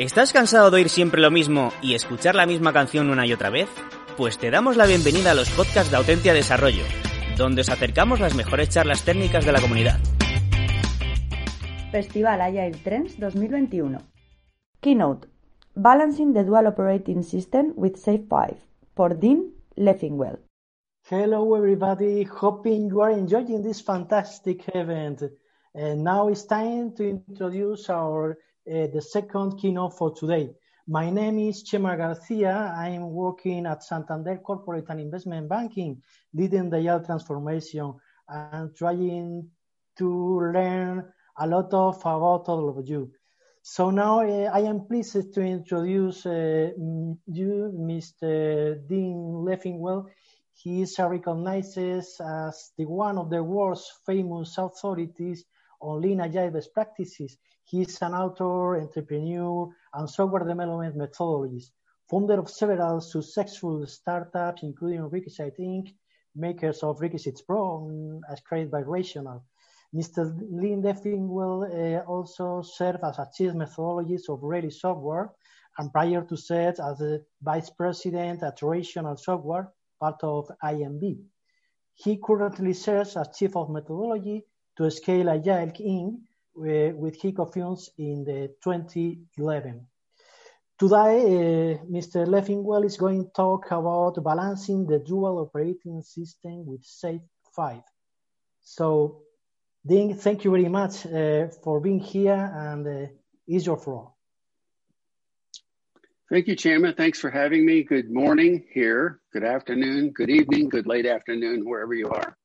¿Estás 0.00 0.32
cansado 0.32 0.70
de 0.70 0.78
oír 0.78 0.88
siempre 0.88 1.20
lo 1.20 1.30
mismo 1.30 1.72
y 1.82 1.92
escuchar 1.94 2.34
la 2.34 2.46
misma 2.46 2.72
canción 2.72 3.10
una 3.10 3.26
y 3.26 3.34
otra 3.34 3.50
vez? 3.50 3.68
Pues 4.16 4.38
te 4.38 4.50
damos 4.50 4.78
la 4.78 4.86
bienvenida 4.86 5.32
a 5.32 5.34
los 5.34 5.50
podcasts 5.50 5.90
de 5.90 5.98
Autentia 5.98 6.32
Desarrollo, 6.32 6.84
donde 7.36 7.60
os 7.60 7.68
acercamos 7.68 8.18
las 8.18 8.34
mejores 8.34 8.70
charlas 8.70 9.04
técnicas 9.04 9.44
de 9.44 9.52
la 9.52 9.60
comunidad. 9.60 9.98
Festival 11.92 12.40
Agile 12.40 12.78
Trends 12.82 13.20
2021. 13.20 13.98
Keynote: 14.80 15.28
Balancing 15.74 16.32
the 16.32 16.44
Dual 16.44 16.68
Operating 16.68 17.22
System 17.22 17.74
with 17.76 17.96
Safe 17.96 18.24
5 18.26 18.56
por 18.94 19.18
Dean 19.18 19.52
Leffingwell. 19.76 20.38
Hello, 21.10 21.54
everybody. 21.54 22.24
Hoping 22.24 22.88
you 22.88 23.02
are 23.02 23.12
enjoying 23.12 23.62
this 23.62 23.82
fantastic 23.82 24.62
event. 24.74 25.24
And 25.74 26.02
now 26.02 26.28
it's 26.28 26.46
time 26.46 26.94
to 26.96 27.04
introduce 27.06 27.90
our 27.90 28.38
uh, 28.68 28.86
the 28.92 29.00
second 29.00 29.58
keynote 29.58 29.96
for 29.96 30.14
today. 30.14 30.50
My 30.86 31.08
name 31.10 31.38
is 31.38 31.62
Chema 31.62 31.96
Garcia. 31.96 32.74
I'm 32.76 33.10
working 33.10 33.66
at 33.66 33.84
Santander 33.84 34.38
Corporate 34.38 34.86
and 34.88 35.00
Investment 35.00 35.48
Banking, 35.48 36.02
leading 36.34 36.68
the 36.68 36.78
Agile 36.78 37.04
transformation 37.04 37.94
and 38.28 38.74
trying 38.76 39.48
to 39.98 40.40
learn 40.52 41.12
a 41.38 41.46
lot 41.46 41.72
of 41.72 42.00
about 42.00 42.48
all 42.48 42.68
of 42.76 42.86
you. 42.86 43.10
So 43.62 43.90
now 43.90 44.20
uh, 44.20 44.50
I 44.52 44.60
am 44.60 44.86
pleased 44.86 45.34
to 45.34 45.40
introduce 45.40 46.26
uh, 46.26 46.70
you, 46.76 47.72
Mr. 47.76 48.86
Dean 48.88 49.44
Leffingwell. 49.46 50.06
He 50.54 50.82
is 50.82 50.98
recognized 50.98 51.78
as 51.78 52.16
the 52.76 52.84
one 52.84 53.16
of 53.16 53.30
the 53.30 53.42
world's 53.42 53.90
famous 54.04 54.58
authorities 54.58 55.44
on 55.80 56.00
lean 56.00 56.20
agile 56.20 56.50
best 56.50 56.72
practices. 56.74 57.36
He's 57.70 58.02
an 58.02 58.14
author, 58.14 58.80
entrepreneur, 58.80 59.68
and 59.94 60.10
software 60.10 60.44
development 60.44 60.96
methodologist, 60.96 61.70
founder 62.10 62.40
of 62.40 62.50
several 62.50 63.00
successful 63.00 63.86
startups, 63.86 64.64
including 64.64 65.02
Requisite 65.02 65.56
Inc., 65.60 65.94
makers 66.34 66.82
of 66.82 67.00
Requisites 67.00 67.42
Pro, 67.42 68.20
as 68.28 68.40
created 68.40 68.72
by 68.72 68.80
Rational. 68.80 69.44
Mr. 69.94 70.36
Lynn 70.50 70.82
Leffingwell 70.82 71.62
uh, 71.70 72.04
also 72.06 72.60
served 72.62 73.04
as 73.04 73.20
a 73.20 73.30
chief 73.32 73.52
methodologist 73.52 74.28
of 74.28 74.42
Rally 74.42 74.70
Software, 74.70 75.30
and 75.78 75.92
prior 75.92 76.22
to 76.22 76.34
that, 76.48 76.80
as 76.80 77.00
a 77.00 77.20
vice 77.40 77.70
president 77.70 78.42
at 78.42 78.60
Rational 78.62 79.16
Software, 79.16 79.72
part 80.00 80.18
of 80.24 80.50
IMB. 80.64 81.20
He 81.94 82.16
currently 82.16 82.72
serves 82.72 83.16
as 83.16 83.28
chief 83.36 83.54
of 83.54 83.70
methodology 83.70 84.44
to 84.76 84.90
scale 84.90 85.30
Agile 85.30 85.70
Inc. 85.78 86.20
with 86.54 87.16
he 87.16 87.32
co-founded 87.32 87.84
in 87.98 88.24
the 88.24 88.54
2011. 88.62 89.86
Today, 90.78 90.94
uh, 90.94 91.84
Mr. 91.90 92.26
Leffingwell 92.26 92.84
is 92.84 92.96
going 92.96 93.24
to 93.24 93.30
talk 93.32 93.70
about 93.70 94.22
balancing 94.24 94.86
the 94.86 94.98
dual 94.98 95.38
operating 95.38 96.02
system 96.02 96.64
with 96.64 96.82
SAFe 96.82 97.20
5. 97.54 97.82
So, 98.62 99.22
Dean, 99.86 100.16
thank 100.16 100.44
you 100.44 100.50
very 100.50 100.68
much 100.68 101.06
uh, 101.06 101.48
for 101.62 101.80
being 101.80 102.00
here 102.00 102.32
and 102.32 102.86
uh, 102.86 103.10
is 103.46 103.66
your 103.66 103.76
floor. 103.76 104.12
Thank 106.30 106.46
you, 106.46 106.54
Chema. 106.54 106.96
Thanks 106.96 107.18
for 107.18 107.28
having 107.28 107.66
me. 107.66 107.82
Good 107.82 108.10
morning 108.10 108.64
here, 108.72 109.20
good 109.32 109.42
afternoon, 109.44 110.10
good 110.10 110.30
evening, 110.30 110.68
good 110.68 110.86
late 110.86 111.04
afternoon, 111.06 111.68
wherever 111.68 111.92
you 111.92 112.08
are. 112.08 112.36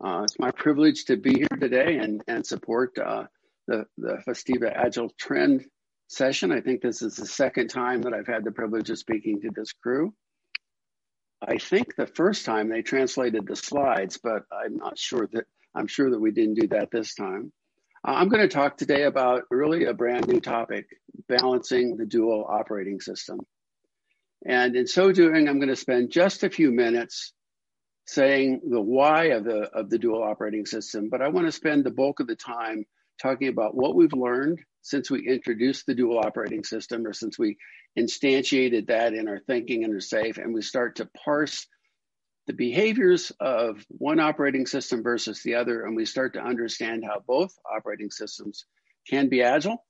Uh, 0.00 0.22
it's 0.22 0.38
my 0.38 0.52
privilege 0.52 1.04
to 1.06 1.16
be 1.16 1.34
here 1.38 1.58
today 1.60 1.98
and, 1.98 2.22
and 2.28 2.46
support 2.46 2.96
uh, 2.96 3.24
the, 3.66 3.86
the 3.98 4.22
Festiva 4.26 4.72
Agile 4.74 5.10
Trend 5.18 5.64
session. 6.08 6.52
I 6.52 6.60
think 6.60 6.82
this 6.82 7.02
is 7.02 7.16
the 7.16 7.26
second 7.26 7.68
time 7.68 8.02
that 8.02 8.14
I've 8.14 8.26
had 8.26 8.44
the 8.44 8.52
privilege 8.52 8.90
of 8.90 8.98
speaking 8.98 9.40
to 9.42 9.50
this 9.54 9.72
crew. 9.72 10.14
I 11.46 11.58
think 11.58 11.94
the 11.96 12.06
first 12.06 12.44
time 12.44 12.68
they 12.68 12.82
translated 12.82 13.46
the 13.46 13.56
slides, 13.56 14.18
but 14.22 14.42
I'm 14.52 14.76
not 14.76 14.98
sure 14.98 15.28
that 15.32 15.44
I'm 15.74 15.88
sure 15.88 16.10
that 16.10 16.20
we 16.20 16.30
didn't 16.30 16.54
do 16.54 16.68
that 16.68 16.90
this 16.92 17.14
time. 17.14 17.52
Uh, 18.06 18.12
I'm 18.12 18.28
going 18.28 18.42
to 18.42 18.54
talk 18.54 18.76
today 18.76 19.02
about 19.02 19.42
really 19.50 19.86
a 19.86 19.92
brand 19.92 20.28
new 20.28 20.40
topic, 20.40 20.86
balancing 21.28 21.96
the 21.96 22.06
dual 22.06 22.46
operating 22.48 23.00
system. 23.00 23.40
And 24.46 24.76
in 24.76 24.86
so 24.86 25.10
doing, 25.10 25.48
I'm 25.48 25.58
going 25.58 25.68
to 25.68 25.76
spend 25.76 26.12
just 26.12 26.44
a 26.44 26.50
few 26.50 26.70
minutes 26.70 27.32
saying 28.06 28.60
the 28.68 28.80
why 28.80 29.26
of 29.28 29.44
the 29.44 29.70
of 29.72 29.90
the 29.90 29.98
dual 29.98 30.22
operating 30.22 30.66
system, 30.66 31.08
but 31.10 31.22
I 31.22 31.28
want 31.28 31.46
to 31.46 31.52
spend 31.52 31.84
the 31.84 31.90
bulk 31.90 32.20
of 32.20 32.26
the 32.26 32.36
time 32.36 32.84
talking 33.20 33.48
about 33.48 33.74
what 33.74 33.94
we've 33.94 34.12
learned 34.12 34.60
since 34.82 35.10
we 35.10 35.26
introduced 35.26 35.86
the 35.86 35.94
dual 35.94 36.18
operating 36.18 36.64
system 36.64 37.06
or 37.06 37.12
since 37.12 37.38
we 37.38 37.56
instantiated 37.98 38.88
that 38.88 39.14
in 39.14 39.28
our 39.28 39.38
thinking 39.38 39.84
and 39.84 39.94
our 39.94 40.00
safe 40.00 40.38
and 40.38 40.52
we 40.52 40.62
start 40.62 40.96
to 40.96 41.08
parse 41.24 41.66
the 42.46 42.52
behaviors 42.52 43.32
of 43.40 43.84
one 43.88 44.20
operating 44.20 44.66
system 44.66 45.02
versus 45.02 45.42
the 45.42 45.54
other 45.54 45.84
and 45.84 45.96
we 45.96 46.04
start 46.04 46.34
to 46.34 46.40
understand 46.40 47.04
how 47.04 47.22
both 47.26 47.54
operating 47.74 48.10
systems 48.10 48.66
can 49.08 49.28
be 49.28 49.42
agile 49.42 49.82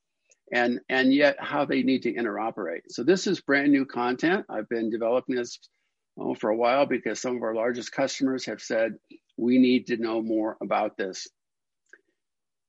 and 0.51 0.79
and 0.89 1.13
yet 1.13 1.37
how 1.39 1.65
they 1.65 1.81
need 1.83 2.03
to 2.03 2.13
interoperate. 2.13 2.81
So 2.89 3.03
this 3.03 3.27
is 3.27 3.41
brand 3.41 3.71
new 3.71 3.85
content. 3.85 4.45
I've 4.49 4.69
been 4.69 4.89
developing 4.89 5.35
this 5.35 5.59
oh, 6.19 6.35
for 6.35 6.49
a 6.49 6.55
while 6.55 6.85
because 6.85 7.19
some 7.19 7.35
of 7.35 7.43
our 7.43 7.55
largest 7.55 7.91
customers 7.91 8.45
have 8.45 8.61
said 8.61 8.93
we 9.37 9.57
need 9.57 9.87
to 9.87 9.97
know 9.97 10.21
more 10.21 10.57
about 10.61 10.97
this 10.97 11.27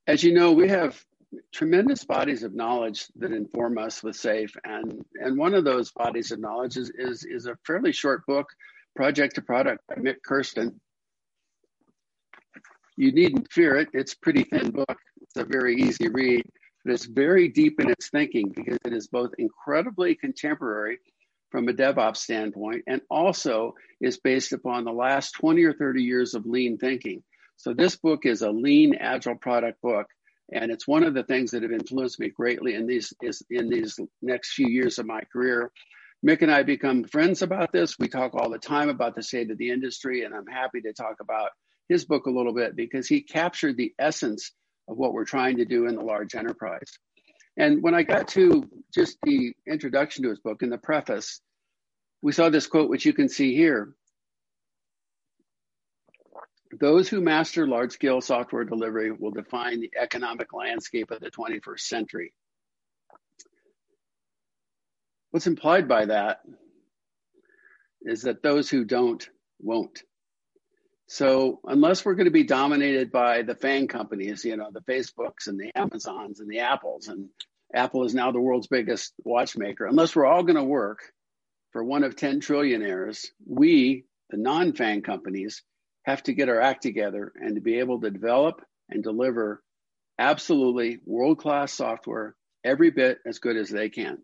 as 0.06 0.22
you 0.22 0.33
know, 0.33 0.53
we 0.53 0.69
have 0.69 1.03
tremendous 1.53 2.05
bodies 2.05 2.43
of 2.43 2.55
knowledge 2.55 3.06
that 3.17 3.33
inform 3.33 3.78
us 3.78 4.03
with 4.03 4.17
SAFE, 4.17 4.55
and 4.65 5.05
and 5.15 5.37
one 5.37 5.55
of 5.55 5.65
those 5.65 5.91
bodies 5.93 6.31
of 6.31 6.41
knowledge 6.41 6.77
is 6.77 6.91
is, 6.97 7.25
is 7.25 7.47
a 7.47 7.56
fairly 7.67 7.93
short 7.93 8.25
book, 8.27 8.49
Project 8.95 9.34
to 9.34 9.43
Product 9.43 9.83
by 9.89 9.97
Mik 9.97 10.22
Kersten. 10.22 10.81
You 12.97 13.12
needn't 13.12 13.53
fear 13.53 13.77
it; 13.77 13.89
it's 13.93 14.12
a 14.12 14.19
pretty 14.19 14.45
thin 14.45 14.71
book. 14.71 14.99
It's 15.21 15.37
a 15.37 15.45
very 15.45 15.77
easy 15.77 16.09
read, 16.09 16.45
but 16.84 16.95
it's 16.95 17.06
very 17.06 17.49
deep 17.49 17.81
in 17.81 17.91
its 17.91 18.09
thinking 18.09 18.50
because 18.55 18.78
it 18.84 18.93
is 18.93 19.09
both 19.09 19.33
incredibly 19.39 20.15
contemporary 20.15 20.99
from 21.50 21.69
a 21.69 21.72
DevOps 21.72 22.19
standpoint, 22.19 22.84
and 22.87 23.00
also 23.11 23.75
is 24.00 24.19
based 24.19 24.53
upon 24.53 24.84
the 24.84 24.93
last 24.93 25.33
20 25.33 25.65
or 25.65 25.72
30 25.72 26.03
years 26.03 26.34
of 26.34 26.47
lean 26.47 26.78
thinking. 26.78 27.22
So 27.56 27.75
this 27.75 27.97
book 27.97 28.27
is 28.27 28.43
a 28.43 28.50
lean 28.50 28.94
agile 28.94 29.37
product 29.37 29.81
book. 29.83 30.06
And 30.53 30.71
it's 30.71 30.87
one 30.87 31.03
of 31.03 31.15
the 31.15 31.25
things 31.25 31.50
that 31.50 31.62
have 31.62 31.72
influenced 31.72 32.21
me 32.21 32.28
greatly 32.28 32.75
in 32.75 32.87
these 32.87 33.12
is 33.21 33.43
in 33.50 33.69
these 33.69 33.99
next 34.22 34.55
few 34.55 34.69
years 34.69 34.99
of 34.99 35.06
my 35.06 35.22
career. 35.33 35.72
Mik 36.22 36.43
and 36.43 36.53
I 36.53 36.62
become 36.62 37.05
friends 37.05 37.43
about 37.43 37.72
this. 37.72 37.99
We 37.99 38.09
talk 38.09 38.34
all 38.34 38.50
the 38.50 38.59
time 38.59 38.89
about 38.89 39.16
the 39.16 39.22
state 39.22 39.50
of 39.50 39.59
the 39.59 39.71
industry, 39.71 40.22
and 40.25 40.34
I'm 40.34 40.47
happy 40.47 40.81
to 40.83 40.93
talk 40.93 41.16
about 41.21 41.50
his 41.89 42.05
book 42.05 42.27
a 42.27 42.31
little 42.31 42.55
bit 42.55 42.77
because 42.77 43.06
he 43.06 43.22
captured 43.22 43.77
the 43.77 43.93
essence 43.99 44.53
of 44.89 44.97
what 44.97 45.12
we're 45.12 45.25
trying 45.25 45.59
to 45.59 45.65
do 45.65 45.87
in 45.87 45.97
the 45.97 46.03
large 46.03 46.34
enterprise. 46.34 46.99
And 47.56 47.83
when 47.83 47.95
I 47.95 48.03
got 48.03 48.28
to 48.28 48.69
just 48.95 49.19
the 49.22 49.53
introduction 49.66 50.25
to 50.25 50.31
his 50.31 50.41
book 50.41 50.62
in 50.62 50.71
the 50.71 50.78
preface, 50.78 51.41
we 52.22 52.33
saw 52.33 52.50
this 52.50 52.66
quote, 52.66 52.91
which 52.91 53.05
you 53.05 53.12
can 53.12 53.28
see 53.28 53.55
here. 53.55 53.95
Those 56.79 57.09
who 57.09 57.21
master 57.21 57.67
large 57.67 57.93
scale 57.93 58.21
software 58.21 58.65
delivery 58.65 59.11
will 59.11 59.31
define 59.31 59.81
the 59.81 59.91
economic 59.99 60.53
landscape 60.53 61.11
of 61.11 61.21
the 61.21 61.31
21st 61.31 61.81
century. 61.81 62.35
What's 65.31 65.47
implied 65.47 65.89
by 65.89 66.07
that 66.07 66.41
is 68.03 68.23
that 68.23 68.43
those 68.43 68.69
who 68.69 68.85
don't 68.85 69.27
won't. 69.59 70.03
So, 71.09 71.61
unless 71.65 72.05
we're 72.05 72.15
going 72.15 72.27
to 72.27 72.33
be 72.33 72.45
dominated 72.45 73.13
by 73.13 73.43
the 73.43 73.55
FANG 73.55 73.87
companies, 73.87 74.45
you 74.45 74.57
know, 74.57 74.71
the 74.73 74.81
Facebooks 74.81 75.47
and 75.47 75.59
the 75.59 75.71
Amazons 75.77 76.41
and 76.41 76.51
the 76.51 76.61
Apples, 76.61 77.09
and 77.09 77.29
Apple 77.73 78.05
is 78.05 78.15
now 78.15 78.33
the 78.33 78.41
world's 78.41 78.67
biggest 78.67 79.15
watchmaker, 79.25 79.87
unless 79.87 80.17
we're 80.17 80.27
all 80.27 80.43
going 80.43 80.57
to 80.57 80.65
work 80.65 81.01
for 81.71 81.84
one 81.84 82.03
of 82.03 82.17
10 82.17 82.41
trillionaires, 82.41 83.27
we, 83.47 84.05
the 84.31 84.37
non 84.37 84.72
FANG 84.72 85.03
companies, 85.03 85.63
have 86.07 86.23
to 86.23 86.33
get 86.33 86.49
our 86.49 86.61
act 86.61 86.83
together 86.83 87.33
and 87.35 87.57
to 87.57 87.61
be 87.61 87.81
able 87.81 88.01
to 88.01 88.11
develop 88.11 88.63
and 88.89 89.03
deliver 89.03 89.63
absolutely 90.19 91.01
world 91.05 91.39
class 91.39 91.73
software 91.73 92.35
every 92.65 92.91
bit 92.91 93.19
as 93.27 93.41
good 93.41 93.57
as 93.57 93.69
they 93.69 93.89
can. 93.89 94.19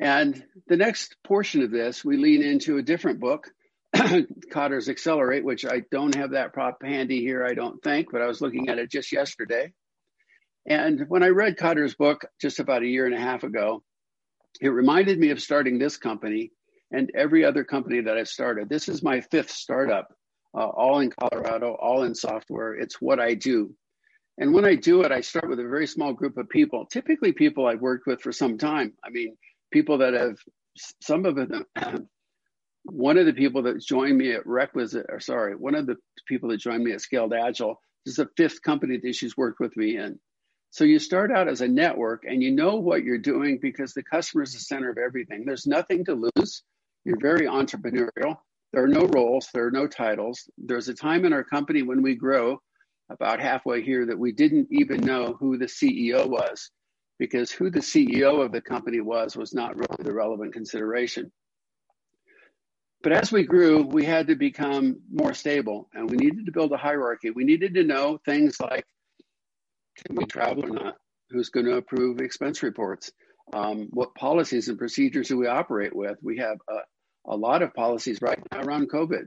And 0.00 0.42
the 0.66 0.76
next 0.76 1.16
portion 1.24 1.62
of 1.62 1.70
this, 1.70 2.04
we 2.04 2.16
lean 2.16 2.42
into 2.42 2.78
a 2.78 2.82
different 2.82 3.20
book, 3.20 3.50
Kotter's 3.94 4.88
Accelerate, 4.88 5.44
which 5.44 5.64
I 5.64 5.82
don't 5.90 6.14
have 6.14 6.30
that 6.30 6.52
prop 6.52 6.82
handy 6.82 7.20
here, 7.20 7.44
I 7.44 7.54
don't 7.54 7.82
think, 7.82 8.08
but 8.10 8.22
I 8.22 8.26
was 8.26 8.40
looking 8.40 8.68
at 8.68 8.78
it 8.78 8.90
just 8.90 9.12
yesterday. 9.12 9.72
And 10.66 11.04
when 11.08 11.22
I 11.22 11.28
read 11.28 11.56
Kotter's 11.56 11.94
book 11.94 12.24
just 12.40 12.60
about 12.60 12.82
a 12.82 12.86
year 12.86 13.06
and 13.06 13.14
a 13.14 13.20
half 13.20 13.44
ago, 13.44 13.82
it 14.60 14.68
reminded 14.68 15.18
me 15.18 15.30
of 15.30 15.40
starting 15.40 15.78
this 15.78 15.96
company 15.96 16.50
and 16.92 17.10
every 17.14 17.44
other 17.44 17.64
company 17.64 18.00
that 18.00 18.16
I've 18.16 18.28
started. 18.28 18.68
This 18.68 18.88
is 18.88 19.02
my 19.02 19.20
fifth 19.20 19.50
startup, 19.50 20.12
uh, 20.54 20.66
all 20.66 21.00
in 21.00 21.10
Colorado, 21.10 21.74
all 21.80 22.02
in 22.02 22.14
software. 22.14 22.74
It's 22.74 23.00
what 23.00 23.20
I 23.20 23.34
do. 23.34 23.74
And 24.38 24.54
when 24.54 24.64
I 24.64 24.74
do 24.74 25.02
it, 25.02 25.12
I 25.12 25.20
start 25.20 25.48
with 25.48 25.60
a 25.60 25.68
very 25.68 25.86
small 25.86 26.12
group 26.12 26.38
of 26.38 26.48
people, 26.48 26.86
typically 26.86 27.32
people 27.32 27.66
I've 27.66 27.80
worked 27.80 28.06
with 28.06 28.22
for 28.22 28.32
some 28.32 28.58
time. 28.58 28.94
I 29.04 29.10
mean, 29.10 29.36
people 29.70 29.98
that 29.98 30.14
have, 30.14 30.36
some 31.02 31.26
of 31.26 31.36
them, 31.36 31.66
one 32.84 33.18
of 33.18 33.26
the 33.26 33.34
people 33.34 33.62
that 33.64 33.82
joined 33.82 34.16
me 34.16 34.32
at 34.32 34.46
Requisite, 34.46 35.06
or 35.08 35.20
sorry, 35.20 35.54
one 35.54 35.74
of 35.74 35.86
the 35.86 35.96
people 36.26 36.48
that 36.48 36.56
joined 36.56 36.82
me 36.82 36.92
at 36.92 37.02
Scaled 37.02 37.34
Agile, 37.34 37.80
this 38.04 38.12
is 38.12 38.16
the 38.16 38.30
fifth 38.36 38.62
company 38.62 38.98
that 39.02 39.14
she's 39.14 39.36
worked 39.36 39.60
with 39.60 39.76
me 39.76 39.98
in. 39.98 40.18
So 40.70 40.84
you 40.84 40.98
start 40.98 41.32
out 41.32 41.48
as 41.48 41.60
a 41.60 41.68
network 41.68 42.24
and 42.24 42.42
you 42.42 42.52
know 42.52 42.76
what 42.76 43.02
you're 43.02 43.18
doing 43.18 43.58
because 43.60 43.92
the 43.92 44.04
customer 44.04 44.44
is 44.44 44.54
the 44.54 44.60
center 44.60 44.88
of 44.88 44.98
everything. 44.98 45.44
There's 45.44 45.66
nothing 45.66 46.04
to 46.06 46.30
lose. 46.36 46.62
You're 47.04 47.20
very 47.20 47.46
entrepreneurial. 47.46 48.36
There 48.72 48.84
are 48.84 48.88
no 48.88 49.06
roles, 49.06 49.48
there 49.52 49.66
are 49.66 49.70
no 49.70 49.86
titles. 49.86 50.48
There's 50.58 50.88
a 50.88 50.94
time 50.94 51.24
in 51.24 51.32
our 51.32 51.44
company 51.44 51.82
when 51.82 52.02
we 52.02 52.14
grow 52.14 52.60
about 53.10 53.40
halfway 53.40 53.82
here 53.82 54.06
that 54.06 54.18
we 54.18 54.32
didn't 54.32 54.68
even 54.70 55.00
know 55.00 55.36
who 55.38 55.58
the 55.58 55.66
CEO 55.66 56.28
was 56.28 56.70
because 57.18 57.50
who 57.50 57.70
the 57.70 57.80
CEO 57.80 58.44
of 58.44 58.52
the 58.52 58.60
company 58.60 59.00
was 59.00 59.36
was 59.36 59.52
not 59.52 59.76
really 59.76 60.04
the 60.04 60.12
relevant 60.12 60.52
consideration. 60.52 61.32
But 63.02 63.12
as 63.12 63.32
we 63.32 63.44
grew, 63.44 63.82
we 63.82 64.04
had 64.04 64.28
to 64.28 64.36
become 64.36 65.00
more 65.10 65.34
stable 65.34 65.88
and 65.94 66.08
we 66.10 66.16
needed 66.16 66.46
to 66.46 66.52
build 66.52 66.72
a 66.72 66.76
hierarchy. 66.76 67.30
We 67.30 67.44
needed 67.44 67.74
to 67.74 67.82
know 67.82 68.18
things 68.24 68.60
like 68.60 68.84
can 70.06 70.16
we 70.16 70.24
travel 70.26 70.64
or 70.64 70.70
not? 70.70 70.96
Who's 71.30 71.48
going 71.48 71.66
to 71.66 71.76
approve 71.76 72.20
expense 72.20 72.62
reports? 72.62 73.10
Um, 73.52 73.88
what 73.90 74.14
policies 74.14 74.68
and 74.68 74.78
procedures 74.78 75.28
do 75.28 75.36
we 75.36 75.46
operate 75.46 75.94
with? 75.94 76.16
We 76.22 76.38
have 76.38 76.58
a, 76.68 76.78
a 77.26 77.36
lot 77.36 77.62
of 77.62 77.74
policies 77.74 78.20
right 78.22 78.38
now 78.52 78.60
around 78.60 78.90
COVID. 78.90 79.26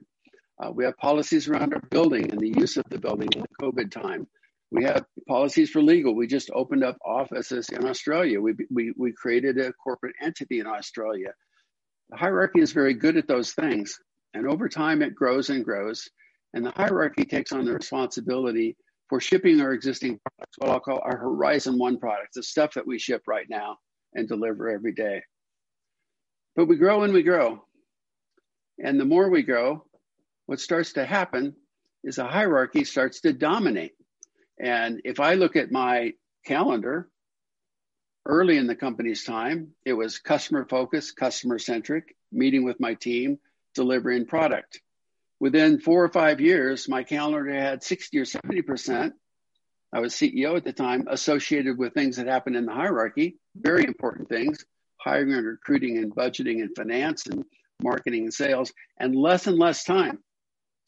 Uh, 0.62 0.72
we 0.72 0.86
have 0.86 0.98
policies 0.98 1.48
around 1.48 1.74
our 1.74 1.81
building 1.90 2.31
and 2.31 2.40
the 2.40 2.54
use 2.57 2.78
of 2.78 2.86
the 2.90 3.00
building 3.00 3.30
in 3.36 3.42
the 3.42 3.66
COVID 3.66 3.92
time. 3.92 4.28
We 4.72 4.84
have 4.86 5.06
policies 5.28 5.69
for 5.69 5.81
legal. 5.81 6.16
We 6.16 6.28
just 6.28 6.50
opened 6.54 6.84
up 6.84 6.98
offices 7.06 7.69
in 7.69 7.86
Australia. 7.86 8.42
We, 8.42 8.54
we, 8.72 8.94
we 8.98 9.13
created 9.13 9.60
a 9.60 9.74
corporate 9.74 10.16
entity 10.22 10.60
in 10.60 10.68
Australia. 10.68 11.34
The 12.10 12.18
hierarchy 12.18 12.62
is 12.62 12.72
very 12.72 12.94
good 12.94 13.18
at 13.18 13.28
those 13.28 13.54
things. 13.54 14.00
And 14.34 14.48
over 14.48 14.68
time, 14.68 15.01
it 15.01 15.16
grows 15.16 15.50
and 15.50 15.63
grows. 15.63 16.10
And 16.54 16.66
the 16.66 16.72
hierarchy 16.72 17.25
takes 17.25 17.51
on 17.51 17.66
the 17.66 17.74
responsibility 17.74 18.75
for 19.10 19.19
shipping 19.19 19.62
our 19.62 19.74
existing 19.74 20.19
products, 20.25 20.57
what 20.57 20.69
I'll 20.72 20.80
call 20.80 21.01
our 21.04 21.18
Horizon 21.18 21.78
One 21.78 22.00
products, 22.00 22.36
the 22.36 22.44
stuff 22.44 22.74
that 22.74 22.88
we 22.88 22.98
ship 22.98 23.24
right 23.28 23.46
now 23.50 23.78
and 24.16 24.28
deliver 24.28 24.69
every 24.69 24.94
day. 24.94 25.22
But 26.56 26.68
we 26.68 26.78
grow 26.78 27.04
and 27.04 27.13
we 27.13 27.24
grow. 27.24 27.63
And 28.80 29.00
the 29.00 29.06
more 29.06 29.30
we 29.30 29.44
grow, 29.44 29.86
what 30.46 30.60
starts 30.60 30.94
to 30.94 31.06
happen 31.06 31.56
is 32.04 32.18
a 32.18 32.28
hierarchy 32.28 32.84
starts 32.84 33.22
to 33.22 33.34
dominate. 33.34 33.94
And 34.60 35.02
if 35.06 35.20
I 35.20 35.36
look 35.36 35.56
at 35.56 35.72
my 35.72 36.14
calendar, 36.46 37.10
early 38.25 38.58
in 38.58 38.68
the 38.68 38.75
company's 38.75 39.24
time, 39.24 39.72
it 39.86 39.94
was 39.94 40.20
customer 40.20 40.66
focused, 40.66 41.16
customer 41.16 41.60
centric, 41.60 42.16
meeting 42.31 42.64
with 42.64 42.80
my 42.80 42.94
team, 42.96 43.40
delivering 43.74 44.25
product 44.25 44.80
within 45.44 45.78
four 45.78 46.02
or 46.02 46.08
five 46.08 46.40
years, 46.40 46.88
my 46.88 47.04
calendar 47.04 47.52
had 47.52 47.84
60 47.84 48.18
or 48.18 48.24
70%. 48.24 49.12
I 49.92 50.00
was 50.00 50.14
CEO 50.14 50.56
at 50.56 50.64
the 50.64 50.72
time, 50.72 51.06
associated 51.10 51.78
with 51.78 51.94
things 51.94 52.16
that 52.16 52.28
happened 52.28 52.56
in 52.56 52.66
the 52.66 52.74
hierarchy, 52.74 53.36
very 53.54 53.84
important 53.84 54.30
things, 54.30 54.64
hiring 55.02 55.34
and 55.34 55.46
recruiting 55.46 55.98
and 55.98 56.16
budgeting 56.16 56.62
and 56.62 56.74
finance 56.74 57.28
and 57.28 57.44
marketing 57.84 58.24
and 58.24 58.34
sales, 58.34 58.74
and 58.98 59.16
less 59.16 59.48
and 59.48 59.60
less 59.60 59.84
time 59.84 60.20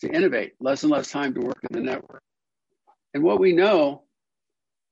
to 0.02 0.10
innovate, 0.10 0.54
less 0.60 0.84
and 0.84 0.92
less 0.92 1.12
time 1.12 1.34
to 1.34 1.42
work 1.42 1.60
in 1.70 1.78
the 1.78 1.84
network. 1.84 2.24
And 3.14 3.24
what 3.24 3.40
we 3.40 3.54
know 3.54 4.04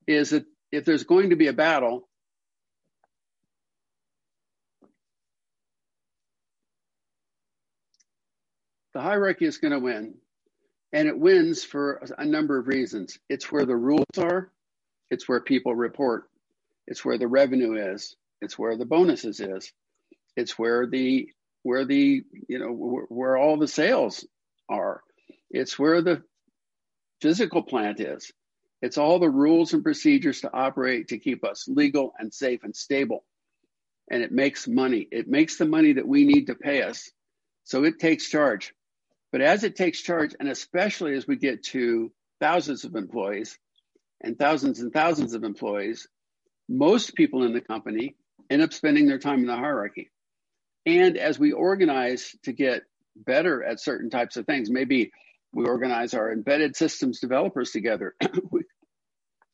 is 0.08 0.32
that 0.32 0.46
if 0.72 0.86
there's 0.86 1.04
going 1.04 1.32
to 1.32 1.36
be 1.36 1.48
a 1.48 1.54
battle, 1.54 2.08
the 8.94 9.02
hierarchy 9.02 9.46
is 9.46 9.58
going 9.58 9.74
to 9.74 9.80
win. 9.80 10.16
And 10.94 11.08
it 11.08 11.18
wins 11.18 11.64
for 11.64 12.02
a 12.18 12.26
number 12.26 12.58
of 12.60 12.68
reasons. 12.68 13.18
It's 13.28 13.52
where 13.52 13.66
the 13.66 13.76
rules 13.76 14.06
are, 14.18 14.52
it's 15.10 15.28
where 15.28 15.42
people 15.42 15.76
report, 15.76 16.26
it's 16.88 17.04
where 17.04 17.18
the 17.18 17.28
revenue 17.28 17.94
is, 17.94 18.16
it's 18.42 18.60
where 18.60 18.78
the 18.78 18.86
bonuses 18.86 19.40
is, 19.40 19.72
it's 20.36 20.58
where 20.60 20.86
the 20.86 21.30
where 21.64 21.86
the 21.86 22.24
you 22.48 22.60
know 22.60 22.72
where, 22.72 23.06
where 23.10 23.38
all 23.38 23.58
the 23.58 23.68
sales 23.68 24.26
are. 24.70 25.02
It's 25.50 25.78
where 25.80 26.02
the 26.02 26.24
physical 27.22 27.64
plant 27.64 28.00
is. 28.00 28.32
It's 28.82 28.98
all 28.98 29.20
the 29.20 29.30
rules 29.30 29.74
and 29.74 29.84
procedures 29.84 30.42
to 30.42 30.54
operate 30.54 31.08
to 31.08 31.18
keep 31.18 31.46
us 31.46 31.68
legal 31.68 32.14
and 32.20 32.34
safe 32.34 32.64
and 32.64 32.76
stable. 32.76 33.24
And 34.12 34.22
it 34.22 34.32
makes 34.32 34.68
money. 34.68 35.08
It 35.10 35.28
makes 35.28 35.58
the 35.58 35.66
money 35.66 35.94
that 35.94 36.08
we 36.08 36.26
need 36.26 36.48
to 36.48 36.56
pay 36.56 36.82
us. 36.82 37.10
So 37.64 37.86
it 37.86 38.00
takes 38.00 38.30
charge. 38.30 38.74
But 39.32 39.42
as 39.42 39.64
it 39.64 39.78
takes 39.78 40.02
charge, 40.02 40.36
and 40.38 40.50
especially 40.50 41.16
as 41.16 41.26
we 41.26 41.38
get 41.38 41.64
to 41.68 42.12
thousands 42.42 42.84
of 42.84 42.96
employees 42.96 43.58
and 44.22 44.38
thousands 44.38 44.82
and 44.82 44.92
thousands 44.92 45.34
of 45.34 45.46
employees, 45.46 46.08
most 46.68 47.16
people 47.16 47.44
in 47.44 47.54
the 47.54 47.62
company 47.62 48.16
end 48.50 48.62
up 48.62 48.74
spending 48.74 49.08
their 49.08 49.18
time 49.18 49.40
in 49.40 49.48
the 49.48 49.56
hierarchy. 49.56 50.12
And 50.86 51.18
as 51.18 51.40
we 51.40 51.52
organize 51.52 52.36
to 52.44 52.54
get 52.54 52.84
better 53.16 53.64
at 53.64 53.80
certain 53.80 54.10
types 54.10 54.38
of 54.38 54.46
things, 54.46 54.70
maybe 54.70 55.12
we 55.54 55.66
organize 55.66 56.14
our 56.14 56.32
embedded 56.32 56.76
systems 56.76 57.20
developers 57.20 57.72
together. 57.72 58.16
we, 58.52 58.62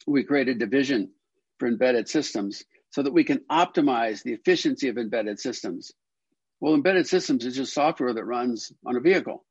we 0.08 0.24
create 0.24 0.48
a 0.48 0.56
division 0.56 1.12
for 1.60 1.68
embedded 1.68 2.08
systems 2.08 2.64
so 2.92 3.04
that 3.04 3.14
we 3.14 3.24
can 3.24 3.42
optimize 3.52 4.24
the 4.24 4.34
efficiency 4.34 4.88
of 4.88 4.98
embedded 4.98 5.40
systems. 5.40 5.92
Well, 6.60 6.74
embedded 6.74 7.08
systems 7.08 7.46
is 7.46 7.56
just 7.56 7.74
software 7.74 8.14
that 8.14 8.24
runs 8.24 8.72
on 8.86 8.96
a 8.96 9.02
vehicle. 9.02 9.46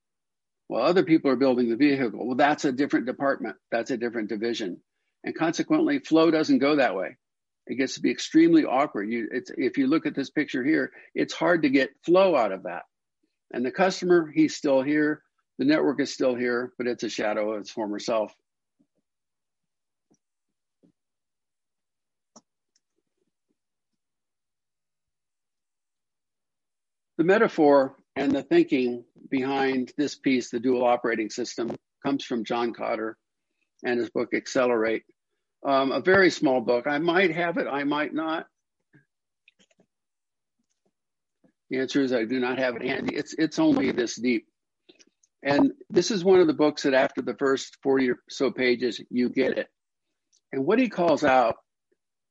Well, 0.69 0.85
other 0.85 1.05
people 1.05 1.31
are 1.31 1.37
building 1.37 1.71
the 1.71 1.77
vehicle. 1.77 2.27
Well, 2.27 2.37
that's 2.37 2.65
a 2.65 2.73
different 2.73 3.07
department. 3.07 3.57
That's 3.71 3.91
a 3.91 3.97
different 3.97 4.29
division. 4.29 4.81
And 5.25 5.35
consequently, 5.35 6.01
flow 6.01 6.31
doesn't 6.31 6.59
go 6.59 6.77
that 6.77 6.95
way. 6.95 7.17
It 7.69 7.77
gets 7.77 7.95
to 7.95 8.01
be 8.01 8.11
extremely 8.11 8.65
awkward. 8.65 9.13
You, 9.13 9.29
if 9.31 9.77
you 9.77 9.87
look 9.87 10.07
at 10.07 10.15
this 10.15 10.31
picture 10.31 10.65
here, 10.65 10.91
it's 11.15 11.35
hard 11.35 11.63
to 11.63 11.69
get 11.69 11.91
flow 12.03 12.35
out 12.35 12.51
of 12.51 12.63
that. 12.63 12.85
And 13.53 13.65
the 13.65 13.71
customer, 13.71 14.31
he's 14.35 14.57
still 14.57 14.83
here. 14.83 15.23
The 15.59 15.67
network 15.67 16.01
is 16.01 16.13
still 16.13 16.35
here, 16.35 16.73
but 16.79 16.87
it's 16.87 17.03
a 17.03 17.11
shadow 17.11 17.53
of 17.53 17.61
its 17.61 17.71
former 17.71 17.99
self. 17.99 18.35
The 27.19 27.25
metaphor 27.25 27.97
and 28.17 28.33
the 28.33 28.45
thinking 28.45 29.05
behind 29.29 29.93
this 29.99 30.15
piece, 30.15 30.51
the 30.51 30.61
dual 30.61 30.85
operating 30.85 31.29
system, 31.29 31.77
comes 32.07 32.25
from 32.25 32.45
John 32.45 32.73
Kotter 32.73 33.15
and 33.85 33.99
his 33.99 34.09
book 34.09 34.33
Accelerate. 34.33 35.03
Um, 35.67 35.93
a 35.93 36.01
very 36.01 36.31
small 36.31 36.61
book. 36.61 36.87
I 36.87 36.99
might 36.99 37.35
have 37.35 37.59
it, 37.59 37.67
I 37.67 37.85
might 37.85 38.15
not. 38.15 38.47
The 41.71 41.81
answer 41.81 42.01
is 42.01 42.13
I 42.13 42.25
do 42.25 42.41
not 42.41 42.59
have 42.59 42.77
it 42.77 42.83
handy. 42.83 43.15
It's 43.15 43.35
it's 43.35 43.59
only 43.59 43.93
this 43.93 44.17
deep. 44.17 44.47
And 45.43 45.73
this 45.91 46.11
is 46.11 46.25
one 46.25 46.41
of 46.41 46.47
the 46.47 46.55
books 46.55 46.83
that 46.83 46.95
after 46.95 47.23
the 47.23 47.35
first 47.35 47.77
40 47.83 48.11
or 48.11 48.19
so 48.29 48.51
pages, 48.51 49.01
you 49.11 49.29
get 49.29 49.59
it. 49.59 49.69
And 50.53 50.65
what 50.65 50.79
he 50.79 50.89
calls 50.89 51.25
out 51.25 51.57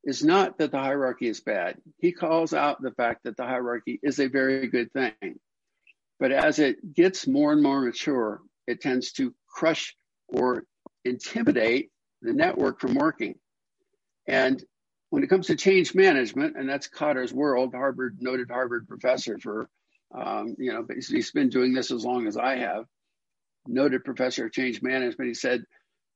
is 0.03 0.23
not 0.23 0.57
that 0.57 0.71
the 0.71 0.79
hierarchy 0.79 1.27
is 1.27 1.39
bad. 1.39 1.77
He 1.99 2.11
calls 2.11 2.53
out 2.53 2.81
the 2.81 2.91
fact 2.91 3.23
that 3.23 3.37
the 3.37 3.43
hierarchy 3.43 3.99
is 4.01 4.19
a 4.19 4.27
very 4.27 4.67
good 4.67 4.91
thing. 4.91 5.39
But 6.19 6.31
as 6.31 6.59
it 6.59 6.93
gets 6.93 7.27
more 7.27 7.51
and 7.51 7.61
more 7.61 7.81
mature, 7.81 8.41
it 8.65 8.81
tends 8.81 9.11
to 9.13 9.33
crush 9.47 9.95
or 10.27 10.63
intimidate 11.05 11.91
the 12.21 12.33
network 12.33 12.79
from 12.79 12.95
working. 12.95 13.35
And 14.27 14.63
when 15.09 15.23
it 15.23 15.29
comes 15.29 15.47
to 15.47 15.55
change 15.55 15.95
management, 15.95 16.57
and 16.57 16.67
that's 16.67 16.89
Kotter's 16.89 17.33
world, 17.33 17.73
Harvard 17.73 18.17
noted 18.19 18.49
Harvard 18.49 18.87
professor 18.87 19.37
for, 19.37 19.69
um, 20.13 20.55
you 20.57 20.73
know, 20.73 20.85
he's 20.93 21.31
been 21.31 21.49
doing 21.49 21.73
this 21.73 21.91
as 21.91 22.03
long 22.03 22.27
as 22.27 22.37
I 22.37 22.57
have, 22.57 22.85
noted 23.65 24.03
professor 24.03 24.45
of 24.45 24.51
change 24.51 24.81
management. 24.81 25.29
He 25.29 25.33
said, 25.33 25.63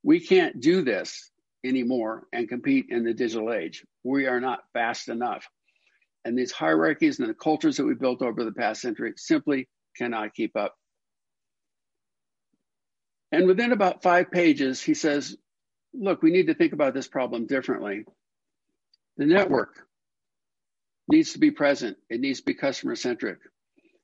"We 0.03 0.20
can't 0.20 0.60
do 0.60 0.81
this 0.81 1.31
anymore 1.63 2.27
and 2.34 2.50
compete 2.50 2.88
in 2.89 3.03
the 3.03 3.13
digital 3.13 3.53
age. 3.53 3.86
We 4.03 4.27
are 4.27 4.41
not 4.41 4.63
fast 4.74 5.08
enough." 5.08 5.48
And 6.25 6.38
these 6.38 6.51
hierarchies 6.51 7.20
and 7.20 7.29
the 7.29 7.34
cultures 7.34 7.77
that 7.77 7.86
we 7.86 7.96
built 7.96 8.22
over 8.22 8.43
the 8.43 8.51
past 8.51 8.81
century 8.81 9.13
simply 9.15 9.70
cannot 9.96 10.34
keep 10.34 10.55
up. 10.55 10.75
And 13.31 13.48
within 13.48 13.72
about 13.72 14.03
five 14.03 14.29
pages, 14.29 14.81
he 14.81 14.93
says, 14.93 15.38
look, 15.93 16.21
we 16.21 16.31
need 16.31 16.48
to 16.48 16.53
think 16.53 16.74
about 16.74 16.93
this 16.93 17.07
problem 17.07 17.45
differently. 17.45 18.05
The 19.17 19.25
network 19.25 19.75
needs 21.07 21.33
to 21.33 21.39
be 21.39 21.51
present, 21.51 21.98
it 22.10 22.21
needs 22.21 22.39
to 22.39 22.45
be 22.45 22.53
customer 22.53 22.95
centric. 22.95 23.39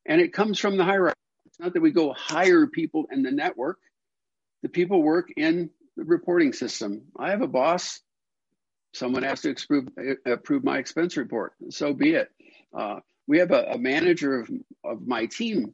And 0.05 0.21
it 0.21 0.33
comes 0.33 0.59
from 0.59 0.77
the 0.77 0.83
hierarchy. 0.83 1.15
It's 1.45 1.59
not 1.59 1.73
that 1.73 1.81
we 1.81 1.91
go 1.91 2.13
hire 2.13 2.67
people 2.67 3.07
in 3.11 3.23
the 3.23 3.31
network, 3.31 3.79
the 4.63 4.69
people 4.69 5.01
work 5.01 5.31
in 5.35 5.69
the 5.95 6.03
reporting 6.03 6.53
system. 6.53 7.03
I 7.17 7.31
have 7.31 7.41
a 7.41 7.47
boss. 7.47 8.01
Someone 8.93 9.23
has 9.23 9.41
to 9.41 9.51
approve, 9.51 9.87
approve 10.25 10.63
my 10.63 10.77
expense 10.77 11.17
report. 11.17 11.53
So 11.69 11.93
be 11.93 12.13
it. 12.13 12.29
Uh, 12.75 12.99
we 13.27 13.39
have 13.39 13.51
a, 13.51 13.71
a 13.71 13.77
manager 13.77 14.41
of, 14.41 14.49
of 14.83 15.07
my 15.07 15.25
team. 15.25 15.73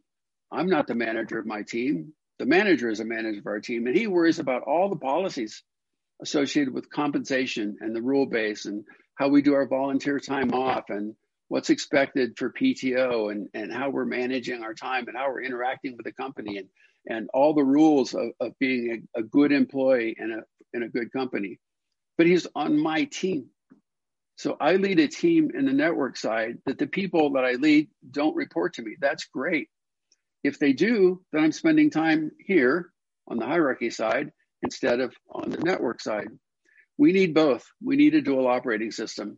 I'm 0.51 0.67
not 0.67 0.88
the 0.88 0.96
manager 0.96 1.39
of 1.39 1.46
my 1.46 1.63
team. 1.63 2.13
The 2.39 2.46
manager 2.46 2.89
is 2.89 3.00
a 3.00 3.05
manager 3.05 3.39
of 3.39 3.48
our 3.48 3.60
team, 3.60 3.88
and 3.88 3.96
he 3.96 4.08
worries 4.08 4.39
about 4.39 4.63
all 4.63 4.89
the 4.89 4.96
policies 4.96 5.63
associated 6.24 6.74
with 6.74 6.89
compensation 6.89 7.77
and 7.82 7.96
the 7.96 8.01
rule 8.01 8.25
base 8.25 8.65
and 8.65 8.86
how 9.15 9.27
we 9.27 9.42
do 9.42 9.53
our 9.53 9.68
volunteer 9.68 10.20
time 10.20 10.53
off 10.53 10.86
and 10.89 11.15
what's 11.50 11.70
expected 11.70 12.34
for 12.38 12.51
PTO 12.51 13.32
and, 13.32 13.50
and 13.53 13.72
how 13.72 13.89
we're 13.89 14.06
managing 14.06 14.63
our 14.63 14.74
time 14.74 15.08
and 15.08 15.18
how 15.18 15.27
we're 15.27 15.44
interacting 15.44 15.96
with 15.98 16.06
the 16.06 16.13
company 16.13 16.58
and, 16.58 16.68
and 17.06 17.30
all 17.34 17.53
the 17.53 17.63
rules 17.63 18.13
of, 18.15 18.30
of 18.39 18.58
being 18.58 19.06
a, 19.15 19.20
a 19.20 19.24
good 19.24 19.51
employee 19.51 20.15
and 20.18 20.34
a, 20.34 20.44
in 20.74 20.82
a 20.82 20.89
good 20.89 21.12
company. 21.12 21.60
But 22.18 22.25
he's 22.25 22.48
on 22.56 22.80
my 22.80 23.03
team. 23.03 23.50
So 24.38 24.58
I 24.60 24.77
lead 24.77 25.00
a 25.00 25.08
team 25.08 25.51
in 25.53 25.65
the 25.65 25.74
network 25.74 26.18
side 26.18 26.58
that 26.65 26.80
the 26.80 26.88
people 26.88 27.34
that 27.34 27.44
I 27.44 27.53
lead 27.53 27.89
don't 28.10 28.36
report 28.36 28.75
to 28.75 28.82
me. 28.82 28.96
That's 29.00 29.25
great. 29.25 29.68
If 30.44 30.58
they 30.58 30.74
do, 30.74 31.22
then 31.32 31.44
I'm 31.44 31.51
spending 31.51 31.92
time 31.92 32.32
here 32.39 32.92
on 33.27 33.38
the 33.38 33.46
hierarchy 33.46 33.89
side 33.89 34.32
instead 34.63 35.00
of 35.00 35.13
on 35.29 35.50
the 35.50 35.60
network 35.60 36.01
side. 36.01 36.27
We 36.98 37.12
need 37.12 37.34
both. 37.34 37.65
We 37.84 37.96
need 37.96 38.15
a 38.15 38.22
dual 38.22 38.48
operating 38.48 38.91
system. 38.91 39.38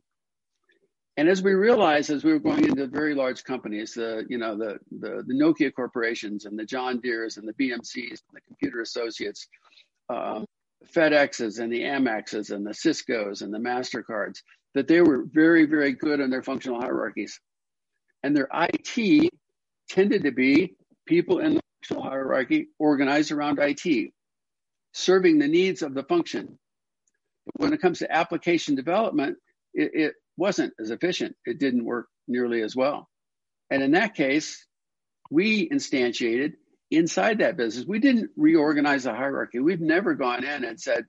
And 1.17 1.29
as 1.29 1.41
we 1.41 1.53
realized, 1.53 2.09
as 2.09 2.23
we 2.23 2.33
were 2.33 2.39
going 2.39 2.65
into 2.65 2.87
very 2.87 3.15
large 3.15 3.43
companies, 3.43 3.93
the 3.93 4.25
you 4.27 4.37
know 4.37 4.57
the, 4.57 4.77
the, 4.91 5.23
the 5.25 5.33
Nokia 5.33 5.73
corporations 5.73 6.45
and 6.45 6.59
the 6.59 6.65
John 6.65 6.99
Deeres 6.99 7.37
and 7.37 7.47
the 7.47 7.53
BMCs 7.53 7.95
and 7.95 8.33
the 8.33 8.41
Computer 8.47 8.81
Associates, 8.81 9.47
um, 10.09 10.45
FedExes 10.93 11.59
and 11.59 11.71
the 11.71 11.83
Amexes 11.83 12.51
and 12.51 12.67
the 12.67 12.73
Cisco's 12.73 13.41
and 13.41 13.53
the 13.53 13.59
Mastercards, 13.59 14.39
that 14.73 14.89
they 14.89 14.99
were 14.99 15.23
very 15.31 15.65
very 15.65 15.93
good 15.93 16.19
in 16.19 16.29
their 16.29 16.43
functional 16.43 16.81
hierarchies, 16.81 17.39
and 18.21 18.35
their 18.35 18.49
IT 18.53 19.29
tended 19.89 20.23
to 20.23 20.31
be 20.31 20.75
people 21.05 21.39
in 21.39 21.55
the 21.55 21.61
functional 21.81 22.03
hierarchy 22.09 22.67
organized 22.77 23.31
around 23.31 23.59
IT, 23.59 24.11
serving 24.95 25.39
the 25.39 25.47
needs 25.47 25.81
of 25.81 25.93
the 25.93 26.03
function. 26.03 26.57
But 27.45 27.59
when 27.59 27.73
it 27.73 27.81
comes 27.81 27.99
to 27.99 28.11
application 28.11 28.75
development, 28.75 29.37
it, 29.73 29.91
it 29.93 30.13
wasn't 30.37 30.73
as 30.79 30.89
efficient. 30.89 31.35
It 31.45 31.59
didn't 31.59 31.83
work 31.83 32.07
nearly 32.27 32.61
as 32.61 32.75
well. 32.75 33.09
And 33.69 33.83
in 33.83 33.91
that 33.91 34.15
case, 34.15 34.65
we 35.29 35.67
instantiated 35.69 36.53
inside 36.89 37.39
that 37.39 37.57
business. 37.57 37.85
We 37.85 37.99
didn't 37.99 38.31
reorganize 38.37 39.03
the 39.03 39.13
hierarchy. 39.13 39.59
We've 39.59 39.81
never 39.81 40.13
gone 40.13 40.45
in 40.45 40.63
and 40.63 40.79
said, 40.79 41.05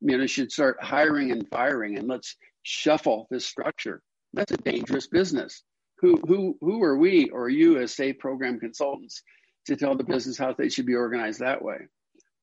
you 0.00 0.16
know, 0.16 0.26
should 0.26 0.50
start 0.50 0.82
hiring 0.82 1.30
and 1.30 1.46
firing 1.48 1.98
and 1.98 2.08
let's 2.08 2.36
shuffle 2.62 3.26
this 3.30 3.46
structure. 3.46 4.00
That's 4.32 4.52
a 4.52 4.56
dangerous 4.56 5.08
business. 5.08 5.62
Who 6.00 6.20
who 6.26 6.56
who 6.60 6.82
are 6.82 6.96
we 6.96 7.28
or 7.30 7.48
you 7.48 7.78
as 7.78 7.94
SAFe 7.94 8.18
program 8.18 8.60
consultants 8.60 9.22
to 9.66 9.76
tell 9.76 9.96
the 9.96 10.04
business 10.04 10.38
how 10.38 10.52
they 10.52 10.68
should 10.68 10.86
be 10.86 10.94
organized 10.94 11.40
that 11.40 11.62
way? 11.62 11.88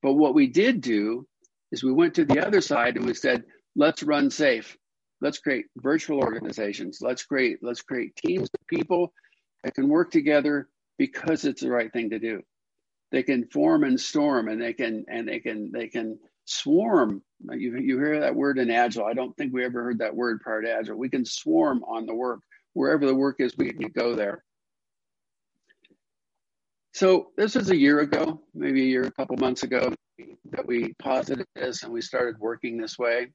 But 0.04 0.14
what 0.14 0.36
we 0.36 0.48
did 0.48 0.82
do 0.82 1.26
is 1.72 1.84
we 1.84 1.94
went 1.94 2.16
to 2.16 2.26
the 2.26 2.46
other 2.46 2.62
side 2.62 2.98
and 2.98 3.06
we 3.06 3.14
said, 3.14 3.46
let's 3.76 4.04
run 4.04 4.30
SAFe. 4.30 4.76
Let's 5.22 5.40
create 5.40 5.66
virtual 5.78 6.20
organizations. 6.20 7.00
Let's 7.02 7.24
create 7.24 7.60
let's 7.62 7.82
create 7.82 8.14
teams 8.18 8.50
of 8.54 8.68
people 8.68 9.14
that 9.64 9.74
can 9.74 9.88
work 9.88 10.12
together 10.12 10.68
because 10.98 11.46
it's 11.46 11.62
the 11.62 11.72
right 11.72 11.92
thing 11.92 12.10
to 12.10 12.20
do. 12.20 12.42
They 13.14 13.24
can 13.24 13.48
form 13.48 13.86
and 13.86 14.00
storm 14.00 14.50
and 14.50 14.62
they 14.62 14.74
can 14.74 15.06
and 15.08 15.26
they 15.26 15.40
can 15.40 15.72
they 15.72 15.88
can 15.88 16.20
swarm. 16.44 17.24
You, 17.50 17.78
you 17.78 17.98
hear 17.98 18.20
that 18.20 18.36
word 18.36 18.60
in 18.60 18.70
agile. 18.70 19.06
I 19.06 19.14
don't 19.14 19.36
think 19.38 19.54
we 19.54 19.64
ever 19.64 19.82
heard 19.82 20.00
that 20.00 20.16
word 20.16 20.42
prior 20.42 20.62
to 20.62 20.74
agile. 20.74 20.98
We 20.98 21.10
can 21.10 21.24
swarm 21.24 21.86
on 21.86 22.06
the 22.06 22.14
work. 22.14 22.42
Wherever 22.74 23.06
the 23.06 23.16
work 23.16 23.38
is 23.40 23.56
we 23.58 23.72
can 23.72 23.90
go 23.90 24.16
there 24.16 24.44
so 27.04 27.28
this 27.38 27.56
was 27.56 27.70
a 27.70 27.76
year 27.76 28.00
ago 28.00 28.42
maybe 28.54 28.82
a 28.82 28.86
year 28.86 29.04
a 29.04 29.12
couple 29.12 29.36
months 29.38 29.64
ago 29.64 29.94
that 30.52 30.66
we 30.66 30.94
posited 31.00 31.46
this 31.56 31.84
and 31.84 31.92
we 31.92 32.02
started 32.02 32.36
working 32.40 32.78
this 32.78 32.98
way 32.98 33.28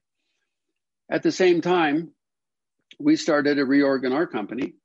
at 1.11 1.23
the 1.23 1.31
same 1.31 1.61
time, 1.61 2.11
we 2.99 3.15
started 3.15 3.57
a 3.57 3.65
reorg 3.65 4.05
in 4.05 4.13
our 4.13 4.27
company 4.27 4.75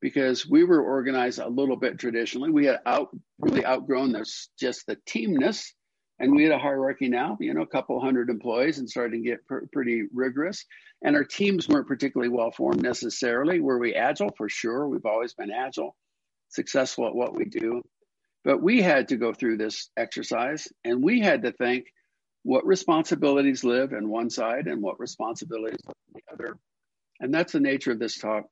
because 0.00 0.44
we 0.44 0.64
were 0.64 0.82
organized 0.82 1.38
a 1.38 1.48
little 1.48 1.76
bit 1.76 1.98
traditionally. 1.98 2.50
We 2.50 2.66
had 2.66 2.80
out 2.84 3.16
really 3.38 3.64
outgrown 3.64 4.12
this 4.12 4.48
just 4.58 4.86
the 4.86 4.96
teamness, 5.06 5.72
and 6.18 6.34
we 6.34 6.42
had 6.42 6.52
a 6.52 6.58
hierarchy 6.58 7.08
now. 7.08 7.36
You 7.38 7.54
know, 7.54 7.62
a 7.62 7.66
couple 7.66 8.00
hundred 8.00 8.28
employees, 8.28 8.78
and 8.78 8.90
starting 8.90 9.22
to 9.22 9.30
get 9.30 9.46
pr- 9.46 9.66
pretty 9.72 10.04
rigorous. 10.12 10.64
And 11.04 11.14
our 11.14 11.24
teams 11.24 11.68
weren't 11.68 11.86
particularly 11.86 12.32
well 12.32 12.50
formed 12.50 12.82
necessarily. 12.82 13.60
Were 13.60 13.78
we 13.78 13.94
agile? 13.94 14.34
For 14.36 14.48
sure, 14.48 14.88
we've 14.88 15.06
always 15.06 15.34
been 15.34 15.52
agile, 15.52 15.94
successful 16.48 17.06
at 17.06 17.14
what 17.14 17.36
we 17.36 17.44
do. 17.44 17.82
But 18.44 18.62
we 18.62 18.82
had 18.82 19.08
to 19.08 19.16
go 19.16 19.32
through 19.32 19.58
this 19.58 19.90
exercise, 19.96 20.68
and 20.84 21.02
we 21.02 21.20
had 21.20 21.42
to 21.42 21.52
think 21.52 21.86
what 22.42 22.66
responsibilities 22.66 23.62
live 23.62 23.92
in 23.92 24.08
one 24.08 24.30
side 24.30 24.66
and 24.66 24.82
what 24.82 24.98
responsibilities 24.98 25.78
live 25.86 25.94
in 26.08 26.20
the 26.26 26.32
other. 26.32 26.58
And 27.20 27.32
that's 27.32 27.52
the 27.52 27.60
nature 27.60 27.92
of 27.92 28.00
this 28.00 28.18
talk. 28.18 28.44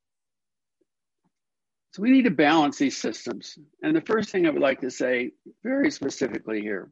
So 1.92 2.02
we 2.02 2.12
need 2.12 2.24
to 2.24 2.30
balance 2.30 2.78
these 2.78 2.96
systems. 2.96 3.58
And 3.82 3.96
the 3.96 4.00
first 4.00 4.30
thing 4.30 4.46
I 4.46 4.50
would 4.50 4.62
like 4.62 4.82
to 4.82 4.90
say 4.92 5.32
very 5.64 5.90
specifically 5.90 6.60
here 6.60 6.88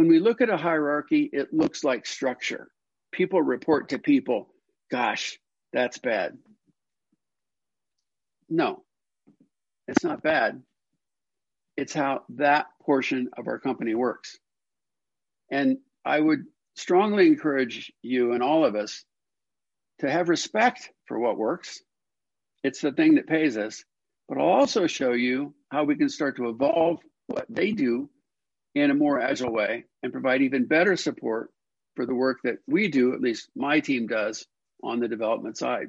when 0.00 0.08
we 0.08 0.18
look 0.18 0.40
at 0.40 0.48
a 0.48 0.56
hierarchy, 0.56 1.28
it 1.30 1.52
looks 1.52 1.84
like 1.84 2.06
structure. 2.06 2.68
People 3.12 3.42
report 3.42 3.90
to 3.90 3.98
people. 3.98 4.48
Gosh, 4.90 5.38
that's 5.74 5.98
bad. 5.98 6.38
No, 8.48 8.82
it's 9.88 10.02
not 10.02 10.22
bad. 10.22 10.62
It's 11.76 11.92
how 11.92 12.22
that 12.30 12.66
portion 12.82 13.28
of 13.36 13.46
our 13.46 13.58
company 13.58 13.94
works. 13.94 14.38
And 15.50 15.78
I 16.04 16.18
would 16.20 16.44
strongly 16.76 17.26
encourage 17.26 17.92
you 18.02 18.32
and 18.32 18.42
all 18.42 18.64
of 18.64 18.74
us 18.74 19.04
to 20.00 20.10
have 20.10 20.28
respect 20.28 20.90
for 21.06 21.18
what 21.18 21.36
works. 21.36 21.82
It's 22.62 22.80
the 22.80 22.92
thing 22.92 23.16
that 23.16 23.26
pays 23.26 23.56
us. 23.56 23.84
But 24.28 24.38
I'll 24.38 24.48
also 24.48 24.86
show 24.86 25.12
you 25.12 25.54
how 25.70 25.84
we 25.84 25.96
can 25.96 26.08
start 26.08 26.36
to 26.36 26.48
evolve 26.48 27.00
what 27.26 27.46
they 27.48 27.72
do 27.72 28.08
in 28.74 28.90
a 28.90 28.94
more 28.94 29.20
agile 29.20 29.52
way 29.52 29.84
and 30.02 30.12
provide 30.12 30.42
even 30.42 30.66
better 30.66 30.96
support 30.96 31.50
for 31.96 32.06
the 32.06 32.14
work 32.14 32.38
that 32.44 32.58
we 32.66 32.88
do, 32.88 33.12
at 33.12 33.20
least 33.20 33.50
my 33.56 33.80
team 33.80 34.06
does, 34.06 34.46
on 34.82 35.00
the 35.00 35.08
development 35.08 35.58
side. 35.58 35.88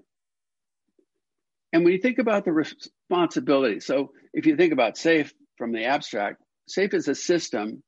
And 1.72 1.84
when 1.84 1.94
you 1.94 2.00
think 2.00 2.18
about 2.18 2.44
the 2.44 2.52
responsibility, 2.52 3.80
so 3.80 4.12
if 4.34 4.46
you 4.46 4.58
think 4.58 4.74
about 4.74 4.96
SAFe 4.96 5.32
from 5.62 5.74
the 5.74 5.86
abstract, 5.86 6.42
SAFe 6.68 6.96
is 6.96 7.08
a 7.08 7.14
system 7.14 7.84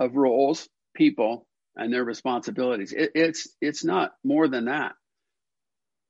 of 0.00 0.16
roles 0.16 0.66
people 0.94 1.46
and 1.76 1.92
their 1.92 2.02
responsibilities. 2.02 2.94
It, 2.94 3.10
it's 3.14 3.46
it's 3.60 3.84
not 3.84 4.12
more 4.24 4.48
than 4.48 4.64
that. 4.64 4.92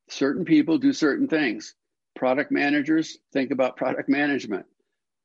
Certain 0.08 0.44
people 0.44 0.78
do 0.78 0.92
certain 0.92 1.26
things. 1.26 1.74
Product 2.14 2.52
managers 2.52 3.18
think 3.32 3.50
about 3.50 3.76
product 3.76 4.08
management. 4.08 4.66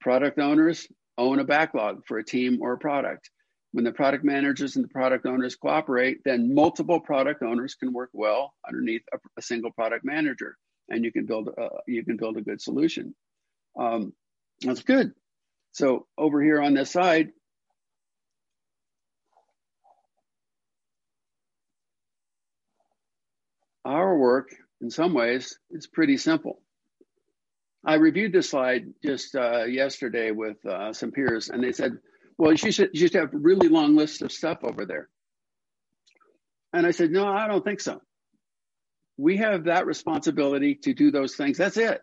Product 0.02 0.40
owners 0.40 0.88
own 1.20 1.38
a 1.38 1.44
backlog 1.44 2.04
for 2.08 2.18
a 2.18 2.26
team 2.26 2.64
or 2.64 2.74
a 2.74 2.80
product. 2.80 3.30
When 3.72 3.84
the 3.84 3.92
product 3.92 4.24
managers 4.24 4.76
and 4.76 4.84
the 4.84 4.90
product 4.90 5.28
owners 5.28 5.56
cooperate, 5.56 6.24
then 6.26 6.56
multiple 6.56 7.00
product 7.00 7.44
owners 7.44 7.76
can 7.76 7.94
work 7.94 8.10
well 8.12 8.56
underneath 8.68 9.04
a, 9.14 9.18
a 9.38 9.44
single 9.44 9.70
product 9.70 10.04
manager, 10.04 10.58
and 10.90 11.06
you 11.06 11.12
can 11.12 11.28
build 11.28 11.48
a, 11.50 11.70
you 11.86 12.04
can 12.04 12.18
build 12.18 12.38
a 12.38 12.42
good 12.42 12.60
solution. 12.60 13.14
Um, 13.80 14.14
that's 14.62 14.82
good. 14.82 15.14
So 15.80 16.08
over 16.18 16.44
here 16.44 16.62
on 16.62 16.74
this 16.74 16.92
side, 16.92 17.30
Our 23.86 24.18
work, 24.18 24.54
in 24.82 24.92
some 24.92 25.14
ways, 25.14 25.58
is 25.72 25.88
pretty 25.88 26.18
simple. 26.18 26.62
I 27.84 27.96
reviewed 27.96 28.34
this 28.34 28.50
slide 28.50 28.94
just 29.04 29.36
uh, 29.36 29.64
yesterday 29.64 30.32
with 30.32 30.64
uh, 30.66 30.92
some 30.92 31.12
peers, 31.12 31.50
and 31.50 31.64
they 31.64 31.72
said, 31.72 31.98
"Well, 32.38 32.52
you 32.52 32.72
should, 32.72 32.90
you 32.94 33.08
should 33.08 33.16
have 33.16 33.34
a 33.34 33.38
really 33.38 33.70
long 33.70 33.96
list 33.96 34.22
of 34.22 34.34
stuff 34.34 34.60
over 34.64 34.86
there." 34.86 35.08
And 36.74 36.86
I 36.86 36.92
said, 36.92 37.10
"No, 37.10 37.26
I 37.26 37.48
don't 37.48 37.64
think 37.64 37.80
so. 37.80 38.02
We 39.18 39.38
have 39.38 39.64
that 39.64 39.88
responsibility 39.88 40.76
to 40.84 40.94
do 40.94 41.10
those 41.10 41.36
things. 41.36 41.58
That's 41.58 41.78
it. 41.78 42.02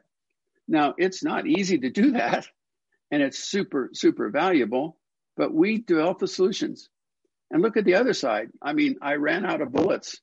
Now, 0.67 0.95
it's 0.97 1.23
not 1.23 1.47
easy 1.47 1.79
to 1.79 1.91
do 1.91 2.13
that, 2.13 2.49
and 3.11 3.23
it's 3.23 3.39
super, 3.39 3.91
super 3.93 4.31
valuable, 4.31 4.99
but 5.37 5.53
we 5.53 5.79
develop 5.79 6.19
the 6.19 6.29
solutions. 6.29 6.89
And 7.51 7.63
look 7.63 7.77
at 7.77 7.85
the 7.85 7.95
other 7.95 8.13
side. 8.13 8.49
I 8.61 8.73
mean, 8.73 8.97
I 9.01 9.15
ran 9.15 9.47
out 9.47 9.61
of 9.61 9.73
bullets. 9.73 10.21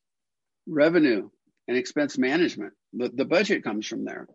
Revenue, 0.67 1.29
and 1.67 1.77
expense 1.77 2.17
management. 2.17 2.73
The, 2.93 3.09
the 3.13 3.25
budget 3.25 3.63
comes 3.63 3.87
from 3.87 4.05
there. 4.05 4.27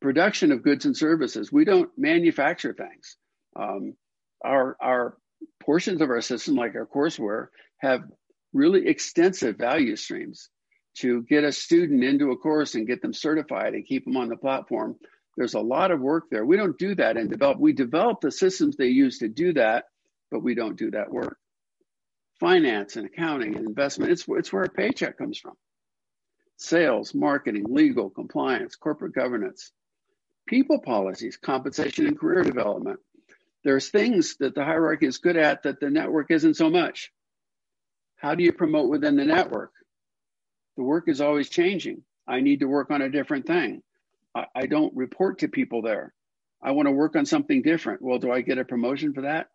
Production 0.00 0.52
of 0.52 0.62
goods 0.62 0.84
and 0.84 0.96
services. 0.96 1.52
We 1.52 1.64
don't 1.64 1.90
manufacture 1.96 2.74
things. 2.74 3.16
Um, 3.56 3.94
our, 4.44 4.76
our 4.80 5.16
portions 5.60 6.00
of 6.00 6.10
our 6.10 6.20
system, 6.20 6.54
like 6.54 6.74
our 6.74 6.86
courseware, 6.86 7.48
have 7.78 8.02
really 8.52 8.86
extensive 8.86 9.56
value 9.56 9.96
streams 9.96 10.48
to 10.98 11.22
get 11.22 11.44
a 11.44 11.52
student 11.52 12.02
into 12.02 12.30
a 12.30 12.36
course 12.36 12.74
and 12.74 12.86
get 12.86 13.02
them 13.02 13.12
certified 13.12 13.74
and 13.74 13.86
keep 13.86 14.04
them 14.04 14.16
on 14.16 14.28
the 14.28 14.36
platform. 14.36 14.96
There's 15.38 15.54
a 15.54 15.60
lot 15.60 15.92
of 15.92 16.00
work 16.00 16.24
there. 16.32 16.44
We 16.44 16.56
don't 16.56 16.76
do 16.76 16.96
that 16.96 17.16
and 17.16 17.30
develop. 17.30 17.60
We 17.60 17.72
develop 17.72 18.20
the 18.20 18.32
systems 18.32 18.76
they 18.76 18.88
use 18.88 19.18
to 19.18 19.28
do 19.28 19.52
that, 19.52 19.84
but 20.32 20.42
we 20.42 20.56
don't 20.56 20.76
do 20.76 20.90
that 20.90 21.12
work. 21.12 21.38
Finance 22.40 22.96
and 22.96 23.06
accounting 23.06 23.56
and 23.56 23.64
investment, 23.64 24.10
it's, 24.10 24.24
it's 24.26 24.52
where 24.52 24.64
a 24.64 24.68
paycheck 24.68 25.16
comes 25.16 25.38
from. 25.38 25.52
Sales, 26.56 27.14
marketing, 27.14 27.66
legal, 27.68 28.10
compliance, 28.10 28.74
corporate 28.74 29.14
governance, 29.14 29.70
people 30.48 30.80
policies, 30.80 31.36
compensation 31.36 32.08
and 32.08 32.18
career 32.18 32.42
development. 32.42 32.98
There's 33.62 33.90
things 33.90 34.38
that 34.38 34.56
the 34.56 34.64
hierarchy 34.64 35.06
is 35.06 35.18
good 35.18 35.36
at 35.36 35.62
that 35.62 35.78
the 35.78 35.88
network 35.88 36.32
isn't 36.32 36.54
so 36.54 36.68
much. 36.68 37.12
How 38.16 38.34
do 38.34 38.42
you 38.42 38.52
promote 38.52 38.90
within 38.90 39.14
the 39.14 39.24
network? 39.24 39.70
The 40.76 40.82
work 40.82 41.08
is 41.08 41.20
always 41.20 41.48
changing. 41.48 42.02
I 42.26 42.40
need 42.40 42.60
to 42.60 42.66
work 42.66 42.90
on 42.90 43.02
a 43.02 43.08
different 43.08 43.46
thing. 43.46 43.82
I, 44.34 44.46
I 44.54 44.66
don't 44.66 44.94
report 44.96 45.40
to 45.40 45.48
people 45.48 45.82
there. 45.82 46.14
I 46.62 46.72
want 46.72 46.86
to 46.86 46.92
work 46.92 47.16
on 47.16 47.26
something 47.26 47.62
different. 47.62 48.02
Well, 48.02 48.18
do 48.18 48.32
I 48.32 48.40
get 48.40 48.58
a 48.58 48.64
promotion 48.64 49.14
for 49.14 49.22
that? 49.22 49.48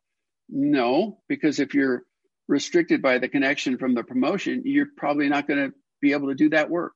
No, 0.50 1.20
because 1.27 1.60
if 1.60 1.74
you're 1.74 2.03
restricted 2.48 3.01
by 3.01 3.18
the 3.18 3.30
connection 3.30 3.77
from 3.77 3.94
the 3.94 4.03
promotion, 4.03 4.63
you're 4.65 4.88
probably 4.98 5.30
not 5.30 5.48
going 5.48 5.70
to 5.70 5.75
be 6.01 6.13
able 6.13 6.30
to 6.30 6.36
do 6.36 6.50
that 6.50 6.70
work. 6.70 6.94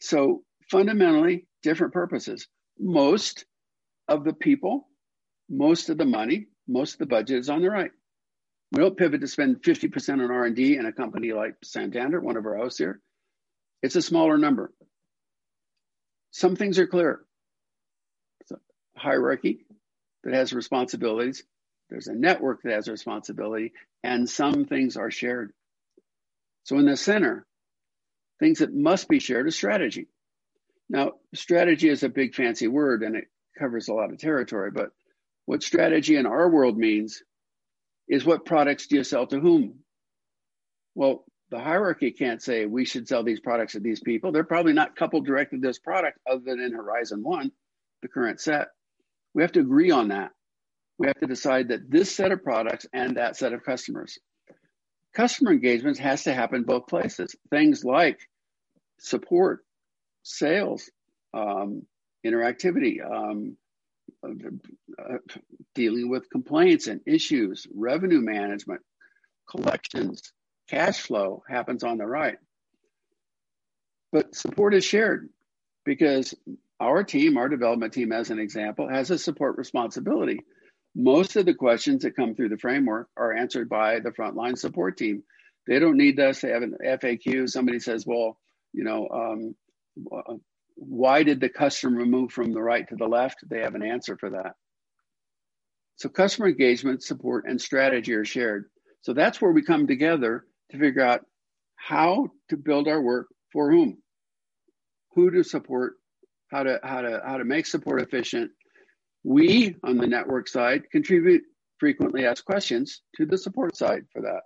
So 0.00 0.42
fundamentally, 0.70 1.46
different 1.62 1.92
purposes. 1.92 2.48
Most 2.78 3.44
of 4.08 4.24
the 4.24 4.32
people, 4.32 4.88
most 5.48 5.90
of 5.90 5.98
the 5.98 6.04
money, 6.04 6.46
most 6.68 6.94
of 6.94 6.98
the 6.98 7.06
budget 7.06 7.38
is 7.38 7.50
on 7.50 7.62
the 7.62 7.70
right. 7.70 7.90
We 8.72 8.80
don't 8.80 8.96
pivot 8.96 9.20
to 9.20 9.28
spend 9.28 9.62
50% 9.62 10.24
on 10.24 10.30
R&D 10.30 10.76
in 10.76 10.86
a 10.86 10.92
company 10.92 11.32
like 11.32 11.54
Santander, 11.62 12.20
one 12.20 12.36
of 12.36 12.46
our 12.46 12.56
hosts 12.56 12.78
here. 12.78 13.00
It's 13.82 13.96
a 13.96 14.02
smaller 14.02 14.38
number. 14.38 14.72
Some 16.32 16.56
things 16.56 16.78
are 16.78 16.86
clear. 16.86 17.20
A 18.50 18.56
hierarchy 18.96 19.64
that 20.24 20.34
has 20.34 20.52
responsibilities. 20.52 21.44
There's 21.88 22.08
a 22.08 22.14
network 22.14 22.62
that 22.62 22.72
has 22.72 22.88
responsibility, 22.88 23.72
and 24.02 24.28
some 24.28 24.64
things 24.64 24.96
are 24.96 25.10
shared. 25.10 25.52
So 26.64 26.78
in 26.78 26.86
the 26.86 26.96
center, 26.96 27.46
things 28.40 28.58
that 28.58 28.74
must 28.74 29.08
be 29.08 29.18
shared 29.20 29.46
is 29.46 29.54
strategy. 29.54 30.08
Now, 30.88 31.12
strategy 31.34 31.88
is 31.88 32.02
a 32.02 32.08
big 32.08 32.34
fancy 32.34 32.68
word 32.68 33.02
and 33.02 33.16
it 33.16 33.24
covers 33.58 33.88
a 33.88 33.94
lot 33.94 34.12
of 34.12 34.18
territory, 34.18 34.70
but 34.70 34.90
what 35.46 35.62
strategy 35.62 36.16
in 36.16 36.26
our 36.26 36.48
world 36.48 36.76
means 36.76 37.22
is 38.08 38.24
what 38.24 38.44
products 38.44 38.86
do 38.86 38.96
you 38.96 39.04
sell 39.04 39.26
to 39.26 39.40
whom? 39.40 39.80
Well, 40.94 41.24
the 41.52 41.60
hierarchy 41.60 42.10
can't 42.10 42.42
say 42.42 42.64
we 42.64 42.86
should 42.86 43.06
sell 43.06 43.22
these 43.22 43.38
products 43.38 43.74
to 43.74 43.80
these 43.80 44.00
people. 44.00 44.32
They're 44.32 44.42
probably 44.42 44.72
not 44.72 44.96
coupled 44.96 45.26
directly 45.26 45.58
to 45.60 45.66
this 45.66 45.78
product 45.78 46.18
other 46.26 46.40
than 46.42 46.60
in 46.60 46.72
Horizon 46.72 47.22
1, 47.22 47.52
the 48.00 48.08
current 48.08 48.40
set. 48.40 48.68
We 49.34 49.42
have 49.42 49.52
to 49.52 49.60
agree 49.60 49.90
on 49.90 50.08
that. 50.08 50.30
We 50.96 51.08
have 51.08 51.20
to 51.20 51.26
decide 51.26 51.68
that 51.68 51.90
this 51.90 52.10
set 52.10 52.32
of 52.32 52.42
products 52.42 52.86
and 52.94 53.18
that 53.18 53.36
set 53.36 53.52
of 53.52 53.64
customers. 53.64 54.18
Customer 55.12 55.52
engagements 55.52 55.98
has 55.98 56.24
to 56.24 56.32
happen 56.32 56.62
both 56.62 56.86
places. 56.86 57.36
Things 57.50 57.84
like 57.84 58.18
support, 58.98 59.62
sales, 60.22 60.90
um, 61.34 61.82
interactivity, 62.24 63.04
um, 63.04 63.58
uh, 64.26 65.18
dealing 65.74 66.08
with 66.08 66.30
complaints 66.30 66.86
and 66.86 67.02
issues, 67.04 67.66
revenue 67.74 68.22
management, 68.22 68.80
collections, 69.50 70.32
cash 70.68 71.00
flow 71.00 71.42
happens 71.48 71.84
on 71.84 71.98
the 71.98 72.06
right. 72.06 72.38
But 74.12 74.34
support 74.34 74.74
is 74.74 74.84
shared 74.84 75.28
because 75.84 76.34
our 76.80 77.04
team, 77.04 77.36
our 77.38 77.48
development 77.48 77.92
team, 77.92 78.12
as 78.12 78.30
an 78.30 78.38
example, 78.38 78.88
has 78.88 79.10
a 79.10 79.18
support 79.18 79.56
responsibility. 79.56 80.40
Most 80.94 81.36
of 81.36 81.46
the 81.46 81.54
questions 81.54 82.02
that 82.02 82.16
come 82.16 82.34
through 82.34 82.50
the 82.50 82.58
framework 82.58 83.08
are 83.16 83.34
answered 83.34 83.68
by 83.68 84.00
the 84.00 84.10
frontline 84.10 84.58
support 84.58 84.98
team. 84.98 85.22
They 85.66 85.78
don't 85.78 85.96
need 85.96 86.18
us 86.20 86.40
They 86.40 86.50
have 86.50 86.62
an 86.62 86.76
FAQ. 86.84 87.48
Somebody 87.48 87.78
says, 87.78 88.04
well, 88.06 88.38
you 88.72 88.84
know, 88.84 89.08
um, 89.08 89.54
why 90.74 91.22
did 91.22 91.40
the 91.40 91.48
customer 91.48 92.04
move 92.04 92.32
from 92.32 92.52
the 92.52 92.62
right 92.62 92.86
to 92.88 92.96
the 92.96 93.06
left? 93.06 93.48
They 93.48 93.60
have 93.60 93.74
an 93.74 93.82
answer 93.82 94.16
for 94.18 94.30
that. 94.30 94.54
So 95.96 96.08
customer 96.08 96.48
engagement, 96.48 97.02
support, 97.02 97.44
and 97.46 97.60
strategy 97.60 98.14
are 98.14 98.24
shared. 98.24 98.66
So 99.02 99.12
that's 99.12 99.40
where 99.40 99.52
we 99.52 99.62
come 99.62 99.86
together 99.86 100.44
to 100.72 100.78
figure 100.78 101.04
out 101.04 101.20
how 101.76 102.28
to 102.48 102.56
build 102.56 102.88
our 102.88 103.00
work 103.00 103.28
for 103.52 103.70
whom, 103.70 103.98
who 105.14 105.30
to 105.30 105.44
support, 105.44 105.94
how 106.50 106.62
to 106.62 106.80
how 106.82 107.02
to 107.02 107.20
how 107.24 107.38
to 107.38 107.44
make 107.44 107.66
support 107.66 108.02
efficient. 108.02 108.50
We 109.24 109.76
on 109.84 109.98
the 109.98 110.06
network 110.06 110.48
side 110.48 110.90
contribute 110.90 111.42
frequently 111.78 112.26
asked 112.26 112.44
questions 112.44 113.02
to 113.16 113.26
the 113.26 113.38
support 113.38 113.76
side 113.76 114.04
for 114.12 114.22
that. 114.22 114.42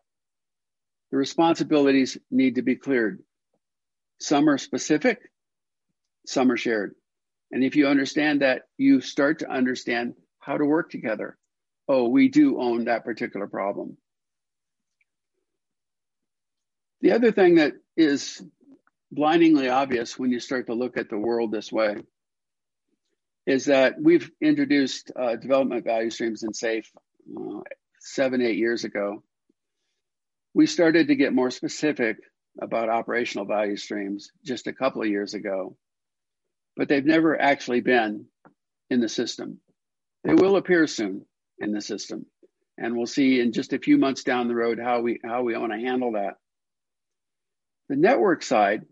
The 1.11 1.17
responsibilities 1.17 2.19
need 2.31 2.57
to 2.57 2.63
be 2.63 2.77
cleared. 2.77 3.21
Some 4.21 4.49
are 4.49 4.59
specific, 4.59 5.19
some 6.27 6.51
are 6.51 6.57
shared. 6.57 6.95
And 7.53 7.63
if 7.63 7.77
you 7.77 7.87
understand 7.87 8.43
that, 8.43 8.63
you 8.77 9.01
start 9.01 9.39
to 9.39 9.51
understand 9.51 10.15
how 10.41 10.59
to 10.59 10.65
work 10.65 10.91
together. 10.91 11.39
Oh, 11.89 12.09
we 12.09 12.29
do 12.29 12.61
own 12.61 12.87
that 12.87 13.05
particular 13.05 13.47
problem. 13.47 13.97
The 17.07 17.13
other 17.13 17.31
thing 17.31 17.55
that 17.55 17.75
is 17.97 18.43
blindingly 19.13 19.69
obvious 19.69 20.19
when 20.19 20.33
you 20.33 20.41
start 20.41 20.67
to 20.67 20.75
look 20.75 20.97
at 20.97 21.09
the 21.09 21.17
world 21.17 21.53
this 21.53 21.71
way 21.71 21.99
is 23.47 23.67
that 23.67 23.95
we've 24.03 24.29
introduced 24.41 25.13
uh, 25.15 25.37
development 25.37 25.85
value 25.85 26.11
streams 26.11 26.43
in 26.43 26.53
SAFe 26.53 26.91
uh, 27.39 27.61
seven, 28.01 28.43
eight 28.43 28.57
years 28.57 28.83
ago. 28.83 29.23
We 30.53 30.67
started 30.67 31.07
to 31.07 31.15
get 31.15 31.33
more 31.33 31.53
specific 31.53 32.17
about 32.61 32.89
operational 32.89 33.47
value 33.47 33.77
streams 33.77 34.33
just 34.45 34.67
a 34.67 34.73
couple 34.73 35.03
of 35.03 35.09
years 35.09 35.35
ago 35.35 35.77
but 36.77 36.89
they've 36.89 37.05
never 37.05 37.41
actually 37.41 37.83
been 37.83 38.27
in 38.91 39.01
the 39.01 39.09
system. 39.09 39.61
They 40.25 40.35
will 40.35 40.57
appear 40.57 40.87
soon 40.87 41.25
in 41.59 41.73
the 41.73 41.81
system. 41.81 42.27
And 42.79 42.97
we'll 42.97 43.07
see 43.07 43.41
in 43.41 43.53
just 43.53 43.73
a 43.73 43.79
few 43.79 43.97
months 43.97 44.25
down 44.25 44.49
the 44.49 44.55
road 44.55 44.79
how 44.79 45.01
we 45.01 45.21
how 45.25 45.43
we 45.43 45.57
want 45.57 45.73
to 45.73 45.79
handle 45.79 46.13
that. 46.13 46.35
The 47.89 47.97
network 47.97 48.43
side, 48.43 48.83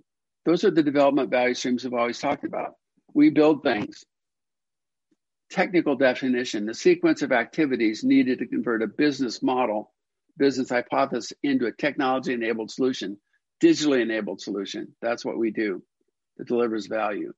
those 0.44 0.64
are 0.64 0.70
the 0.70 0.83
development 0.83 1.30
value 1.30 1.54
streams 1.54 1.85
we've 1.85 1.94
always 1.94 2.18
talked 2.18 2.44
about. 2.44 2.74
We 3.14 3.30
build 3.30 3.62
things. 3.62 4.04
Technical 5.50 5.96
definition, 5.96 6.66
the 6.66 6.74
sequence 6.74 7.22
of 7.22 7.33
activities 7.33 8.04
needed 8.04 8.38
to 8.40 8.46
convert 8.46 8.83
a 8.83 8.87
business 8.87 9.42
model, 9.42 9.92
business 10.37 10.70
hypothesis 10.70 11.33
into 11.42 11.66
a 11.66 11.72
technology 11.72 12.33
enabled 12.33 12.70
solution, 12.70 13.18
digitally 13.62 14.02
enabled 14.02 14.40
solution. 14.40 14.94
That's 15.02 15.24
what 15.24 15.38
we 15.38 15.50
do 15.50 15.83
that 16.38 16.48
delivers 16.48 16.87
value. 16.87 17.33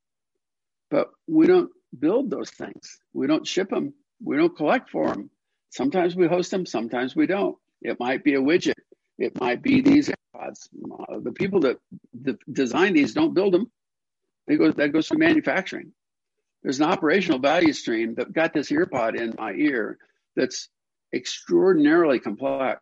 But 0.91 1.09
we 1.27 1.47
don't 1.47 1.71
build 1.99 2.31
those 2.31 2.51
things. 2.51 2.99
We 3.13 3.27
don't 3.27 3.47
ship 3.47 3.71
them. 3.71 3.95
We 4.23 4.37
don't 4.37 4.57
collect 4.57 4.91
for 4.91 5.09
them. 5.09 5.31
Sometimes 5.71 6.17
we 6.17 6.27
host 6.27 6.51
them, 6.51 6.67
sometimes 6.67 7.15
we 7.17 7.27
don't. 7.27 7.57
It 7.83 8.01
might 8.01 8.25
be 8.25 8.35
a 8.35 8.41
widget. 8.41 8.75
It 9.19 9.41
might 9.41 9.63
be 9.63 9.81
these 9.81 10.09
AirPods. 10.11 10.69
Uh, 11.09 11.21
the 11.21 11.33
people 11.33 11.61
that, 11.61 11.79
design 12.53 12.93
these 12.93 13.15
don't 13.15 13.35
build 13.35 13.55
them. 13.55 13.71
They 14.47 14.57
go, 14.57 14.71
that 14.71 14.93
goes 14.93 15.09
through 15.09 15.19
manufacturing. 15.19 15.93
There's 16.63 16.81
an 16.81 16.87
operational 16.87 17.39
value 17.39 17.73
stream 17.73 18.15
that 18.17 18.33
got 18.33 18.53
this 18.53 18.71
earpod 18.71 19.19
in 19.19 19.35
my 19.39 19.53
ear 19.53 19.99
that's 20.35 20.69
extraordinarily 21.15 22.19
complex 22.19 22.81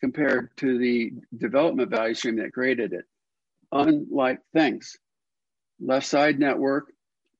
compared 0.00 0.50
to 0.58 0.78
the 0.78 1.12
development 1.36 1.90
value 1.90 2.14
stream 2.14 2.36
that 2.36 2.52
created 2.52 2.92
it. 2.92 3.04
Unlike 3.72 4.40
things. 4.52 4.96
Left 5.80 6.06
side 6.06 6.38
network, 6.38 6.92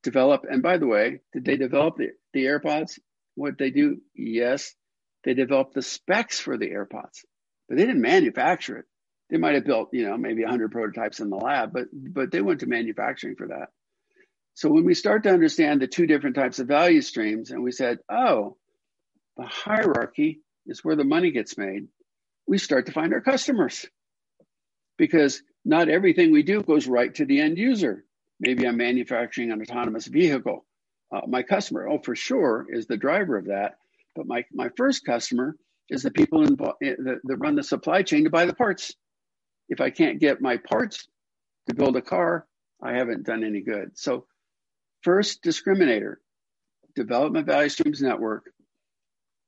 develop. 0.03 0.45
And 0.49 0.63
by 0.63 0.79
the 0.79 0.87
way, 0.87 1.21
did 1.33 1.45
they 1.45 1.57
develop 1.57 1.97
the, 1.97 2.11
the 2.33 2.45
AirPods? 2.45 2.99
What 3.35 3.59
they 3.59 3.71
do? 3.71 4.01
Yes, 4.15 4.75
they 5.25 5.35
developed 5.35 5.75
the 5.75 5.83
specs 5.83 6.39
for 6.39 6.57
the 6.57 6.71
AirPods, 6.71 7.25
but 7.69 7.77
they 7.77 7.87
didn't 7.87 8.03
manufacture 8.03 8.79
it. 8.79 8.85
They 9.31 9.39
might 9.39 9.55
have 9.55 9.65
built, 9.65 9.89
you 9.93 10.07
know, 10.07 10.17
maybe 10.17 10.43
100 10.43 10.71
prototypes 10.71 11.21
in 11.21 11.31
the 11.31 11.37
lab, 11.37 11.73
but 11.73 11.87
but 11.93 12.31
they 12.31 12.41
went 12.41 12.61
to 12.61 12.67
manufacturing 12.67 13.37
for 13.37 13.49
that. 13.49 13.69
So 14.55 14.71
when 14.71 14.85
we 14.85 14.95
start 14.95 15.25
to 15.25 15.33
understand 15.33 15.83
the 15.83 15.87
two 15.87 16.07
different 16.07 16.37
types 16.37 16.61
of 16.61 16.69
value 16.69 17.03
streams, 17.03 17.51
and 17.51 17.63
we 17.63 17.73
said, 17.73 17.99
oh, 18.09 18.57
the 19.37 19.45
hierarchy 19.45 20.41
is 20.67 20.85
where 20.85 20.97
the 20.97 21.05
money 21.05 21.31
gets 21.31 21.59
made, 21.59 21.89
we 22.47 22.59
start 22.59 22.87
to 22.87 22.93
find 22.93 23.13
our 23.13 23.21
customers 23.21 23.87
because 24.97 25.43
not 25.65 25.89
everything 25.89 26.33
we 26.33 26.43
do 26.43 26.63
goes 26.63 26.87
right 26.87 27.15
to 27.17 27.27
the 27.27 27.41
end 27.41 27.59
user. 27.59 28.05
Maybe 28.41 28.67
I'm 28.67 28.77
manufacturing 28.77 29.51
an 29.51 29.61
autonomous 29.61 30.07
vehicle. 30.07 30.65
Uh, 31.13 31.23
my 31.27 31.43
customer, 31.43 31.89
oh, 31.89 31.99
for 31.99 32.17
sure, 32.17 32.67
is 32.71 32.87
the 32.87 32.97
driver 32.97 33.37
of 33.37 33.47
that. 33.47 33.79
But 34.15 34.27
my, 34.27 34.45
my 34.53 34.71
first 34.77 35.05
customer 35.05 35.57
is 35.89 36.03
the 36.03 36.11
people 36.11 36.43
involved 36.43 36.79
that, 36.81 37.21
that 37.23 37.37
run 37.37 37.55
the 37.55 37.63
supply 37.63 38.03
chain 38.03 38.25
to 38.25 38.31
buy 38.31 38.47
the 38.47 38.55
parts. 38.55 38.95
If 39.69 39.81
I 39.81 39.91
can't 39.91 40.21
get 40.21 40.41
my 40.41 40.57
parts 40.57 41.07
to 41.69 41.75
build 41.75 41.97
a 41.97 42.03
car, 42.03 42.47
I 42.83 42.93
haven't 42.93 43.27
done 43.27 43.45
any 43.45 43.61
good. 43.61 43.93
So, 43.95 44.27
first 45.03 45.43
discriminator, 45.43 46.17
development 46.95 47.47
value 47.47 47.69
streams 47.69 48.03
network, 48.03 48.51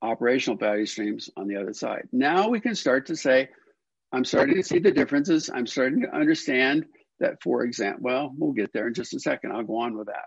operational 0.01 0.57
value 0.57 0.85
streams 0.85 1.29
on 1.35 1.47
the 1.47 1.57
other 1.57 1.73
side. 1.73 2.07
Now 2.11 2.49
we 2.49 2.59
can 2.59 2.75
start 2.75 3.07
to 3.07 3.15
say, 3.15 3.49
I'm 4.11 4.25
starting 4.25 4.55
to 4.55 4.63
see 4.63 4.79
the 4.79 4.91
differences. 4.91 5.49
I'm 5.53 5.67
starting 5.67 6.01
to 6.01 6.15
understand 6.15 6.85
that, 7.19 7.41
for 7.43 7.63
example, 7.63 8.01
well, 8.03 8.33
we'll 8.35 8.53
get 8.53 8.71
there 8.73 8.87
in 8.87 8.93
just 8.93 9.13
a 9.13 9.19
second. 9.19 9.51
I'll 9.51 9.63
go 9.63 9.79
on 9.79 9.97
with 9.97 10.07
that. 10.07 10.25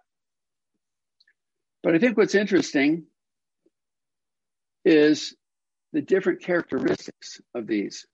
But 1.82 1.94
I 1.94 1.98
think 1.98 2.16
what's 2.16 2.34
interesting 2.34 3.04
is 4.84 5.34
the 5.92 6.02
different 6.02 6.42
characteristics 6.42 7.40
of 7.54 7.66
these. 7.66 8.06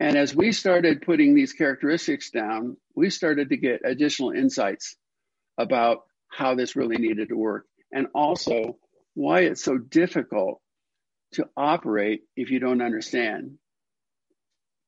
And 0.00 0.16
as 0.16 0.34
we 0.34 0.52
started 0.52 1.02
putting 1.02 1.34
these 1.34 1.52
characteristics 1.52 2.30
down, 2.30 2.76
we 2.94 3.10
started 3.10 3.48
to 3.48 3.56
get 3.56 3.80
additional 3.84 4.30
insights 4.30 4.96
about 5.56 6.04
how 6.28 6.54
this 6.54 6.76
really 6.76 6.98
needed 6.98 7.30
to 7.30 7.36
work 7.36 7.66
and 7.90 8.06
also 8.14 8.76
why 9.14 9.40
it's 9.40 9.64
so 9.64 9.76
difficult 9.76 10.60
to 11.32 11.48
operate 11.56 12.22
if 12.36 12.50
you 12.50 12.60
don't 12.60 12.80
understand. 12.82 13.58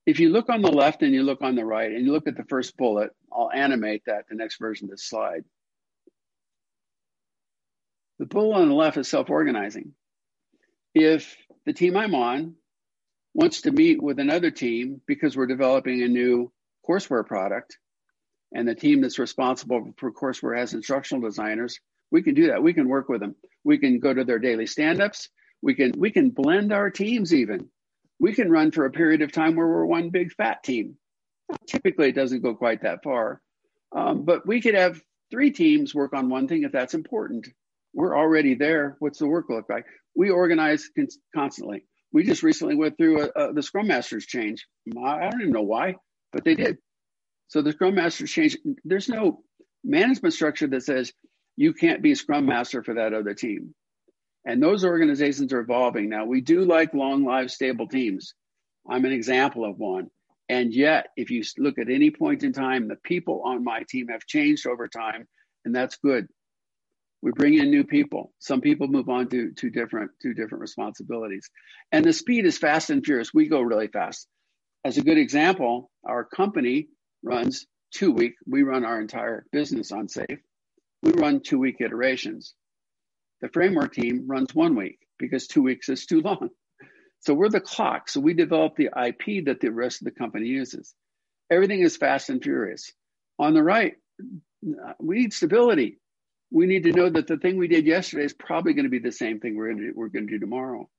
If 0.05 0.19
you 0.19 0.29
look 0.29 0.49
on 0.49 0.61
the 0.61 0.71
left 0.71 1.03
and 1.03 1.13
you 1.13 1.23
look 1.23 1.41
on 1.41 1.55
the 1.55 1.65
right 1.65 1.91
and 1.91 2.05
you 2.05 2.13
look 2.13 2.27
at 2.27 2.37
the 2.37 2.45
first 2.45 2.77
bullet, 2.77 3.11
I'll 3.31 3.51
animate 3.51 4.03
that 4.05 4.25
the 4.29 4.35
next 4.35 4.59
version 4.59 4.85
of 4.85 4.91
this 4.91 5.03
slide. 5.03 5.43
The 8.17 8.25
bullet 8.25 8.61
on 8.61 8.69
the 8.69 8.75
left 8.75 8.97
is 8.97 9.07
self 9.07 9.29
organizing. 9.29 9.93
If 10.93 11.35
the 11.65 11.73
team 11.73 11.95
I'm 11.95 12.15
on 12.15 12.55
wants 13.33 13.61
to 13.61 13.71
meet 13.71 14.01
with 14.01 14.19
another 14.19 14.51
team 14.51 15.01
because 15.07 15.35
we're 15.37 15.47
developing 15.47 16.01
a 16.01 16.07
new 16.07 16.51
courseware 16.87 17.25
product, 17.25 17.77
and 18.53 18.67
the 18.67 18.75
team 18.75 19.01
that's 19.01 19.19
responsible 19.19 19.93
for 19.97 20.11
courseware 20.11 20.57
has 20.57 20.73
instructional 20.73 21.21
designers, 21.21 21.79
we 22.11 22.23
can 22.23 22.33
do 22.33 22.47
that. 22.47 22.61
We 22.61 22.73
can 22.73 22.89
work 22.89 23.07
with 23.07 23.21
them. 23.21 23.35
We 23.63 23.77
can 23.77 23.99
go 23.99 24.13
to 24.13 24.23
their 24.25 24.39
daily 24.39 24.67
stand-ups. 24.67 25.29
We 25.61 25.75
can 25.75 25.93
we 25.97 26.11
can 26.11 26.31
blend 26.31 26.73
our 26.73 26.89
teams 26.89 27.33
even. 27.33 27.69
We 28.19 28.33
can 28.33 28.51
run 28.51 28.71
for 28.71 28.85
a 28.85 28.91
period 28.91 29.21
of 29.21 29.31
time 29.31 29.55
where 29.55 29.67
we're 29.67 29.85
one 29.85 30.09
big 30.09 30.33
fat 30.33 30.63
team. 30.63 30.97
Typically, 31.67 32.09
it 32.09 32.15
doesn't 32.15 32.41
go 32.41 32.55
quite 32.55 32.83
that 32.83 33.03
far, 33.03 33.41
um, 33.95 34.25
but 34.25 34.47
we 34.47 34.61
could 34.61 34.75
have 34.75 35.01
three 35.29 35.51
teams 35.51 35.93
work 35.93 36.13
on 36.13 36.29
one 36.29 36.47
thing 36.47 36.63
if 36.63 36.71
that's 36.71 36.93
important. 36.93 37.47
We're 37.93 38.17
already 38.17 38.55
there. 38.55 38.95
What's 38.99 39.19
the 39.19 39.27
work 39.27 39.45
look 39.49 39.65
like? 39.69 39.85
We 40.15 40.29
organize 40.29 40.89
constantly. 41.35 41.85
We 42.13 42.23
just 42.23 42.43
recently 42.43 42.75
went 42.75 42.97
through 42.97 43.23
a, 43.23 43.29
a, 43.35 43.53
the 43.53 43.63
Scrum 43.63 43.87
Masters 43.87 44.25
change. 44.25 44.65
I 44.97 45.29
don't 45.29 45.41
even 45.41 45.53
know 45.53 45.61
why, 45.61 45.95
but 46.33 46.43
they 46.43 46.55
did. 46.55 46.77
So 47.47 47.61
the 47.61 47.71
Scrum 47.71 47.95
Masters 47.95 48.31
change. 48.31 48.57
There's 48.83 49.09
no 49.09 49.43
management 49.83 50.33
structure 50.33 50.67
that 50.67 50.83
says 50.83 51.11
you 51.57 51.73
can't 51.73 52.01
be 52.01 52.15
Scrum 52.15 52.45
Master 52.45 52.83
for 52.83 52.95
that 52.95 53.13
other 53.13 53.33
team. 53.33 53.73
And 54.45 54.61
those 54.61 54.83
organizations 54.83 55.53
are 55.53 55.59
evolving 55.59 56.09
now. 56.09 56.25
We 56.25 56.41
do 56.41 56.65
like 56.65 56.93
long 56.93 57.23
live 57.23 57.51
stable 57.51 57.87
teams. 57.87 58.33
I'm 58.89 59.05
an 59.05 59.11
example 59.11 59.65
of 59.65 59.77
one. 59.77 60.07
And 60.49 60.73
yet, 60.73 61.07
if 61.15 61.29
you 61.29 61.43
look 61.57 61.77
at 61.77 61.89
any 61.89 62.11
point 62.11 62.43
in 62.43 62.51
time, 62.51 62.87
the 62.87 62.97
people 62.97 63.43
on 63.45 63.63
my 63.63 63.83
team 63.87 64.07
have 64.09 64.25
changed 64.25 64.67
over 64.67 64.87
time, 64.87 65.27
and 65.63 65.73
that's 65.73 65.97
good. 65.97 66.27
We 67.21 67.31
bring 67.31 67.55
in 67.55 67.69
new 67.69 67.83
people. 67.83 68.33
Some 68.39 68.61
people 68.61 68.87
move 68.87 69.09
on 69.09 69.29
to, 69.29 69.51
to 69.51 69.69
different 69.69 70.11
to 70.21 70.33
different 70.33 70.61
responsibilities. 70.61 71.49
And 71.91 72.03
the 72.03 72.13
speed 72.13 72.45
is 72.45 72.57
fast 72.57 72.89
and 72.89 73.05
furious. 73.05 73.33
We 73.33 73.47
go 73.47 73.61
really 73.61 73.87
fast. 73.87 74.27
As 74.83 74.97
a 74.97 75.03
good 75.03 75.19
example, 75.19 75.91
our 76.03 76.23
company 76.23 76.87
runs 77.23 77.67
two 77.91 78.11
week. 78.11 78.33
We 78.47 78.63
run 78.63 78.85
our 78.85 78.99
entire 78.99 79.45
business 79.51 79.91
on 79.91 80.07
SAFe. 80.07 80.39
We 81.03 81.11
run 81.11 81.41
two 81.41 81.59
week 81.59 81.77
iterations. 81.79 82.55
The 83.41 83.49
framework 83.49 83.93
team 83.93 84.25
runs 84.27 84.53
one 84.55 84.75
week 84.75 84.99
because 85.19 85.47
two 85.47 85.61
weeks 85.61 85.89
is 85.89 86.05
too 86.05 86.21
long. 86.21 86.49
So 87.21 87.35
we're 87.35 87.49
the 87.49 87.61
clock. 87.61 88.09
So 88.09 88.19
we 88.19 88.33
develop 88.33 88.75
the 88.75 88.89
IP 88.95 89.45
that 89.45 89.59
the 89.59 89.71
rest 89.71 90.01
of 90.01 90.05
the 90.05 90.11
company 90.11 90.47
uses. 90.47 90.93
Everything 91.51 91.81
is 91.81 91.97
fast 91.97 92.29
and 92.29 92.41
furious. 92.41 92.91
On 93.37 93.53
the 93.53 93.63
right, 93.63 93.93
we 94.99 95.17
need 95.17 95.33
stability. 95.33 95.99
We 96.51 96.65
need 96.65 96.83
to 96.83 96.91
know 96.91 97.09
that 97.09 97.27
the 97.27 97.37
thing 97.37 97.57
we 97.57 97.67
did 97.67 97.85
yesterday 97.85 98.25
is 98.25 98.33
probably 98.33 98.73
going 98.73 98.85
to 98.85 98.89
be 98.91 98.99
the 98.99 99.11
same 99.11 99.39
thing 99.39 99.55
we're 99.55 99.67
going 99.67 99.79
to 99.79 99.87
do, 99.87 99.93
we're 99.95 100.09
going 100.09 100.27
to 100.27 100.33
do 100.33 100.39
tomorrow. 100.39 100.89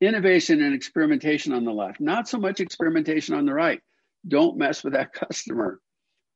Innovation 0.00 0.62
and 0.62 0.74
experimentation 0.74 1.52
on 1.54 1.64
the 1.64 1.72
left, 1.72 2.00
not 2.00 2.28
so 2.28 2.38
much 2.38 2.60
experimentation 2.60 3.34
on 3.34 3.46
the 3.46 3.54
right. 3.54 3.80
Don't 4.26 4.58
mess 4.58 4.84
with 4.84 4.92
that 4.94 5.12
customer. 5.14 5.80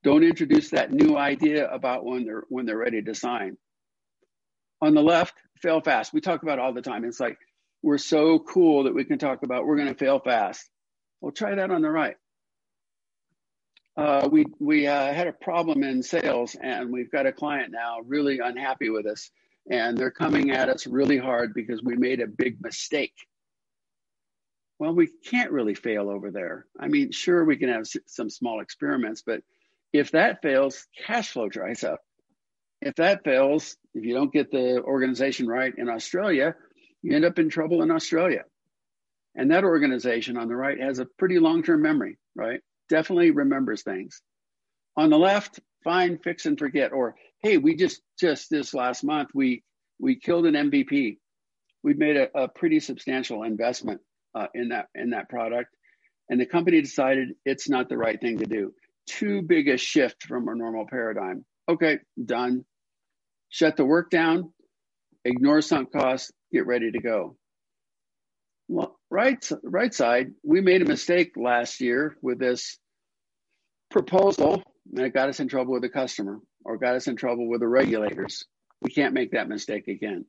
Don't 0.05 0.25
introduce 0.25 0.71
that 0.71 0.92
new 0.92 1.16
idea 1.16 1.68
about 1.68 2.05
when 2.05 2.25
they're 2.25 2.44
when 2.49 2.66
they're 2.66 2.79
ready 2.79 3.03
to 3.03 3.14
sign. 3.14 3.57
On 4.81 4.94
the 4.94 5.03
left, 5.03 5.35
fail 5.61 5.81
fast. 5.81 6.12
We 6.14 6.21
talk 6.21 6.42
about 6.42 6.61
all 6.61 6.73
the 6.73 6.83
time. 6.83 7.05
It's 7.05 7.21
like 7.21 7.38
we're 7.83 7.99
so 7.99 8.38
cool 8.38 8.85
that 8.85 8.94
we 8.94 9.05
can 9.05 9.18
talk 9.18 9.42
about 9.42 9.66
we're 9.66 9.77
going 9.77 9.88
to 9.88 9.94
fail 9.94 10.21
fast. 10.21 10.68
Well, 11.21 11.33
try 11.33 11.55
that 11.57 11.71
on 11.71 11.83
the 11.83 11.90
right. 11.90 12.16
Uh, 13.99 14.29
we 14.31 14.47
we 14.61 14.87
uh, 14.87 15.13
had 15.13 15.27
a 15.27 15.33
problem 15.33 15.83
in 15.83 16.05
sales, 16.05 16.55
and 16.63 16.93
we've 16.93 17.11
got 17.11 17.27
a 17.27 17.33
client 17.33 17.73
now 17.73 17.99
really 18.07 18.39
unhappy 18.39 18.91
with 18.91 19.07
us, 19.07 19.29
and 19.69 19.99
they're 19.99 20.13
coming 20.13 20.53
at 20.53 20.69
us 20.69 20.87
really 20.87 21.19
hard 21.19 21.53
because 21.53 21.83
we 21.83 21.97
made 21.97 22.21
a 22.21 22.29
big 22.29 22.63
mistake. 22.63 23.15
Well, 24.79 24.95
we 24.95 25.09
can't 25.25 25.51
really 25.51 25.75
fail 25.75 26.09
over 26.11 26.31
there. 26.31 26.65
I 26.79 26.87
mean, 26.87 27.11
sure, 27.11 27.45
we 27.45 27.57
can 27.57 27.71
have 27.71 27.89
some 28.07 28.31
small 28.31 28.61
experiments, 28.61 29.25
but 29.27 29.43
if 29.93 30.13
that 30.13 30.43
fails, 30.43 30.87
cash 31.05 31.31
flow 31.31 31.49
dries 31.49 31.83
up. 31.83 32.01
If 32.81 32.95
that 32.97 33.25
fails, 33.25 33.77
if 33.95 34.05
you 34.05 34.15
don't 34.15 34.33
get 34.33 34.53
the 34.53 34.81
organization 34.81 35.49
right 35.49 35.75
in 35.77 35.89
Australia, 35.89 36.55
you 37.03 37.17
end 37.17 37.25
up 37.25 37.41
in 37.41 37.49
trouble 37.49 37.83
in 37.83 37.91
Australia. 37.91 38.45
And 39.35 39.51
that 39.51 39.65
organization 39.65 40.37
on 40.37 40.47
the 40.47 40.55
right 40.55 40.81
has 40.81 41.01
a 41.01 41.05
pretty 41.05 41.41
long 41.41 41.65
term 41.65 41.83
memory, 41.83 42.17
right? 42.37 42.61
Definitely 42.88 43.31
remembers 43.31 43.83
things. 43.83 44.20
On 44.96 45.11
the 45.11 45.18
left, 45.18 45.61
find, 45.85 46.22
fix, 46.22 46.46
and 46.46 46.59
forget. 46.59 46.92
Or, 46.92 47.14
hey, 47.42 47.59
we 47.59 47.77
just, 47.77 48.01
just 48.18 48.51
this 48.51 48.74
last 48.74 49.05
month, 49.05 49.31
we, 49.35 49.62
we 50.01 50.18
killed 50.18 50.46
an 50.46 50.55
MVP. 50.55 51.18
We've 51.83 51.98
made 51.98 52.16
a, 52.16 52.29
a 52.37 52.48
pretty 52.48 52.81
substantial 52.81 53.44
investment 53.44 54.01
uh, 54.35 54.46
in 54.55 54.70
that 54.70 54.87
in 54.94 55.11
that 55.11 55.29
product, 55.29 55.70
and 56.29 56.40
the 56.40 56.46
company 56.46 56.83
decided 56.83 57.29
it's 57.44 57.68
not 57.68 57.88
the 57.88 57.96
right 57.96 58.20
thing 58.20 58.38
to 58.38 58.46
do 58.46 58.72
too 59.09 59.42
big 59.42 59.68
a 59.68 59.77
shift 59.77 60.24
from 60.24 60.48
our 60.48 60.55
normal 60.55 60.87
paradigm. 60.88 61.44
Okay, 61.68 61.98
done. 62.22 62.64
Shut 63.48 63.77
the 63.77 63.85
work 63.85 64.11
down, 64.11 64.53
ignore 65.24 65.62
sunk 65.62 65.90
costs, 65.92 66.31
get 66.53 66.66
ready 66.66 66.90
to 66.92 67.01
go. 67.01 67.37
Well, 68.68 68.98
right, 69.11 69.51
right 69.62 69.92
side, 69.92 70.33
we 70.42 70.61
made 70.61 70.83
a 70.83 70.87
mistake 70.87 71.33
last 71.37 71.81
year 71.81 72.16
with 72.23 72.38
this 72.38 72.79
proposal, 73.90 74.62
and 74.94 75.07
it 75.07 75.14
got 75.14 75.29
us 75.29 75.40
in 75.40 75.49
trouble 75.49 75.73
with 75.73 75.83
the 75.83 75.88
customer 75.88 76.40
or 76.64 76.79
got 76.79 76.97
us 76.97 77.07
in 77.07 77.16
trouble 77.16 77.49
with 77.49 77.61
the 77.61 77.68
regulators. 77.68 78.44
We 78.81 78.90
can't 78.90 79.14
make 79.14 79.33
that 79.33 79.49
mistake 79.49 79.88
again. 79.88 80.27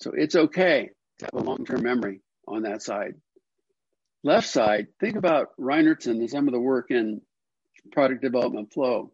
So 0.00 0.12
it's 0.14 0.36
okay 0.36 0.90
to 1.18 1.24
have 1.24 1.42
a 1.42 1.44
long 1.44 1.64
term 1.64 1.82
memory 1.82 2.20
on 2.46 2.62
that 2.62 2.82
side. 2.82 3.14
Left 4.24 4.48
side, 4.48 4.88
think 5.00 5.16
about 5.16 5.48
Reinertsen 5.60 6.18
and 6.18 6.30
some 6.30 6.48
of 6.48 6.52
the 6.52 6.60
work 6.60 6.90
in 6.90 7.20
product 7.92 8.22
development 8.22 8.72
flow. 8.72 9.12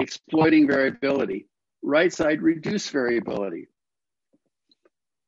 Exploiting 0.00 0.68
variability. 0.68 1.48
Right 1.82 2.12
side, 2.12 2.40
reduce 2.40 2.88
variability. 2.88 3.68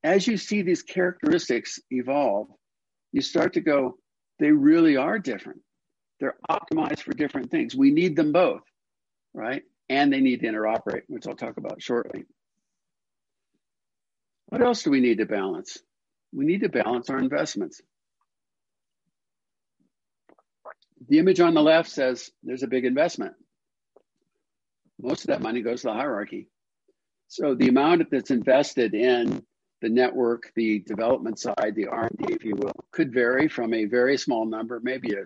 As 0.03 0.27
you 0.27 0.37
see 0.37 0.62
these 0.62 0.83
characteristics 0.83 1.81
evolve, 1.90 2.49
you 3.12 3.20
start 3.20 3.55
to 3.55 3.61
go, 3.61 3.99
they 4.38 4.51
really 4.51 4.96
are 4.96 5.18
different. 5.18 5.61
They're 6.18 6.37
optimized 6.51 7.01
for 7.01 7.12
different 7.12 7.51
things. 7.51 7.75
We 7.75 7.90
need 7.90 8.16
them 8.16 8.33
both, 8.33 8.62
right? 9.35 9.62
And 9.88 10.12
they 10.12 10.20
need 10.20 10.40
to 10.40 10.46
interoperate, 10.46 11.03
which 11.09 11.27
I'll 11.27 11.35
talk 11.35 11.57
about 11.57 11.83
shortly. 11.83 12.25
What 14.46 14.62
else 14.62 14.83
do 14.83 14.90
we 14.90 15.01
need 15.01 15.18
to 15.18 15.27
balance? 15.27 15.79
We 16.33 16.44
need 16.44 16.61
to 16.61 16.68
balance 16.68 17.11
our 17.11 17.18
investments. 17.18 17.81
The 21.09 21.18
image 21.18 21.40
on 21.40 21.55
the 21.55 21.62
left 21.62 21.90
says 21.90 22.31
there's 22.42 22.62
a 22.62 22.68
big 22.68 22.85
investment. 22.85 23.35
Most 25.01 25.23
of 25.23 25.29
that 25.29 25.40
money 25.40 25.62
goes 25.62 25.81
to 25.81 25.88
the 25.88 25.94
hierarchy. 25.94 26.49
So 27.29 27.55
the 27.55 27.68
amount 27.68 28.11
that's 28.11 28.31
invested 28.31 28.94
in 28.94 29.42
the 29.81 29.88
network, 29.88 30.53
the 30.57 30.81
development 30.81 31.38
side, 31.38 31.75
the 31.75 31.87
R&D, 31.87 32.33
if 32.33 32.45
you 32.45 32.55
will, 32.57 32.73
could 32.93 33.12
vary 33.12 33.49
from 33.49 33.73
a 33.73 33.87
very 33.87 34.16
small 34.16 34.45
number, 34.47 34.81
maybe 34.83 35.12
a 35.14 35.25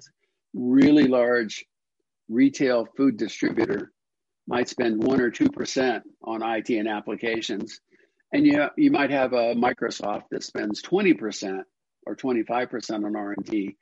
really 0.54 1.08
large 1.08 1.64
retail 2.28 2.86
food 2.96 3.16
distributor 3.16 3.92
might 4.46 4.68
spend 4.68 5.02
one 5.02 5.20
or 5.20 5.30
two 5.30 5.48
percent 5.48 6.04
on 6.22 6.42
IT 6.42 6.68
and 6.70 6.88
applications, 6.88 7.80
and 8.32 8.46
you 8.46 8.68
you 8.76 8.90
might 8.90 9.10
have 9.10 9.32
a 9.32 9.54
Microsoft 9.54 10.24
that 10.30 10.44
spends 10.44 10.82
twenty 10.82 11.14
percent 11.14 11.64
or 12.06 12.14
25% 12.14 13.04
on 13.04 13.16
R&D. 13.16 13.76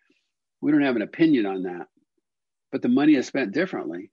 We 0.61 0.71
don't 0.71 0.83
have 0.83 0.97
an 0.97 1.03
opinion 1.03 1.47
on 1.47 1.65
that. 1.65 1.89
But 2.71 2.83
the 2.83 2.89
money 2.89 3.17
is 3.17 3.27
spent 3.27 3.53
differently. 3.53 4.11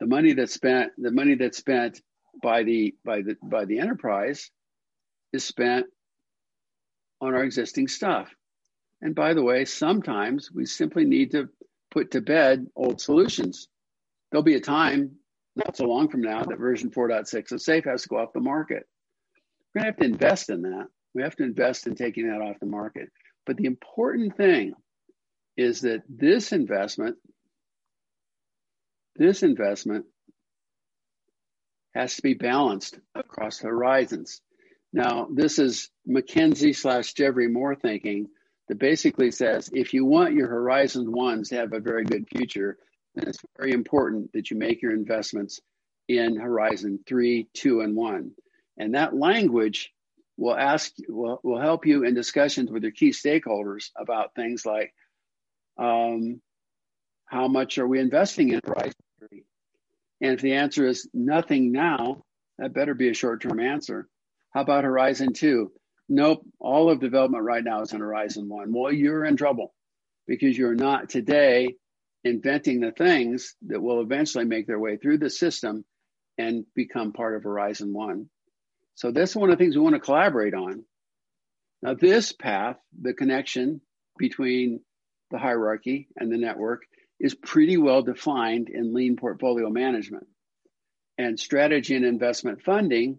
The 0.00 0.06
money 0.06 0.32
that's 0.32 0.52
spent, 0.52 0.92
the 0.98 1.10
money 1.10 1.34
that's 1.36 1.58
spent 1.58 2.00
by 2.42 2.62
the 2.62 2.94
by 3.04 3.22
the 3.22 3.36
by 3.42 3.64
the 3.64 3.78
enterprise 3.78 4.50
is 5.32 5.44
spent 5.44 5.86
on 7.20 7.34
our 7.34 7.44
existing 7.44 7.88
stuff. 7.88 8.28
And 9.00 9.14
by 9.14 9.34
the 9.34 9.42
way, 9.42 9.64
sometimes 9.64 10.50
we 10.52 10.66
simply 10.66 11.04
need 11.04 11.32
to 11.32 11.48
put 11.90 12.12
to 12.12 12.20
bed 12.20 12.66
old 12.76 13.00
solutions. 13.00 13.68
There'll 14.30 14.42
be 14.42 14.56
a 14.56 14.60
time, 14.60 15.16
not 15.56 15.76
so 15.76 15.84
long 15.84 16.08
from 16.08 16.20
now, 16.20 16.42
that 16.44 16.58
version 16.58 16.90
4.6 16.90 17.52
of 17.52 17.60
SAFE 17.60 17.84
has 17.84 18.02
to 18.02 18.08
go 18.08 18.18
off 18.18 18.32
the 18.32 18.40
market. 18.40 18.86
We're 19.74 19.82
going 19.82 19.92
to 19.92 19.96
have 19.96 20.00
to 20.00 20.12
invest 20.12 20.50
in 20.50 20.62
that. 20.62 20.86
We 21.14 21.22
have 21.22 21.36
to 21.36 21.44
invest 21.44 21.86
in 21.86 21.94
taking 21.94 22.28
that 22.28 22.40
off 22.40 22.60
the 22.60 22.66
market. 22.66 23.10
But 23.46 23.56
the 23.56 23.66
important 23.66 24.36
thing 24.36 24.74
is 25.56 25.80
that 25.80 26.02
this 26.08 26.52
investment, 26.52 27.16
this 29.16 29.42
investment 29.42 30.06
has 31.94 32.16
to 32.16 32.22
be 32.22 32.34
balanced 32.34 32.98
across 33.14 33.58
horizons. 33.58 34.40
Now, 34.92 35.28
this 35.30 35.58
is 35.58 35.90
McKinsey 36.08 36.74
slash 36.74 37.12
Geoffrey 37.12 37.48
Moore 37.48 37.74
thinking 37.74 38.28
that 38.68 38.78
basically 38.78 39.30
says 39.30 39.70
if 39.72 39.92
you 39.94 40.04
want 40.04 40.34
your 40.34 40.48
Horizon 40.48 41.12
ones 41.12 41.50
to 41.50 41.56
have 41.56 41.72
a 41.72 41.80
very 41.80 42.04
good 42.04 42.26
future, 42.28 42.78
then 43.14 43.28
it's 43.28 43.38
very 43.56 43.72
important 43.72 44.32
that 44.32 44.50
you 44.50 44.56
make 44.56 44.82
your 44.82 44.92
investments 44.92 45.60
in 46.08 46.36
Horizon 46.36 47.00
three, 47.06 47.48
two, 47.52 47.80
and 47.80 47.94
one. 47.94 48.32
And 48.78 48.94
that 48.94 49.14
language 49.14 49.92
will 50.36 50.56
ask 50.56 50.92
will, 51.08 51.40
will 51.42 51.60
help 51.60 51.84
you 51.84 52.04
in 52.04 52.14
discussions 52.14 52.70
with 52.70 52.82
your 52.82 52.92
key 52.92 53.10
stakeholders 53.10 53.90
about 53.96 54.34
things 54.34 54.64
like 54.64 54.94
um, 55.76 56.40
how 57.26 57.48
much 57.48 57.76
are 57.78 57.86
we 57.86 58.00
investing 58.00 58.50
in 58.50 58.60
Horizon 58.64 58.94
three? 59.18 59.44
And 60.20 60.32
if 60.32 60.40
the 60.40 60.54
answer 60.54 60.86
is 60.86 61.08
nothing 61.12 61.72
now, 61.72 62.24
that 62.58 62.72
better 62.72 62.94
be 62.94 63.10
a 63.10 63.14
short-term 63.14 63.60
answer. 63.60 64.08
How 64.50 64.62
about 64.62 64.84
Horizon 64.84 65.32
two? 65.32 65.72
Nope, 66.08 66.46
all 66.58 66.90
of 66.90 67.00
development 67.00 67.44
right 67.44 67.62
now 67.62 67.82
is 67.82 67.92
in 67.92 68.00
Horizon 68.00 68.48
One. 68.48 68.72
Well, 68.72 68.92
you're 68.92 69.24
in 69.24 69.36
trouble 69.36 69.74
because 70.26 70.56
you're 70.56 70.74
not 70.74 71.10
today 71.10 71.76
inventing 72.24 72.80
the 72.80 72.92
things 72.92 73.54
that 73.66 73.80
will 73.80 74.00
eventually 74.00 74.44
make 74.44 74.66
their 74.66 74.78
way 74.78 74.96
through 74.96 75.18
the 75.18 75.30
system 75.30 75.84
and 76.38 76.64
become 76.74 77.12
part 77.12 77.36
of 77.36 77.42
Horizon 77.42 77.92
One. 77.92 78.30
So 78.94 79.10
that's 79.12 79.36
one 79.36 79.50
of 79.50 79.58
the 79.58 79.62
things 79.62 79.76
we 79.76 79.82
want 79.82 79.94
to 79.94 80.00
collaborate 80.00 80.54
on. 80.54 80.84
Now, 81.82 81.94
this 81.94 82.32
path, 82.32 82.76
the 83.00 83.12
connection 83.12 83.80
between 84.18 84.80
the 85.30 85.38
hierarchy 85.38 86.08
and 86.16 86.32
the 86.32 86.38
network, 86.38 86.82
is 87.20 87.34
pretty 87.34 87.76
well 87.76 88.02
defined 88.02 88.68
in 88.70 88.94
lean 88.94 89.16
portfolio 89.16 89.68
management. 89.68 90.26
And 91.18 91.38
strategy 91.38 91.94
and 91.94 92.04
investment 92.04 92.62
funding 92.62 93.18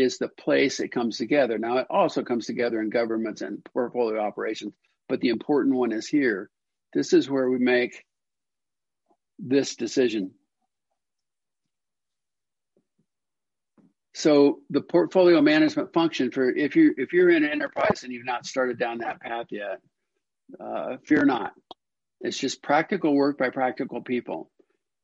is 0.00 0.18
the 0.18 0.28
place 0.28 0.80
it 0.80 0.88
comes 0.88 1.18
together. 1.18 1.58
Now, 1.58 1.78
it 1.78 1.86
also 1.90 2.22
comes 2.22 2.46
together 2.46 2.80
in 2.80 2.90
governments 2.90 3.42
and 3.42 3.64
portfolio 3.64 4.20
operations, 4.20 4.74
but 5.08 5.20
the 5.20 5.28
important 5.28 5.76
one 5.76 5.92
is 5.92 6.06
here. 6.06 6.50
This 6.92 7.12
is 7.12 7.28
where 7.28 7.48
we 7.48 7.58
make 7.58 8.04
this 9.38 9.76
decision. 9.76 10.32
So 14.14 14.60
the 14.70 14.80
portfolio 14.80 15.40
management 15.40 15.92
function 15.92 16.32
for 16.32 16.50
if 16.50 16.74
you 16.74 16.92
if 16.96 17.12
you're 17.12 17.30
in 17.30 17.44
an 17.44 17.50
enterprise 17.50 18.02
and 18.02 18.12
you've 18.12 18.26
not 18.26 18.46
started 18.46 18.76
down 18.76 18.98
that 18.98 19.20
path 19.20 19.46
yet, 19.50 19.80
uh, 20.58 20.96
fear 21.04 21.24
not. 21.24 21.52
It's 22.20 22.36
just 22.36 22.60
practical 22.60 23.14
work 23.14 23.38
by 23.38 23.50
practical 23.50 24.02
people 24.02 24.50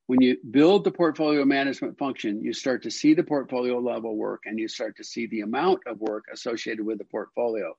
when 0.06 0.20
you 0.20 0.36
build 0.50 0.84
the 0.84 0.90
portfolio 0.90 1.44
management 1.44 1.98
function, 1.98 2.42
you 2.42 2.52
start 2.52 2.82
to 2.82 2.90
see 2.90 3.14
the 3.14 3.22
portfolio 3.22 3.78
level 3.78 4.16
work 4.16 4.42
and 4.44 4.58
you 4.58 4.68
start 4.68 4.96
to 4.98 5.04
see 5.04 5.26
the 5.26 5.40
amount 5.40 5.80
of 5.86 6.00
work 6.00 6.24
associated 6.32 6.84
with 6.84 6.98
the 6.98 7.04
portfolio. 7.04 7.74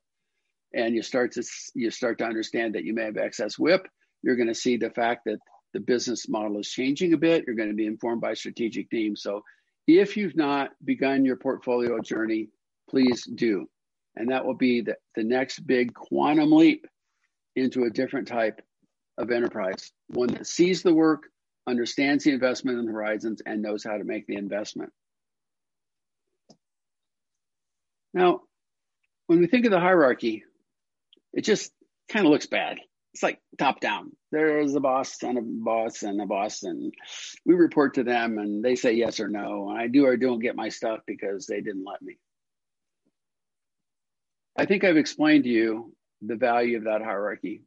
And 0.74 0.96
you 0.96 1.04
start 1.04 1.34
to 1.34 1.44
you 1.76 1.92
start 1.92 2.18
to 2.18 2.26
understand 2.26 2.76
that 2.76 2.84
you 2.84 2.94
may 2.94 3.04
have 3.04 3.18
excess 3.18 3.60
WIP. 3.60 3.88
You're 4.24 4.36
going 4.36 4.48
to 4.48 4.56
see 4.56 4.78
the 4.78 4.90
fact 4.90 5.26
that 5.26 5.38
the 5.74 5.80
business 5.80 6.28
model 6.28 6.60
is 6.60 6.70
changing 6.70 7.14
a 7.14 7.18
bit. 7.18 7.44
You're 7.46 7.56
going 7.56 7.70
to 7.70 7.76
be 7.76 7.86
informed 7.86 8.22
by 8.22 8.34
strategic 8.34 8.90
teams. 8.90 9.22
So 9.22 9.44
if 9.88 10.18
you've 10.18 10.36
not 10.36 10.72
begun 10.84 11.26
your 11.26 11.36
portfolio 11.36 12.00
journey, 12.00 12.50
please 12.90 13.24
do. 13.24 13.68
And 14.16 14.30
that 14.32 14.46
will 14.46 14.56
be 14.56 14.82
the, 14.82 14.96
the 15.16 15.24
next 15.24 15.60
big 15.60 15.94
quantum 15.94 16.52
leap 16.52 16.88
into 17.56 17.84
a 17.84 17.90
different 17.90 18.28
type 18.28 18.62
of 19.18 19.32
enterprise, 19.32 19.92
one 20.08 20.30
that 20.30 20.48
sees 20.48 20.82
the 20.82 20.94
work, 20.94 21.30
understands 21.68 22.24
the 22.24 22.32
investment 22.32 22.80
in 22.80 22.88
horizons, 22.88 23.42
and 23.46 23.62
knows 23.62 23.84
how 23.84 23.98
to 23.98 24.04
make 24.04 24.28
the 24.28 24.36
investment. 24.36 24.92
Now, 28.14 28.42
when 29.28 29.40
we 29.40 29.48
think 29.48 29.66
of 29.66 29.72
the 29.72 29.80
hierarchy, 29.80 30.44
it 31.34 31.42
just 31.42 31.72
kind 32.10 32.26
of 32.26 32.32
looks 32.32 32.46
bad. 32.46 32.78
It's 33.14 33.24
like 33.24 33.40
top 33.58 33.80
down. 33.80 34.12
There's 34.32 34.76
a 34.76 34.80
boss 34.80 35.22
and 35.24 35.38
a 35.38 35.42
boss 35.42 36.04
and 36.04 36.22
a 36.22 36.26
boss, 36.26 36.64
and 36.64 36.94
we 37.46 37.56
report 37.56 37.96
to 37.96 38.04
them 38.04 38.38
and 38.38 38.64
they 38.64 38.76
say 38.76 38.94
yes 38.94 39.20
or 39.20 39.28
no. 39.28 39.70
And 39.70 39.80
I 39.80 39.88
do 39.88 40.06
or 40.06 40.18
don't 40.18 40.40
get 40.40 40.56
my 40.56 40.70
stuff 40.70 41.00
because 41.06 41.48
they 41.48 41.62
didn't 41.62 41.86
let 41.86 42.02
me. 42.02 42.18
I 44.58 44.66
think 44.66 44.84
I've 44.84 44.98
explained 44.98 45.44
to 45.46 45.50
you 45.50 45.94
the 46.22 46.36
value 46.36 46.78
of 46.78 46.86
that 46.86 47.02
hierarchy. 47.02 47.64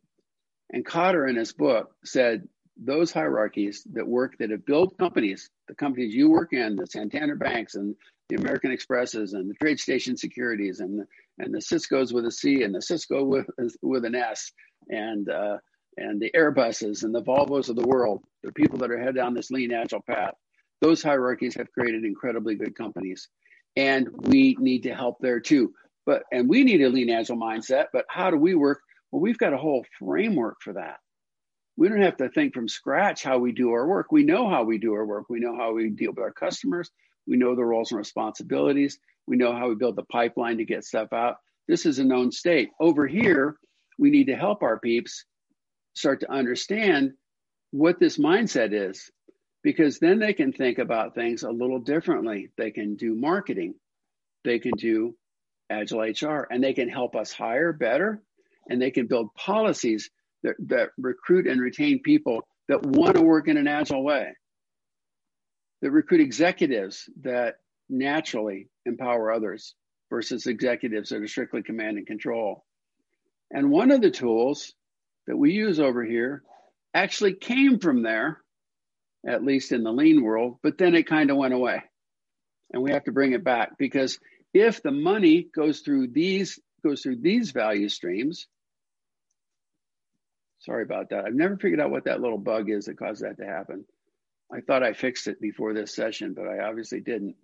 And 0.71 0.85
Kotter 0.85 1.29
in 1.29 1.37
his 1.37 1.53
book 1.53 1.95
said 2.05 2.49
those 2.79 3.13
hierarchies 3.13 3.83
that 3.93 4.07
work 4.07 4.37
that 4.39 4.51
have 4.51 4.65
built 4.65 4.97
companies, 4.99 5.51
the 5.67 5.75
companies 5.75 6.15
you 6.15 6.31
work 6.31 6.53
in, 6.53 6.77
the 6.77 6.87
Santander 6.87 7.35
banks 7.35 7.75
and 7.75 7.95
the 8.29 8.37
American 8.37 8.71
Expresses 8.71 9.33
and 9.33 9.51
the 9.51 9.55
TradeStation 9.55 10.19
Securities 10.19 10.81
and 10.81 11.01
the, 11.01 11.07
and 11.39 11.53
the 11.53 11.59
Cisco's 11.59 12.13
with 12.13 12.25
a 12.27 12.31
C 12.31 12.63
and 12.63 12.75
the 12.75 12.79
Sysco 12.79 13.27
with 13.27 13.47
with 13.83 14.05
an 14.05 14.15
S 14.15 14.53
and 14.89 15.29
uh, 15.29 15.57
and 15.97 16.21
the 16.21 16.31
Airbuses 16.37 17.03
and 17.03 17.15
the 17.15 17.23
Volvos 17.23 17.69
of 17.69 17.77
the 17.77 17.87
world, 17.87 18.23
the 18.43 18.53
people 18.53 18.79
that 18.79 18.91
are 18.91 19.03
head 19.03 19.17
down 19.17 19.35
this 19.35 19.51
lean 19.51 19.73
agile 19.73 20.03
path. 20.03 20.35
Those 20.81 21.03
hierarchies 21.03 21.57
have 21.57 21.73
created 21.73 22.05
incredibly 22.05 22.55
good 22.55 22.77
companies, 22.77 23.29
and 23.77 24.09
we 24.13 24.57
need 24.61 24.85
to 24.85 24.95
help 24.95 25.17
there 25.21 25.41
too. 25.41 25.73
But 26.07 26.23
and 26.31 26.49
we 26.49 26.63
need 26.63 26.83
a 26.83 26.89
lean 26.89 27.11
agile 27.11 27.37
mindset. 27.37 27.87
But 27.93 28.05
how 28.09 28.31
do 28.31 28.37
we 28.37 28.55
work? 28.55 28.81
Well, 29.11 29.21
we've 29.21 29.39
got 29.39 29.55
a 29.55 29.59
whole 29.59 29.85
framework 29.99 30.59
for 30.63 30.75
that 30.75 30.99
we 31.79 31.89
don't 31.89 32.03
have 32.03 32.17
to 32.17 32.29
think 32.29 32.55
from 32.55 32.67
scratch 32.69 33.23
how 33.23 33.39
we 33.39 33.53
do 33.53 33.71
our 33.71 33.87
work. 33.87 34.11
We 34.11 34.25
know 34.25 34.51
how 34.51 34.65
we 34.65 34.79
do 34.79 34.95
our 34.95 35.07
work. 35.07 35.27
We 35.31 35.39
know 35.39 35.57
how 35.57 35.75
we 35.75 35.91
deal 35.91 36.11
with 36.11 36.19
our 36.19 36.33
customers. 36.33 36.91
We 37.29 37.37
know 37.37 37.55
the 37.55 37.65
roles 37.65 37.93
and 37.93 37.99
responsibilities. 37.99 38.99
We 39.29 39.37
know 39.37 39.53
how 39.53 39.69
we 39.69 39.77
build 39.77 39.95
the 39.95 40.03
pipeline 40.03 40.59
to 40.59 40.65
get 40.65 40.85
stuff 40.85 41.13
out. 41.13 41.37
This 41.69 41.87
is 41.87 42.01
a 42.01 42.05
known 42.05 42.33
state. 42.33 42.71
Over 42.81 43.07
here, 43.07 43.59
we 43.97 44.11
need 44.11 44.27
to 44.27 44.35
help 44.35 44.65
our 44.65 44.81
peeps 44.81 45.25
start 45.95 46.21
to 46.21 46.33
understand 46.33 47.13
what 47.71 48.01
this 48.01 48.19
mindset 48.19 48.73
is 48.73 49.09
because 49.63 50.01
then 50.01 50.19
they 50.19 50.33
can 50.33 50.53
think 50.53 50.79
about 50.79 51.15
things 51.15 51.45
a 51.45 51.51
little 51.51 51.79
differently. 51.79 52.51
They 52.57 52.73
can 52.73 52.97
do 52.97 53.15
marketing, 53.15 53.75
they 54.43 54.59
can 54.59 54.73
do 54.77 55.15
agile 55.71 56.01
HR, 56.01 56.49
and 56.51 56.65
they 56.65 56.73
can 56.73 56.89
help 56.89 57.15
us 57.15 57.31
hire 57.31 57.73
better 57.73 58.21
and 58.69 58.83
they 58.83 58.91
can 58.91 59.07
build 59.07 59.33
policies 59.35 60.11
that, 60.43 60.55
that 60.67 60.91
recruit 60.99 61.47
and 61.47 61.61
retain 61.61 62.01
people 62.03 62.43
that 62.69 62.85
want 62.85 63.17
to 63.17 63.23
work 63.23 63.49
in 63.49 63.57
an 63.57 63.69
agile 63.69 64.05
way, 64.05 64.33
that 65.83 65.91
recruit 65.91 66.21
executives 66.21 67.09
that 67.23 67.57
naturally 67.89 68.69
empower 68.85 69.33
others 69.33 69.75
versus 70.11 70.47
executives 70.47 71.11
that 71.11 71.23
are 71.23 71.29
strictly 71.29 71.63
command 71.63 71.99
and 71.99 72.07
control. 72.07 72.65
And 73.51 73.71
one 73.71 73.91
of 73.91 74.01
the 74.01 74.11
tools 74.11 74.75
that 75.27 75.37
we 75.37 75.53
use 75.53 75.81
over 75.81 76.05
here 76.05 76.43
actually 76.95 77.35
came 77.35 77.79
from 77.79 78.03
there, 78.03 78.41
at 79.27 79.45
least 79.45 79.73
in 79.73 79.83
the 79.83 79.93
lean 79.93 80.23
world, 80.23 80.59
but 80.63 80.79
then 80.79 80.95
it 80.95 81.07
kind 81.07 81.31
of 81.31 81.37
went 81.37 81.55
away. 81.55 81.83
And 82.73 82.83
we 82.83 82.93
have 82.93 83.05
to 83.05 83.13
bring 83.13 83.33
it 83.33 83.45
back 83.45 83.79
because 83.79 84.19
if 84.53 84.83
the 84.83 84.91
money 84.91 85.49
goes 85.55 85.81
through 85.81 86.09
these 86.09 86.59
goes 86.85 87.03
through 87.03 87.17
these 87.17 87.51
value 87.51 87.89
streams, 87.89 88.47
Sorry 90.69 90.85
about 90.85 91.11
that. 91.11 91.25
I've 91.27 91.35
never 91.35 91.57
figured 91.57 91.81
out 91.81 91.91
what 91.91 92.05
that 92.05 92.21
little 92.21 92.39
bug 92.39 92.71
is 92.71 92.87
that 92.87 92.99
caused 92.99 93.23
that 93.25 93.39
to 93.39 93.47
happen. 93.47 93.87
I 94.53 94.61
thought 94.61 94.83
I 94.83 94.93
fixed 94.93 95.27
it 95.27 95.41
before 95.41 95.75
this 95.75 95.95
session, 95.95 96.35
but 96.35 96.47
I 96.47 96.69
obviously 96.69 97.01
didn't. 97.01 97.37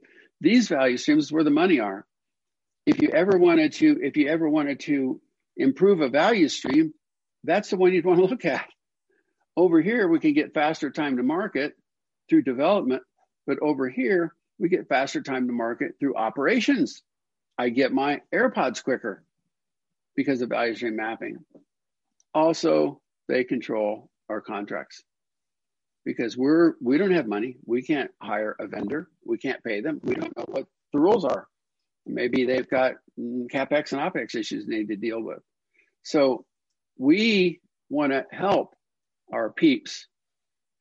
These 0.43 0.69
value 0.69 0.99
streams 0.99 1.33
where 1.33 1.45
the 1.45 1.51
money 1.51 1.81
are. 1.81 2.07
If 2.87 3.01
you 3.01 3.11
ever 3.11 3.39
wanted 3.39 3.73
to, 3.75 3.99
if 4.03 4.19
you 4.19 4.29
ever 4.29 4.49
wanted 4.49 4.81
to 4.81 5.23
improve 5.57 6.03
a 6.03 6.11
value 6.11 6.49
stream, 6.49 6.95
that's 7.45 7.71
the 7.71 7.79
one 7.79 7.95
you'd 7.95 8.05
want 8.05 8.21
to 8.21 8.27
look 8.27 8.45
at. 8.45 8.67
Over 9.57 9.81
here, 9.81 10.09
we 10.09 10.21
can 10.21 10.35
get 10.35 10.55
faster 10.55 10.91
time 10.91 11.17
to 11.19 11.23
market 11.23 11.75
through 12.29 12.43
development, 12.43 13.03
but 13.47 13.59
over 13.63 13.89
here, 13.89 14.35
we 14.59 14.69
get 14.69 14.89
faster 14.89 15.23
time 15.23 15.47
to 15.47 15.53
market 15.55 15.93
through 16.01 16.17
operations. 16.17 17.03
I 17.59 17.71
get 17.71 17.93
my 17.93 18.23
AirPods 18.35 18.85
quicker. 18.85 19.25
because 20.17 20.43
of 20.43 20.51
value 20.51 20.75
stream 20.75 20.97
mapping. 20.97 21.39
Also, 22.35 23.01
they 23.29 23.45
control 23.45 24.11
our 24.29 24.41
contracts 24.41 25.03
because 26.05 26.37
we're 26.37 26.75
we 26.81 26.99
don't 26.99 27.13
have 27.13 27.27
money. 27.27 27.57
We 27.65 27.83
can't 27.83 28.11
hire 28.21 28.55
a 28.59 28.67
vendor. 28.67 29.09
We 29.25 29.39
can't 29.39 29.63
pay 29.65 29.81
them. 29.81 30.01
We 30.03 30.15
don't 30.15 30.37
know 30.37 30.45
what 30.47 30.67
the 30.93 31.01
rules 31.01 31.25
are. 31.25 31.47
Maybe 32.07 32.45
they've 32.45 32.69
got 32.69 32.95
capex 33.19 33.93
and 33.93 34.01
opex 34.01 34.35
issues 34.35 34.67
they 34.67 34.77
need 34.77 34.89
to 34.89 34.97
deal 34.97 35.23
with. 35.23 35.39
So 36.03 36.45
we 36.99 37.61
want 37.89 38.13
to 38.13 38.27
help 38.31 38.75
our 39.33 39.51
peeps, 39.51 40.07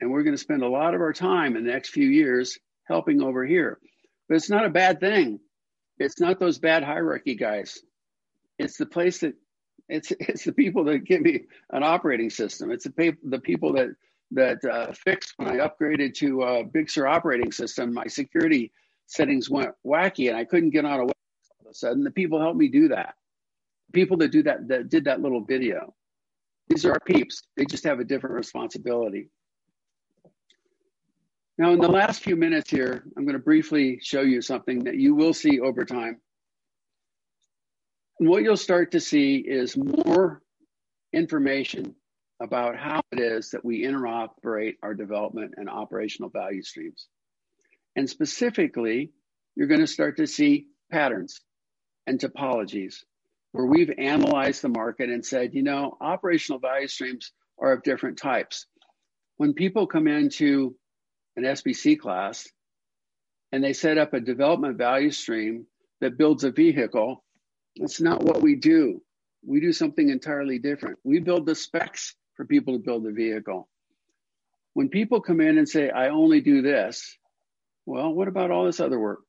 and 0.01 0.11
we're 0.11 0.23
going 0.23 0.35
to 0.35 0.41
spend 0.41 0.63
a 0.63 0.69
lot 0.69 0.93
of 0.93 1.01
our 1.01 1.13
time 1.13 1.55
in 1.55 1.65
the 1.65 1.71
next 1.71 1.91
few 1.91 2.07
years 2.07 2.59
helping 2.85 3.21
over 3.21 3.45
here. 3.45 3.79
But 4.27 4.35
it's 4.35 4.49
not 4.49 4.65
a 4.65 4.69
bad 4.69 4.99
thing. 4.99 5.39
It's 5.97 6.19
not 6.19 6.39
those 6.39 6.59
bad 6.59 6.83
hierarchy 6.83 7.35
guys. 7.35 7.79
It's 8.59 8.77
the 8.77 8.85
place 8.85 9.19
that 9.19 9.33
it's 9.93 10.11
it's 10.19 10.43
the 10.43 10.51
people 10.53 10.83
that 10.85 11.05
give 11.05 11.21
me 11.21 11.43
an 11.71 11.83
operating 11.83 12.29
system. 12.29 12.71
It's 12.71 12.85
the 12.85 13.15
the 13.23 13.39
people 13.39 13.73
that 13.73 13.89
that 14.31 14.65
uh, 14.65 14.91
fixed 14.93 15.33
when 15.37 15.47
I 15.47 15.67
upgraded 15.67 16.15
to 16.15 16.41
a 16.41 16.63
Big 16.63 16.89
Sur 16.89 17.05
operating 17.05 17.51
system. 17.51 17.93
My 17.93 18.07
security 18.07 18.71
settings 19.05 19.49
went 19.49 19.71
wacky, 19.85 20.29
and 20.29 20.37
I 20.37 20.45
couldn't 20.45 20.71
get 20.71 20.85
on 20.85 20.99
a 20.99 21.05
web 21.05 21.15
all 21.59 21.67
of 21.67 21.71
a 21.71 21.75
sudden. 21.75 22.03
The 22.03 22.11
people 22.11 22.41
helped 22.41 22.57
me 22.57 22.69
do 22.69 22.87
that. 22.87 23.13
People 23.93 24.17
that 24.17 24.31
do 24.31 24.41
that 24.43 24.67
that 24.67 24.89
did 24.89 25.05
that 25.05 25.21
little 25.21 25.41
video. 25.41 25.93
These 26.69 26.85
are 26.85 26.93
our 26.93 26.99
peeps. 27.05 27.43
They 27.55 27.65
just 27.65 27.83
have 27.83 27.99
a 27.99 28.03
different 28.03 28.35
responsibility. 28.35 29.29
Now, 31.59 31.71
in 31.71 31.79
the 31.79 31.87
last 31.87 32.23
few 32.23 32.35
minutes 32.35 32.71
here, 32.71 33.03
I'm 33.15 33.25
going 33.25 33.37
to 33.37 33.43
briefly 33.43 33.99
show 34.01 34.21
you 34.21 34.41
something 34.41 34.85
that 34.85 34.95
you 34.95 35.13
will 35.13 35.33
see 35.33 35.59
over 35.59 35.85
time. 35.85 36.19
What 38.17 38.43
you'll 38.43 38.57
start 38.57 38.91
to 38.91 38.99
see 38.99 39.37
is 39.37 39.75
more 39.75 40.41
information 41.11 41.95
about 42.41 42.77
how 42.77 43.01
it 43.11 43.19
is 43.19 43.51
that 43.51 43.65
we 43.65 43.83
interoperate 43.83 44.75
our 44.83 44.93
development 44.93 45.55
and 45.57 45.69
operational 45.69 46.29
value 46.29 46.61
streams. 46.61 47.07
And 47.95 48.09
specifically, 48.09 49.11
you're 49.55 49.67
going 49.67 49.79
to 49.79 49.87
start 49.87 50.17
to 50.17 50.27
see 50.27 50.67
patterns 50.91 51.41
and 52.05 52.19
topologies 52.19 52.97
where 53.51 53.65
we've 53.65 53.91
analyzed 53.97 54.61
the 54.61 54.69
market 54.69 55.09
and 55.09 55.25
said, 55.25 55.53
you 55.53 55.63
know, 55.63 55.97
operational 56.01 56.59
value 56.59 56.87
streams 56.87 57.31
are 57.59 57.73
of 57.73 57.83
different 57.83 58.17
types. 58.17 58.65
When 59.37 59.53
people 59.53 59.87
come 59.87 60.07
into 60.07 60.75
an 61.35 61.43
SPC 61.43 61.99
class 61.99 62.47
and 63.51 63.63
they 63.63 63.73
set 63.73 63.97
up 63.97 64.13
a 64.13 64.19
development 64.19 64.77
value 64.77 65.11
stream 65.11 65.65
that 66.01 66.17
builds 66.17 66.43
a 66.43 66.51
vehicle, 66.51 67.23
that's 67.77 68.01
not 68.01 68.23
what 68.23 68.41
we 68.41 68.55
do. 68.55 69.01
We 69.45 69.59
do 69.59 69.73
something 69.73 70.09
entirely 70.09 70.59
different. 70.59 70.99
We 71.03 71.19
build 71.19 71.45
the 71.45 71.55
specs 71.55 72.15
for 72.35 72.45
people 72.45 72.73
to 72.73 72.79
build 72.79 73.03
the 73.03 73.11
vehicle. 73.11 73.67
When 74.73 74.89
people 74.89 75.21
come 75.21 75.41
in 75.41 75.57
and 75.57 75.67
say, 75.67 75.89
I 75.89 76.09
only 76.09 76.41
do 76.41 76.61
this, 76.61 77.17
well, 77.85 78.11
what 78.13 78.27
about 78.27 78.51
all 78.51 78.65
this 78.65 78.79
other 78.79 78.99
work? 78.99 79.19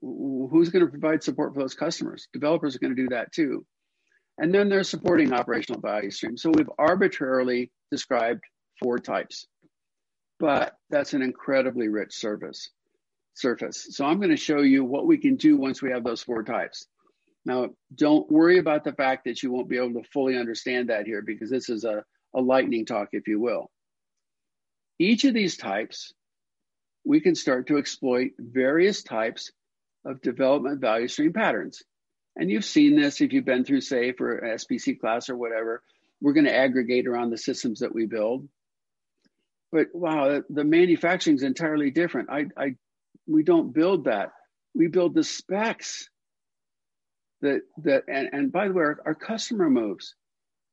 Who's 0.00 0.70
going 0.70 0.84
to 0.84 0.90
provide 0.90 1.22
support 1.22 1.54
for 1.54 1.60
those 1.60 1.74
customers? 1.74 2.28
Developers 2.32 2.76
are 2.76 2.78
going 2.78 2.96
to 2.96 3.02
do 3.02 3.08
that 3.10 3.32
too. 3.32 3.66
And 4.38 4.54
then 4.54 4.68
they're 4.68 4.84
supporting 4.84 5.32
operational 5.32 5.80
value 5.80 6.10
streams. 6.10 6.42
So 6.42 6.50
we've 6.54 6.70
arbitrarily 6.78 7.70
described 7.90 8.44
four 8.80 8.98
types 8.98 9.46
but 10.38 10.76
that's 10.90 11.14
an 11.14 11.22
incredibly 11.22 11.88
rich 11.88 12.14
surface. 12.14 12.70
Surface. 13.38 13.88
So 13.90 14.04
I'm 14.04 14.18
going 14.18 14.30
to 14.30 14.36
show 14.36 14.60
you 14.60 14.84
what 14.84 15.06
we 15.06 15.18
can 15.18 15.36
do 15.36 15.56
once 15.56 15.80
we 15.80 15.90
have 15.90 16.04
those 16.04 16.22
four 16.22 16.42
types. 16.42 16.86
Now, 17.44 17.70
don't 17.94 18.30
worry 18.30 18.58
about 18.58 18.84
the 18.84 18.92
fact 18.92 19.24
that 19.24 19.42
you 19.42 19.52
won't 19.52 19.68
be 19.68 19.76
able 19.76 20.02
to 20.02 20.08
fully 20.12 20.36
understand 20.36 20.90
that 20.90 21.06
here 21.06 21.22
because 21.22 21.50
this 21.50 21.68
is 21.68 21.84
a, 21.84 22.04
a 22.34 22.40
lightning 22.40 22.84
talk, 22.84 23.08
if 23.12 23.28
you 23.28 23.40
will. 23.40 23.70
Each 24.98 25.24
of 25.24 25.34
these 25.34 25.56
types, 25.56 26.12
we 27.04 27.20
can 27.20 27.34
start 27.34 27.68
to 27.68 27.78
exploit 27.78 28.32
various 28.38 29.02
types 29.02 29.52
of 30.04 30.20
development 30.20 30.80
value 30.80 31.08
stream 31.08 31.32
patterns. 31.32 31.82
And 32.36 32.50
you've 32.50 32.64
seen 32.64 33.00
this 33.00 33.20
if 33.20 33.32
you've 33.32 33.44
been 33.44 33.64
through 33.64 33.80
SAFe 33.80 34.20
or 34.20 34.40
SPC 34.42 34.98
class 34.98 35.28
or 35.28 35.36
whatever. 35.36 35.82
We're 36.20 36.34
going 36.34 36.46
to 36.46 36.54
aggregate 36.54 37.06
around 37.06 37.30
the 37.30 37.38
systems 37.38 37.80
that 37.80 37.94
we 37.94 38.06
build 38.06 38.48
but 39.70 39.88
wow, 39.92 40.42
the 40.48 40.64
manufacturing 40.64 41.36
is 41.36 41.42
entirely 41.42 41.90
different. 41.90 42.30
I, 42.30 42.46
I, 42.56 42.74
we 43.28 43.42
don't 43.42 43.72
build 43.72 44.04
that. 44.04 44.32
We 44.74 44.88
build 44.88 45.14
the 45.14 45.24
specs 45.24 46.08
that 47.42 47.62
that 47.84 48.04
and, 48.08 48.30
and 48.32 48.52
by 48.52 48.68
the 48.68 48.74
way, 48.74 48.84
our, 48.84 49.00
our 49.06 49.14
customer 49.14 49.70
moves. 49.70 50.14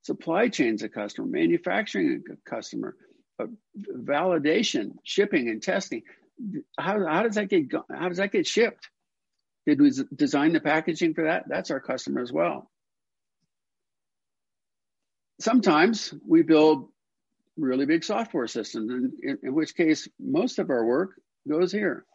Supply 0.04 0.50
chain's 0.50 0.84
a 0.84 0.90
customer, 0.90 1.28
manufacturing 1.28 2.24
a 2.32 2.50
customer, 2.50 2.96
uh, 3.40 3.48
validation, 3.92 4.92
shipping, 5.04 5.50
and 5.50 5.64
testing. 5.64 6.04
How, 6.78 7.04
how 7.06 7.24
does 7.24 7.36
that 7.36 7.50
get 7.50 7.72
how 7.92 8.10
does 8.10 8.18
that 8.18 8.32
get 8.32 8.46
shipped? 8.46 8.90
Did 9.66 9.82
we 9.82 9.92
design 10.16 10.54
the 10.54 10.60
packaging 10.60 11.16
for 11.16 11.24
that? 11.24 11.46
That's 11.48 11.72
our 11.72 11.80
customer 11.80 12.22
as 12.22 12.32
well. 12.32 12.70
Sometimes 15.40 16.14
we 16.26 16.44
build 16.44 16.90
really 17.58 17.86
big 17.86 18.04
software 18.04 18.48
systems, 18.48 18.92
in, 18.92 19.12
in, 19.24 19.38
in 19.42 19.54
which 19.56 19.76
case 19.76 20.08
most 20.20 20.60
of 20.60 20.70
our 20.70 20.86
work 20.86 21.20
goes 21.50 21.72
here. 21.72 22.06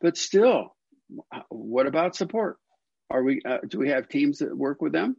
But 0.00 0.16
still, 0.16 0.74
what 1.48 1.86
about 1.86 2.16
support? 2.16 2.58
Are 3.10 3.22
we 3.22 3.40
uh, 3.44 3.58
do 3.66 3.78
we 3.78 3.90
have 3.90 4.08
teams 4.08 4.38
that 4.38 4.56
work 4.56 4.82
with 4.82 4.92
them? 4.92 5.16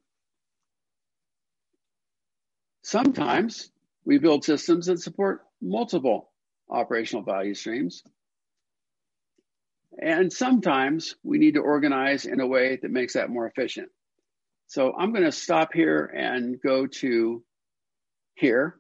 Sometimes 2.84 3.70
we 4.06 4.18
build 4.18 4.46
systems 4.46 4.86
that 4.86 5.00
support 5.00 5.42
multiple 5.62 6.32
operational 6.70 7.24
value 7.24 7.54
streams. 7.54 8.04
And 10.02 10.32
sometimes 10.32 11.16
we 11.24 11.38
need 11.40 11.56
to 11.56 11.62
organize 11.62 12.26
in 12.26 12.40
a 12.40 12.48
way 12.48 12.78
that 12.82 12.92
makes 12.92 13.14
that 13.14 13.30
more 13.30 13.48
efficient. 13.48 13.90
So 14.68 14.94
I'm 14.98 15.12
going 15.12 15.24
to 15.24 15.32
stop 15.32 15.74
here 15.74 16.06
and 16.06 16.62
go 16.62 16.88
to 16.88 17.44
here 18.36 18.80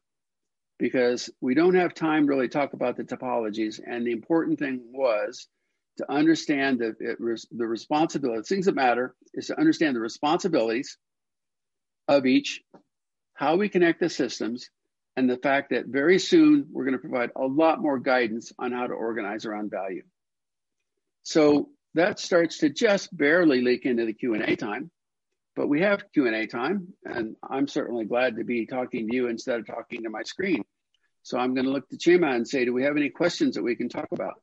because 0.77 1.29
we 1.41 1.55
don't 1.55 1.75
have 1.75 1.93
time 1.93 2.27
to 2.27 2.29
really 2.29 2.49
talk 2.49 2.73
about 2.73 2.97
the 2.97 3.03
topologies. 3.03 3.79
And 3.86 4.05
the 4.05 4.12
important 4.12 4.60
thing 4.60 4.81
was 4.91 5.47
to 5.97 6.12
understand 6.12 6.81
it 6.81 7.19
was 7.19 7.47
the 7.51 7.67
responsibility, 7.67 8.41
things 8.43 8.65
that 8.65 8.75
matter 8.75 9.15
is 9.33 9.47
to 9.47 9.60
understand 9.60 9.95
the 9.95 9.99
responsibilities 9.99 10.97
of 12.07 12.25
each, 12.25 12.62
how 13.33 13.55
we 13.55 13.69
connect 13.69 13.99
the 13.99 14.10
systems, 14.10 14.69
and 15.15 15.29
the 15.29 15.38
fact 15.38 15.71
that 15.71 15.88
very 15.88 16.19
soon 16.19 16.67
we're 16.71 16.86
going 16.86 16.93
to 16.93 16.99
provide 16.99 17.31
a 17.36 17.45
lot 17.45 17.81
more 17.81 17.99
guidance 17.99 18.51
on 18.60 18.71
how 18.71 18.88
to 18.88 18.93
organize 18.93 19.45
around 19.45 19.71
value. 19.71 20.03
So 21.23 21.69
that 21.95 22.19
starts 22.19 22.60
to 22.60 22.69
just 22.69 23.15
barely 23.15 23.62
leak 23.62 23.86
into 23.86 24.05
the 24.05 24.13
Q&A 24.13 24.55
time 24.55 24.91
but 25.57 25.67
we 25.67 25.81
have 25.81 26.10
q&a 26.13 26.45
time 26.47 26.88
and 27.03 27.36
i'm 27.49 27.67
certainly 27.67 28.05
glad 28.05 28.38
to 28.38 28.45
be 28.45 28.65
talking 28.65 29.10
to 29.10 29.15
you 29.15 29.27
instead 29.27 29.60
of 29.60 29.65
talking 29.65 30.03
to 30.03 30.10
my 30.10 30.21
screen 30.21 30.63
so 31.23 31.38
i'm 31.38 31.53
going 31.53 31.65
to 31.65 31.71
look 31.71 31.89
to 31.89 31.97
Chema 31.97 32.33
and 32.33 32.47
say 32.47 32.63
do 32.63 32.73
we 32.73 32.83
have 32.83 32.95
any 32.95 33.10
questions 33.10 33.55
that 33.55 33.63
we 33.63 33.75
can 33.75 33.89
talk 33.89 34.07
about 34.12 34.36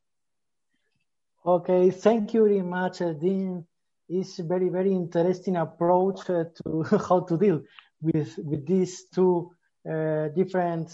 okay 1.44 1.90
thank 1.90 2.34
you 2.34 2.44
very 2.44 2.62
much 2.62 2.98
dean. 3.20 3.66
It's 4.08 4.38
a 4.38 4.42
very 4.42 4.68
very 4.68 4.92
interesting 4.92 5.56
approach 5.56 6.28
uh, 6.28 6.44
to 6.62 6.82
how 7.08 7.20
to 7.20 7.38
deal 7.38 7.62
with 8.00 8.38
with 8.38 8.66
these 8.66 9.06
two 9.14 9.50
uh, 9.88 10.28
different 10.28 10.90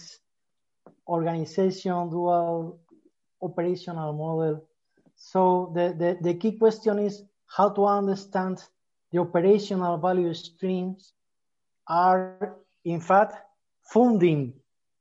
organization 1.08 2.10
dual 2.10 2.80
operational 3.42 4.12
model. 4.12 4.66
So 5.16 5.72
the, 5.74 5.94
the 5.98 6.18
the 6.20 6.34
key 6.34 6.52
question 6.52 6.98
is 6.98 7.22
how 7.46 7.70
to 7.70 7.86
understand 7.86 8.62
the 9.12 9.18
operational 9.18 9.98
value 9.98 10.34
streams 10.34 11.12
are 11.86 12.56
in 12.84 13.00
fact 13.00 13.34
funding 13.82 14.54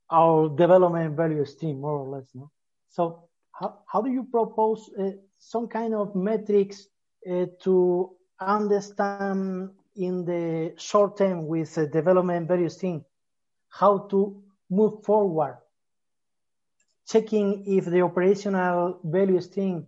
our 0.09 0.49
development 0.49 1.15
value 1.15 1.45
stream 1.45 1.81
more 1.81 1.99
or 1.99 2.17
less 2.17 2.27
no? 2.33 2.49
So 2.89 3.29
how, 3.51 3.79
how 3.85 4.01
do 4.01 4.09
you 4.09 4.23
propose 4.23 4.89
uh, 4.97 5.11
some 5.39 5.67
kind 5.67 5.95
of 5.95 6.15
metrics 6.15 6.87
uh, 7.29 7.45
to 7.63 8.11
understand 8.39 9.71
in 9.95 10.25
the 10.25 10.73
short 10.77 11.17
term 11.17 11.47
with 11.47 11.73
the 11.75 11.87
development 11.87 12.47
value 12.47 12.69
stream 12.69 13.03
how 13.69 13.99
to 14.09 14.41
move 14.69 15.03
forward. 15.03 15.57
Checking 17.07 17.63
if 17.65 17.85
the 17.85 18.01
operational 18.01 18.99
value 19.03 19.41
stream 19.41 19.87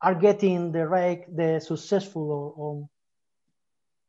are 0.00 0.14
getting 0.14 0.72
the 0.72 0.86
right 0.86 1.24
the 1.36 1.60
successful 1.60 2.54
or 2.56 2.88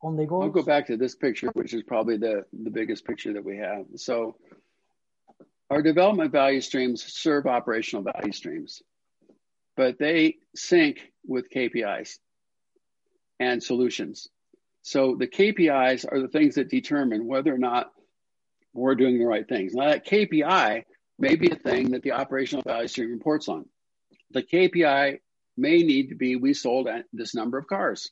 on 0.01 0.15
the 0.15 0.25
goal 0.25 0.43
I'll 0.43 0.49
go 0.49 0.63
back 0.63 0.87
to 0.87 0.97
this 0.97 1.15
picture, 1.15 1.49
which 1.53 1.73
is 1.73 1.83
probably 1.83 2.17
the, 2.17 2.45
the 2.63 2.69
biggest 2.69 3.05
picture 3.05 3.33
that 3.33 3.43
we 3.43 3.57
have. 3.57 3.85
So 3.97 4.37
our 5.69 5.81
development 5.81 6.31
value 6.31 6.61
streams 6.61 7.03
serve 7.03 7.45
operational 7.45 8.03
value 8.03 8.31
streams, 8.31 8.81
but 9.75 9.97
they 9.97 10.37
sync 10.55 10.99
with 11.25 11.49
KPIs 11.49 12.17
and 13.39 13.63
solutions. 13.63 14.27
So 14.83 15.15
the 15.15 15.27
KPIs 15.27 16.05
are 16.11 16.19
the 16.19 16.27
things 16.27 16.55
that 16.55 16.69
determine 16.69 17.27
whether 17.27 17.53
or 17.53 17.59
not 17.59 17.91
we're 18.73 18.95
doing 18.95 19.19
the 19.19 19.25
right 19.25 19.47
things. 19.47 19.73
Now 19.73 19.89
that 19.89 20.05
KPI 20.05 20.83
may 21.19 21.35
be 21.35 21.51
a 21.51 21.55
thing 21.55 21.91
that 21.91 22.01
the 22.01 22.13
operational 22.13 22.63
value 22.63 22.87
stream 22.87 23.11
reports 23.11 23.47
on. 23.47 23.65
The 24.31 24.43
KPI 24.43 25.19
may 25.57 25.77
need 25.77 26.09
to 26.09 26.15
be 26.15 26.35
we 26.35 26.53
sold 26.53 26.87
this 27.13 27.35
number 27.35 27.57
of 27.57 27.67
cars. 27.67 28.09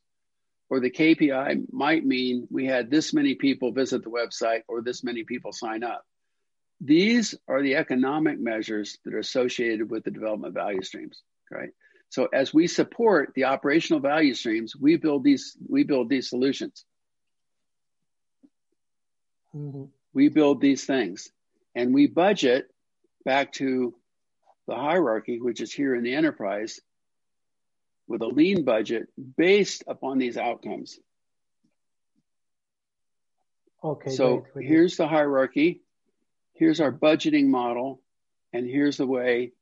Or 0.69 0.79
the 0.79 0.91
KPI 0.91 1.71
might 1.71 2.05
mean 2.05 2.47
we 2.51 2.67
had 2.67 2.91
this 2.91 3.13
many 3.13 3.33
people 3.33 3.71
visit 3.71 4.03
the 4.03 4.11
website 4.11 4.61
or 4.67 4.81
this 4.81 5.03
many 5.03 5.23
people 5.23 5.51
sign 5.51 5.83
up. 5.83 6.05
These 6.79 7.35
are 7.47 7.63
the 7.63 7.75
economic 7.75 8.39
measures 8.39 8.99
that 9.03 9.13
are 9.13 9.19
associated 9.19 9.89
with 9.89 10.03
the 10.03 10.11
development 10.11 10.53
value 10.53 10.83
streams, 10.83 11.23
right? 11.51 11.69
So 12.09 12.27
as 12.33 12.53
we 12.53 12.67
support 12.67 13.33
the 13.35 13.45
operational 13.45 13.99
value 13.99 14.33
streams, 14.33 14.75
we 14.75 14.97
build 14.97 15.23
these 15.23 15.55
we 15.67 15.83
build 15.83 16.09
these 16.09 16.29
solutions. 16.29 16.85
Mm-hmm. 19.55 19.85
We 20.13 20.29
build 20.29 20.59
these 20.59 20.85
things, 20.85 21.31
and 21.75 21.93
we 21.93 22.07
budget 22.07 22.67
back 23.25 23.53
to 23.53 23.95
the 24.67 24.75
hierarchy, 24.75 25.39
which 25.39 25.61
is 25.61 25.71
here 25.71 25.95
in 25.95 26.03
the 26.03 26.15
enterprise, 26.15 26.79
with 28.07 28.21
a 28.21 28.27
lean 28.27 28.63
budget 28.63 29.07
based 29.37 29.83
upon 29.87 30.17
these 30.17 30.37
outcomes. 30.37 30.99
Okay. 33.83 34.09
So 34.09 34.45
great, 34.53 34.67
here's 34.67 34.97
the 34.97 35.07
hierarchy. 35.07 35.81
Here's 36.53 36.81
our 36.81 36.91
budgeting 36.91 37.47
model, 37.47 38.01
and 38.51 38.67
here's 38.67 38.97
the 38.97 39.07
way 39.07 39.53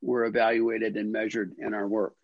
we're 0.00 0.24
evaluated 0.24 0.96
and 0.96 1.10
measured 1.10 1.54
in 1.58 1.74
our 1.74 1.86
work. 1.88 2.14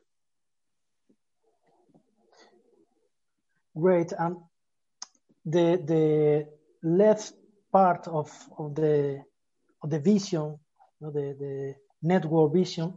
Great. 3.77 4.13
Um, 4.19 4.45
the 5.45 5.83
the 5.85 6.49
left 6.83 7.33
part 7.73 8.07
of, 8.07 8.31
of 8.59 8.75
the 8.75 9.23
of 9.83 9.91
the 9.91 9.99
vision, 9.99 10.59
you 11.01 11.07
know, 11.07 11.11
the, 11.11 11.37
the 11.39 11.75
network 12.03 12.53
vision, 12.53 12.93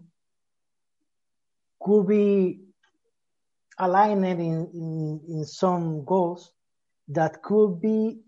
could 1.81 2.07
be 2.07 2.59
aligned 3.79 4.25
in, 4.25 4.39
in, 4.39 5.21
in 5.27 5.45
some 5.45 6.03
goals 6.05 6.51
that 7.07 7.41
could 7.41 7.79
be 7.81 8.19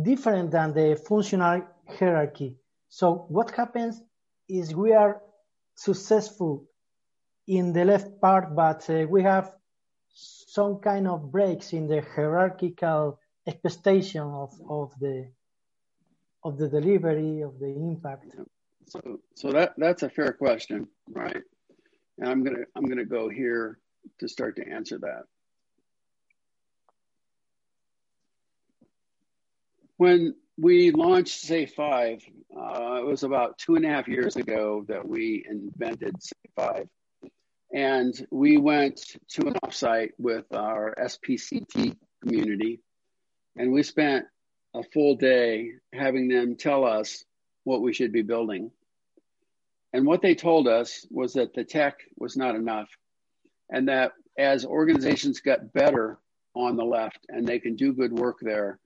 different 0.00 0.50
than 0.50 0.72
the 0.74 1.00
functional 1.08 1.62
hierarchy. 1.88 2.56
So 2.88 3.26
what 3.28 3.50
happens 3.52 4.02
is 4.48 4.74
we 4.74 4.92
are 4.92 5.20
successful 5.76 6.66
in 7.46 7.72
the 7.72 7.84
left 7.84 8.20
part, 8.20 8.54
but 8.56 8.88
uh, 8.90 9.06
we 9.08 9.22
have 9.22 9.52
some 10.08 10.78
kind 10.80 11.06
of 11.06 11.30
breaks 11.30 11.72
in 11.72 11.86
the 11.86 12.02
hierarchical 12.02 13.20
expectation 13.46 14.22
of, 14.22 14.52
of 14.68 14.92
the 14.98 15.30
of 16.42 16.58
the 16.58 16.68
delivery 16.68 17.40
of 17.42 17.58
the 17.58 17.66
impact. 17.66 18.36
So, 18.86 19.20
so 19.34 19.50
that 19.52 19.74
that's 19.76 20.02
a 20.02 20.10
fair 20.10 20.32
question, 20.32 20.88
right? 21.10 21.42
And 22.18 22.28
I'm 22.28 22.42
gonna 22.44 22.64
I'm 22.74 22.84
gonna 22.84 23.04
go 23.04 23.28
here 23.28 23.78
to 24.20 24.28
start 24.28 24.56
to 24.56 24.68
answer 24.68 24.98
that. 24.98 25.24
When 29.96 30.34
we 30.56 30.90
launched 30.90 31.44
SAFe 31.44 31.74
Five. 31.74 32.22
Uh, 32.56 32.98
it 33.00 33.06
was 33.06 33.22
about 33.22 33.58
two 33.58 33.76
and 33.76 33.84
a 33.84 33.88
half 33.88 34.08
years 34.08 34.36
ago 34.36 34.84
that 34.88 35.06
we 35.06 35.44
invented 35.48 36.14
SAFe 36.20 36.54
Five. 36.54 36.88
And 37.72 38.26
we 38.30 38.56
went 38.56 39.00
to 39.30 39.48
an 39.48 39.54
offsite 39.64 40.12
with 40.18 40.46
our 40.52 40.94
SPCT 40.98 41.96
community, 42.22 42.80
and 43.56 43.72
we 43.72 43.82
spent 43.82 44.24
a 44.74 44.82
full 44.82 45.16
day 45.16 45.72
having 45.92 46.28
them 46.28 46.56
tell 46.56 46.84
us 46.84 47.24
what 47.64 47.82
we 47.82 47.92
should 47.92 48.12
be 48.12 48.22
building. 48.22 48.70
And 49.92 50.06
what 50.06 50.22
they 50.22 50.34
told 50.34 50.68
us 50.68 51.06
was 51.10 51.34
that 51.34 51.54
the 51.54 51.64
tech 51.64 51.98
was 52.16 52.36
not 52.36 52.54
enough, 52.54 52.88
and 53.68 53.88
that 53.88 54.12
as 54.38 54.64
organizations 54.64 55.40
got 55.40 55.72
better 55.72 56.18
on 56.54 56.76
the 56.76 56.84
left 56.84 57.26
and 57.28 57.46
they 57.46 57.58
can 57.58 57.76
do 57.76 57.92
good 57.92 58.12
work 58.12 58.38
there, 58.40 58.78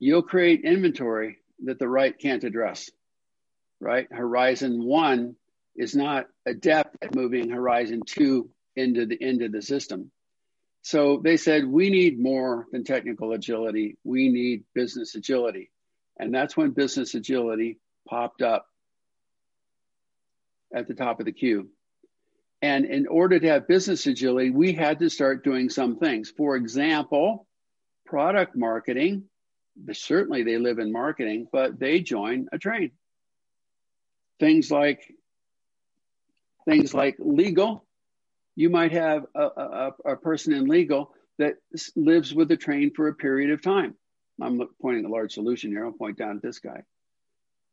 you'll 0.00 0.22
create 0.22 0.64
inventory 0.64 1.38
that 1.64 1.78
the 1.78 1.88
right 1.88 2.18
can't 2.18 2.42
address, 2.42 2.90
right? 3.78 4.08
Horizon 4.10 4.82
one 4.82 5.36
is 5.76 5.94
not 5.94 6.26
adept 6.46 6.96
at 7.02 7.14
moving 7.14 7.50
horizon 7.50 8.02
two 8.04 8.50
into 8.74 9.06
the 9.06 9.16
into 9.22 9.48
the 9.48 9.62
system. 9.62 10.10
So 10.82 11.20
they 11.22 11.36
said 11.36 11.66
we 11.66 11.90
need 11.90 12.18
more 12.18 12.66
than 12.72 12.82
technical 12.84 13.32
agility. 13.32 13.98
We 14.02 14.30
need 14.30 14.64
business 14.74 15.14
agility. 15.14 15.70
And 16.18 16.34
that's 16.34 16.56
when 16.56 16.70
business 16.70 17.14
agility 17.14 17.78
popped 18.08 18.42
up 18.42 18.66
at 20.74 20.88
the 20.88 20.94
top 20.94 21.20
of 21.20 21.26
the 21.26 21.32
queue. 21.32 21.68
And 22.62 22.84
in 22.84 23.06
order 23.06 23.38
to 23.38 23.48
have 23.48 23.68
business 23.68 24.06
agility, 24.06 24.50
we 24.50 24.72
had 24.72 24.98
to 24.98 25.08
start 25.08 25.44
doing 25.44 25.70
some 25.70 25.96
things. 25.96 26.30
For 26.34 26.56
example, 26.56 27.46
product 28.06 28.56
marketing 28.56 29.24
certainly 29.92 30.42
they 30.42 30.58
live 30.58 30.78
in 30.78 30.92
marketing, 30.92 31.48
but 31.52 31.78
they 31.78 32.00
join 32.00 32.48
a 32.52 32.58
train. 32.58 32.92
Things 34.38 34.70
like 34.70 35.14
things 36.64 36.94
like 36.94 37.16
legal. 37.18 37.84
You 38.56 38.70
might 38.70 38.92
have 38.92 39.26
a, 39.34 39.42
a, 39.42 39.92
a 40.04 40.16
person 40.16 40.52
in 40.52 40.66
legal 40.66 41.12
that 41.38 41.54
lives 41.96 42.34
with 42.34 42.48
the 42.48 42.56
train 42.56 42.92
for 42.94 43.08
a 43.08 43.14
period 43.14 43.50
of 43.50 43.62
time. 43.62 43.94
I'm 44.40 44.60
pointing 44.80 45.04
a 45.04 45.08
large 45.08 45.34
solution 45.34 45.70
here. 45.70 45.84
I'll 45.84 45.92
point 45.92 46.18
down 46.18 46.36
at 46.36 46.42
this 46.42 46.58
guy. 46.58 46.84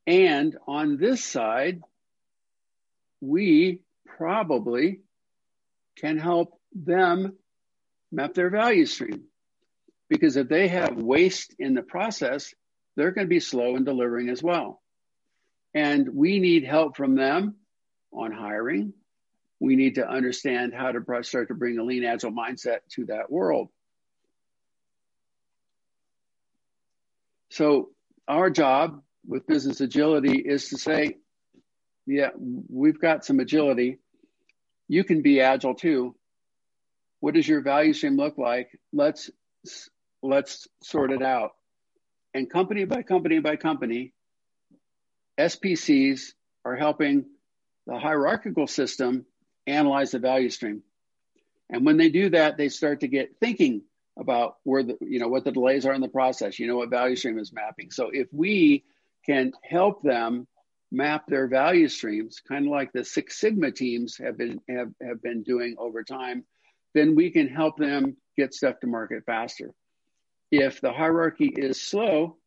And 0.05 0.57
on 0.67 0.97
this 0.97 1.23
side, 1.23 1.81
we 3.19 3.81
probably 4.05 5.01
can 5.97 6.17
help 6.17 6.59
them 6.73 7.33
map 8.11 8.33
their 8.33 8.49
value 8.49 8.85
stream. 8.85 9.26
Because 10.09 10.37
if 10.37 10.47
they 10.47 10.67
have 10.69 10.95
waste 10.95 11.55
in 11.59 11.73
the 11.73 11.81
process, 11.81 12.53
they're 12.95 13.11
going 13.11 13.27
to 13.27 13.29
be 13.29 13.39
slow 13.39 13.75
in 13.75 13.83
delivering 13.83 14.29
as 14.29 14.41
well. 14.41 14.81
And 15.73 16.09
we 16.13 16.39
need 16.39 16.63
help 16.63 16.97
from 16.97 17.15
them 17.15 17.55
on 18.11 18.31
hiring. 18.31 18.93
We 19.59 19.75
need 19.75 19.95
to 19.95 20.07
understand 20.07 20.73
how 20.73 20.91
to 20.91 21.23
start 21.23 21.49
to 21.49 21.55
bring 21.55 21.77
a 21.77 21.83
lean 21.83 22.03
agile 22.03 22.31
mindset 22.31 22.79
to 22.91 23.05
that 23.05 23.31
world. 23.31 23.69
So, 27.49 27.89
our 28.27 28.49
job 28.49 29.01
with 29.25 29.47
business 29.47 29.81
agility 29.81 30.37
is 30.37 30.69
to 30.69 30.77
say, 30.77 31.17
yeah, 32.05 32.29
we've 32.37 32.99
got 32.99 33.25
some 33.25 33.39
agility. 33.39 33.99
You 34.87 35.03
can 35.03 35.21
be 35.21 35.41
agile 35.41 35.75
too. 35.75 36.15
What 37.19 37.33
does 37.33 37.47
your 37.47 37.61
value 37.61 37.93
stream 37.93 38.15
look 38.15 38.37
like? 38.37 38.69
Let's 38.93 39.29
let's 40.21 40.67
sort 40.81 41.11
it 41.11 41.21
out. 41.21 41.51
And 42.33 42.49
company 42.49 42.85
by 42.85 43.03
company 43.03 43.39
by 43.39 43.55
company, 43.55 44.13
SPCs 45.39 46.33
are 46.65 46.75
helping 46.75 47.25
the 47.85 47.97
hierarchical 47.97 48.67
system 48.67 49.25
analyze 49.65 50.11
the 50.11 50.19
value 50.19 50.49
stream. 50.49 50.83
And 51.69 51.85
when 51.85 51.97
they 51.97 52.09
do 52.09 52.29
that, 52.29 52.57
they 52.57 52.69
start 52.69 53.01
to 53.01 53.07
get 53.07 53.39
thinking 53.39 53.83
about 54.17 54.57
where 54.63 54.83
the, 54.83 54.97
you 55.01 55.19
know, 55.19 55.27
what 55.27 55.43
the 55.43 55.51
delays 55.51 55.85
are 55.85 55.93
in 55.93 56.01
the 56.01 56.07
process, 56.07 56.59
you 56.59 56.67
know, 56.67 56.77
what 56.77 56.89
value 56.89 57.15
stream 57.15 57.37
is 57.37 57.53
mapping. 57.53 57.91
So 57.91 58.09
if 58.11 58.27
we 58.31 58.83
can 59.25 59.51
help 59.63 60.01
them 60.01 60.47
map 60.91 61.27
their 61.27 61.47
value 61.47 61.87
streams, 61.87 62.41
kind 62.47 62.65
of 62.65 62.71
like 62.71 62.93
the 62.93 63.03
Six 63.03 63.39
Sigma 63.39 63.71
teams 63.71 64.17
have 64.17 64.37
been 64.37 64.61
have, 64.69 64.91
have 65.01 65.21
been 65.21 65.43
doing 65.43 65.75
over 65.77 66.03
time, 66.03 66.45
then 66.93 67.15
we 67.15 67.31
can 67.31 67.47
help 67.47 67.77
them 67.77 68.17
get 68.37 68.53
stuff 68.53 68.79
to 68.79 68.87
market 68.87 69.23
faster 69.25 69.73
if 70.51 70.81
the 70.81 70.91
hierarchy 70.91 71.51
is 71.55 71.81
slow, 71.81 72.37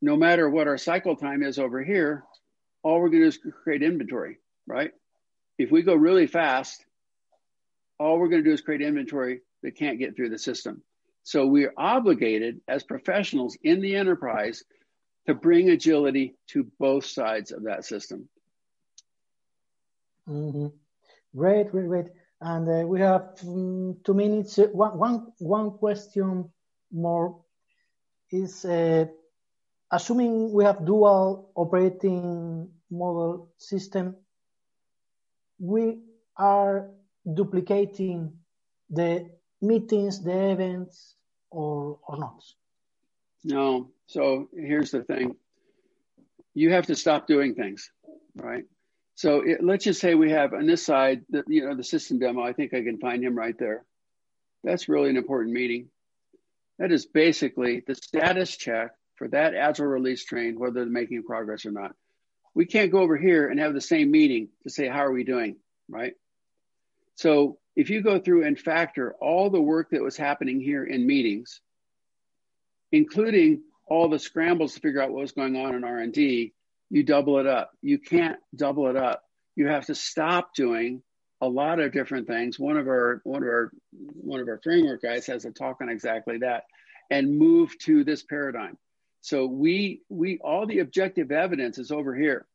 no 0.00 0.16
matter 0.16 0.48
what 0.48 0.68
our 0.68 0.78
cycle 0.78 1.16
time 1.16 1.42
is 1.42 1.58
over 1.58 1.82
here, 1.82 2.24
all 2.82 3.00
we're 3.00 3.08
going 3.08 3.22
to 3.22 3.30
do 3.30 3.48
is 3.48 3.54
create 3.62 3.82
inventory, 3.82 4.38
right? 4.66 4.92
If 5.58 5.70
we 5.70 5.82
go 5.82 5.94
really 5.94 6.26
fast, 6.26 6.84
all 7.98 8.18
we're 8.18 8.28
going 8.28 8.44
to 8.44 8.48
do 8.48 8.54
is 8.54 8.60
create 8.60 8.82
inventory 8.82 9.40
that 9.62 9.76
can't 9.76 9.98
get 9.98 10.14
through 10.14 10.30
the 10.30 10.38
system. 10.38 10.82
So 11.24 11.46
we're 11.46 11.74
obligated 11.76 12.60
as 12.68 12.84
professionals 12.84 13.58
in 13.62 13.80
the 13.80 13.96
enterprise 13.96 14.62
to 15.26 15.34
bring 15.34 15.68
agility 15.68 16.36
to 16.48 16.70
both 16.78 17.04
sides 17.04 17.50
of 17.52 17.64
that 17.64 17.84
system. 17.84 18.28
Mm-hmm. 20.28 20.68
Great, 21.36 21.70
great, 21.70 21.86
great. 21.86 22.06
And 22.40 22.68
uh, 22.68 22.86
we 22.86 23.00
have 23.00 23.34
um, 23.42 23.96
two 24.04 24.14
minutes. 24.14 24.58
Uh, 24.58 24.68
one, 24.72 24.96
one, 24.96 25.32
one 25.38 25.70
question 25.72 26.50
more 26.92 27.40
is 28.30 28.64
uh, 28.64 29.06
assuming 29.90 30.52
we 30.52 30.64
have 30.64 30.84
dual 30.84 31.50
operating 31.54 32.70
model 32.90 33.50
system, 33.56 34.16
we 35.58 35.98
are 36.36 36.90
duplicating 37.34 38.32
the 38.90 39.28
meetings, 39.60 40.22
the 40.22 40.50
events, 40.50 41.14
or 41.50 41.98
or 42.06 42.18
not? 42.18 42.42
No. 43.44 43.90
So 44.06 44.48
here's 44.54 44.90
the 44.90 45.02
thing: 45.02 45.36
you 46.54 46.72
have 46.72 46.86
to 46.86 46.94
stop 46.94 47.26
doing 47.26 47.54
things, 47.54 47.90
right? 48.34 48.64
So 49.14 49.42
it, 49.44 49.64
let's 49.64 49.84
just 49.84 50.00
say 50.00 50.14
we 50.14 50.30
have 50.30 50.54
on 50.54 50.66
this 50.66 50.84
side, 50.84 51.22
the, 51.28 51.42
you 51.48 51.66
know, 51.66 51.74
the 51.74 51.82
system 51.82 52.20
demo. 52.20 52.42
I 52.42 52.52
think 52.52 52.72
I 52.72 52.82
can 52.82 52.98
find 52.98 53.22
him 53.22 53.36
right 53.36 53.58
there. 53.58 53.84
That's 54.62 54.88
really 54.88 55.10
an 55.10 55.16
important 55.16 55.52
meeting. 55.52 55.88
That 56.78 56.92
is 56.92 57.06
basically 57.06 57.82
the 57.86 57.94
status 57.94 58.56
check 58.56 58.92
for 59.16 59.28
that 59.28 59.54
agile 59.54 59.86
release 59.86 60.24
train, 60.24 60.58
whether 60.58 60.80
they're 60.80 60.86
making 60.86 61.24
progress 61.24 61.66
or 61.66 61.72
not. 61.72 61.92
We 62.54 62.66
can't 62.66 62.92
go 62.92 63.00
over 63.00 63.16
here 63.16 63.48
and 63.48 63.60
have 63.60 63.74
the 63.74 63.80
same 63.80 64.10
meeting 64.10 64.48
to 64.62 64.70
say, 64.70 64.88
how 64.88 65.04
are 65.04 65.12
we 65.12 65.24
doing? 65.24 65.56
Right. 65.88 66.14
So 67.16 67.58
if 67.74 67.90
you 67.90 68.02
go 68.02 68.20
through 68.20 68.44
and 68.46 68.58
factor 68.58 69.14
all 69.20 69.50
the 69.50 69.60
work 69.60 69.90
that 69.90 70.02
was 70.02 70.16
happening 70.16 70.60
here 70.60 70.84
in 70.84 71.06
meetings, 71.06 71.60
including 72.92 73.62
all 73.86 74.08
the 74.08 74.18
scrambles 74.18 74.74
to 74.74 74.80
figure 74.80 75.02
out 75.02 75.10
what 75.10 75.22
was 75.22 75.32
going 75.32 75.56
on 75.56 75.74
in 75.74 75.84
R&D, 75.84 76.52
you 76.90 77.02
double 77.02 77.38
it 77.38 77.46
up. 77.46 77.70
You 77.82 77.98
can't 77.98 78.38
double 78.54 78.88
it 78.88 78.96
up. 78.96 79.22
You 79.56 79.66
have 79.66 79.86
to 79.86 79.94
stop 79.94 80.54
doing 80.54 81.02
a 81.40 81.48
lot 81.48 81.80
of 81.80 81.92
different 81.92 82.26
things. 82.26 82.58
One 82.58 82.76
of 82.76 82.88
our 82.88 83.20
one 83.24 83.42
of 83.42 83.48
our 83.48 83.72
one 83.92 84.40
of 84.40 84.48
our 84.48 84.60
framework 84.62 85.02
guys 85.02 85.26
has 85.26 85.44
a 85.44 85.50
talk 85.50 85.78
on 85.80 85.88
exactly 85.88 86.38
that, 86.38 86.64
and 87.10 87.38
move 87.38 87.76
to 87.80 88.04
this 88.04 88.22
paradigm. 88.22 88.76
So 89.20 89.46
we 89.46 90.02
we 90.08 90.38
all 90.38 90.66
the 90.66 90.80
objective 90.80 91.30
evidence 91.32 91.78
is 91.78 91.90
over 91.90 92.14
here. 92.14 92.46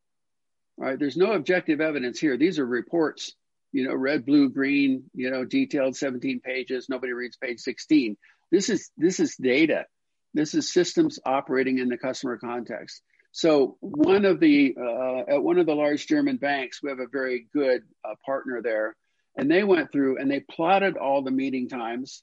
right? 0.78 1.00
there's 1.00 1.18
no 1.18 1.34
objective 1.34 1.82
evidence 1.82 2.20
here. 2.20 2.38
These 2.38 2.60
are 2.60 2.66
reports. 2.66 3.34
You 3.72 3.88
know, 3.88 3.96
red, 3.96 4.26
blue, 4.26 4.50
green. 4.50 5.06
You 5.16 5.32
know, 5.32 5.46
detailed 5.46 5.96
17 5.96 6.42
pages. 6.42 6.90
Nobody 6.90 7.14
reads 7.14 7.38
page 7.38 7.60
16. 7.60 8.18
This 8.52 8.70
is 8.70 8.92
this 8.98 9.20
is 9.20 9.36
data. 9.36 9.86
This 10.34 10.56
is 10.56 10.72
systems 10.72 11.20
operating 11.26 11.80
in 11.80 11.90
the 11.90 11.98
customer 11.98 12.38
context. 12.38 13.02
So 13.34 13.78
one 13.80 14.26
of 14.26 14.40
the 14.40 14.76
uh, 14.80 15.32
at 15.34 15.44
one 15.44 15.58
of 15.58 15.66
the 15.66 15.74
large 15.74 16.06
German 16.06 16.38
banks, 16.38 16.84
we 16.84 16.90
have 16.92 17.00
a 17.00 17.08
very 17.08 17.48
good 17.52 17.82
uh, 18.06 18.14
partner 18.24 18.62
there, 18.62 18.96
and 19.36 19.50
they 19.50 19.64
went 19.64 19.92
through 19.92 20.20
and 20.20 20.30
they 20.30 20.40
plotted 20.40 20.98
all 20.98 21.24
the 21.24 21.32
meeting 21.32 21.68
times 21.68 22.22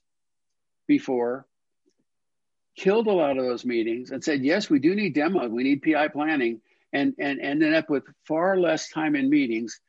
before, 0.87 1.45
killed 2.77 3.07
a 3.07 3.11
lot 3.11 3.37
of 3.37 3.43
those 3.43 3.65
meetings, 3.65 4.11
and 4.11 4.23
said, 4.23 4.45
yes, 4.45 4.69
we 4.69 4.79
do 4.79 4.95
need 4.95 5.13
demo, 5.13 5.49
we 5.49 5.63
need 5.63 5.81
PI 5.83 6.07
planning, 6.07 6.61
and 6.93 7.13
and 7.19 7.41
ended 7.41 7.73
up 7.73 7.89
with 7.89 8.03
far 8.25 8.57
less 8.57 8.89
time 8.89 9.17
in 9.17 9.29
meetings. 9.29 9.81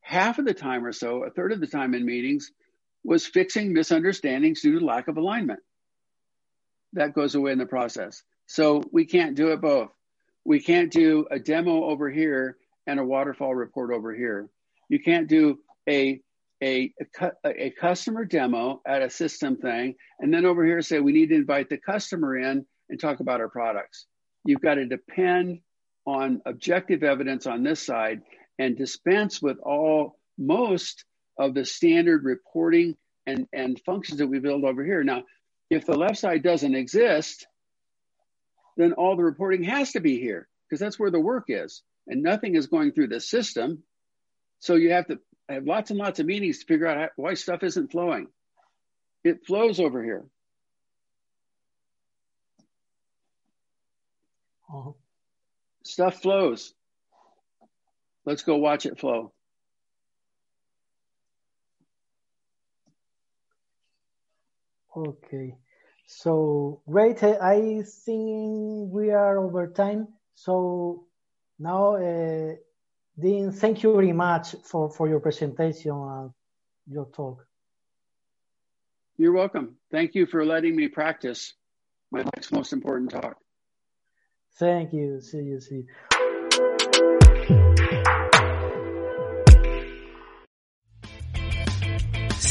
Half 0.00 0.38
of 0.38 0.46
the 0.46 0.54
time 0.54 0.86
or 0.86 0.92
so, 0.92 1.24
a 1.24 1.30
third 1.30 1.52
of 1.52 1.60
the 1.60 1.66
time 1.66 1.92
in 1.92 2.06
meetings, 2.06 2.50
was 3.04 3.26
fixing 3.26 3.74
misunderstandings 3.74 4.62
due 4.62 4.78
to 4.78 4.86
lack 4.86 5.08
of 5.08 5.18
alignment 5.18 5.60
that 6.94 7.12
goes 7.12 7.34
away 7.34 7.52
in 7.52 7.58
the 7.58 7.66
process. 7.66 8.22
So 8.46 8.82
we 8.90 9.04
can't 9.04 9.36
do 9.36 9.52
it 9.52 9.60
both. 9.60 9.90
We 10.46 10.60
can't 10.60 10.92
do 10.92 11.26
a 11.30 11.40
demo 11.40 11.84
over 11.84 12.08
here 12.08 12.56
and 12.86 13.00
a 13.00 13.04
waterfall 13.04 13.54
report 13.54 13.92
over 13.92 14.14
here. 14.14 14.48
You 14.88 15.02
can't 15.02 15.28
do 15.28 15.58
a 15.88 16.20
a, 16.62 16.94
a, 17.20 17.30
a 17.44 17.70
customer 17.70 18.24
demo 18.24 18.80
at 18.86 19.02
a 19.02 19.10
system 19.10 19.56
thing 19.56 19.96
and 20.20 20.32
then 20.32 20.46
over 20.46 20.64
here 20.64 20.80
say 20.80 21.00
we 21.00 21.12
need 21.12 21.28
to 21.28 21.34
invite 21.34 21.68
the 21.68 21.76
customer 21.76 22.38
in 22.38 22.64
and 22.88 22.98
talk 22.98 23.20
about 23.20 23.40
our 23.40 23.48
products. 23.50 24.06
You've 24.46 24.62
got 24.62 24.76
to 24.76 24.86
depend 24.86 25.60
on 26.06 26.40
objective 26.46 27.02
evidence 27.02 27.46
on 27.46 27.62
this 27.62 27.84
side 27.84 28.22
and 28.58 28.76
dispense 28.76 29.42
with 29.42 29.58
all 29.58 30.18
most 30.38 31.04
of 31.38 31.52
the 31.52 31.64
standard 31.66 32.24
reporting 32.24 32.96
and, 33.26 33.46
and 33.52 33.78
functions 33.84 34.20
that 34.20 34.28
we 34.28 34.38
build 34.38 34.64
over 34.64 34.82
here. 34.82 35.02
Now, 35.04 35.24
if 35.68 35.84
the 35.84 35.98
left 35.98 36.18
side 36.18 36.42
doesn't 36.42 36.74
exist, 36.74 37.46
then 38.76 38.92
all 38.92 39.16
the 39.16 39.24
reporting 39.24 39.64
has 39.64 39.92
to 39.92 40.00
be 40.00 40.18
here 40.18 40.48
because 40.68 40.80
that's 40.80 40.98
where 40.98 41.10
the 41.10 41.20
work 41.20 41.44
is. 41.48 41.82
And 42.06 42.22
nothing 42.22 42.54
is 42.54 42.66
going 42.66 42.92
through 42.92 43.08
the 43.08 43.20
system. 43.20 43.82
So 44.60 44.74
you 44.74 44.92
have 44.92 45.06
to 45.08 45.18
have 45.48 45.64
lots 45.64 45.90
and 45.90 45.98
lots 45.98 46.20
of 46.20 46.26
meetings 46.26 46.60
to 46.60 46.66
figure 46.66 46.86
out 46.86 46.98
how, 46.98 47.08
why 47.16 47.34
stuff 47.34 47.62
isn't 47.62 47.90
flowing. 47.90 48.28
It 49.24 49.44
flows 49.46 49.80
over 49.80 50.02
here. 50.02 50.24
Uh-huh. 54.72 54.92
Stuff 55.84 56.20
flows. 56.20 56.74
Let's 58.24 58.42
go 58.42 58.56
watch 58.56 58.86
it 58.86 58.98
flow. 58.98 59.32
Okay. 64.96 65.56
So 66.06 66.82
great. 66.88 67.22
I 67.22 67.82
think 67.82 68.92
we 68.92 69.10
are 69.10 69.38
over 69.38 69.66
time. 69.68 70.08
So 70.34 71.06
now, 71.58 71.96
uh, 71.96 72.54
Dean, 73.18 73.50
thank 73.50 73.82
you 73.82 73.92
very 73.92 74.12
much 74.12 74.54
for, 74.62 74.90
for 74.90 75.08
your 75.08 75.20
presentation 75.20 75.92
and 75.92 76.30
your 76.88 77.06
talk. 77.06 77.46
You're 79.16 79.32
welcome. 79.32 79.76
Thank 79.90 80.14
you 80.14 80.26
for 80.26 80.44
letting 80.44 80.76
me 80.76 80.88
practice 80.88 81.54
my 82.12 82.22
next 82.34 82.52
most 82.52 82.72
important 82.72 83.10
talk. 83.10 83.38
Thank 84.58 84.92
you. 84.92 85.20
See 85.20 85.38
you. 85.38 85.60
See 85.60 85.86
you. 86.12 86.25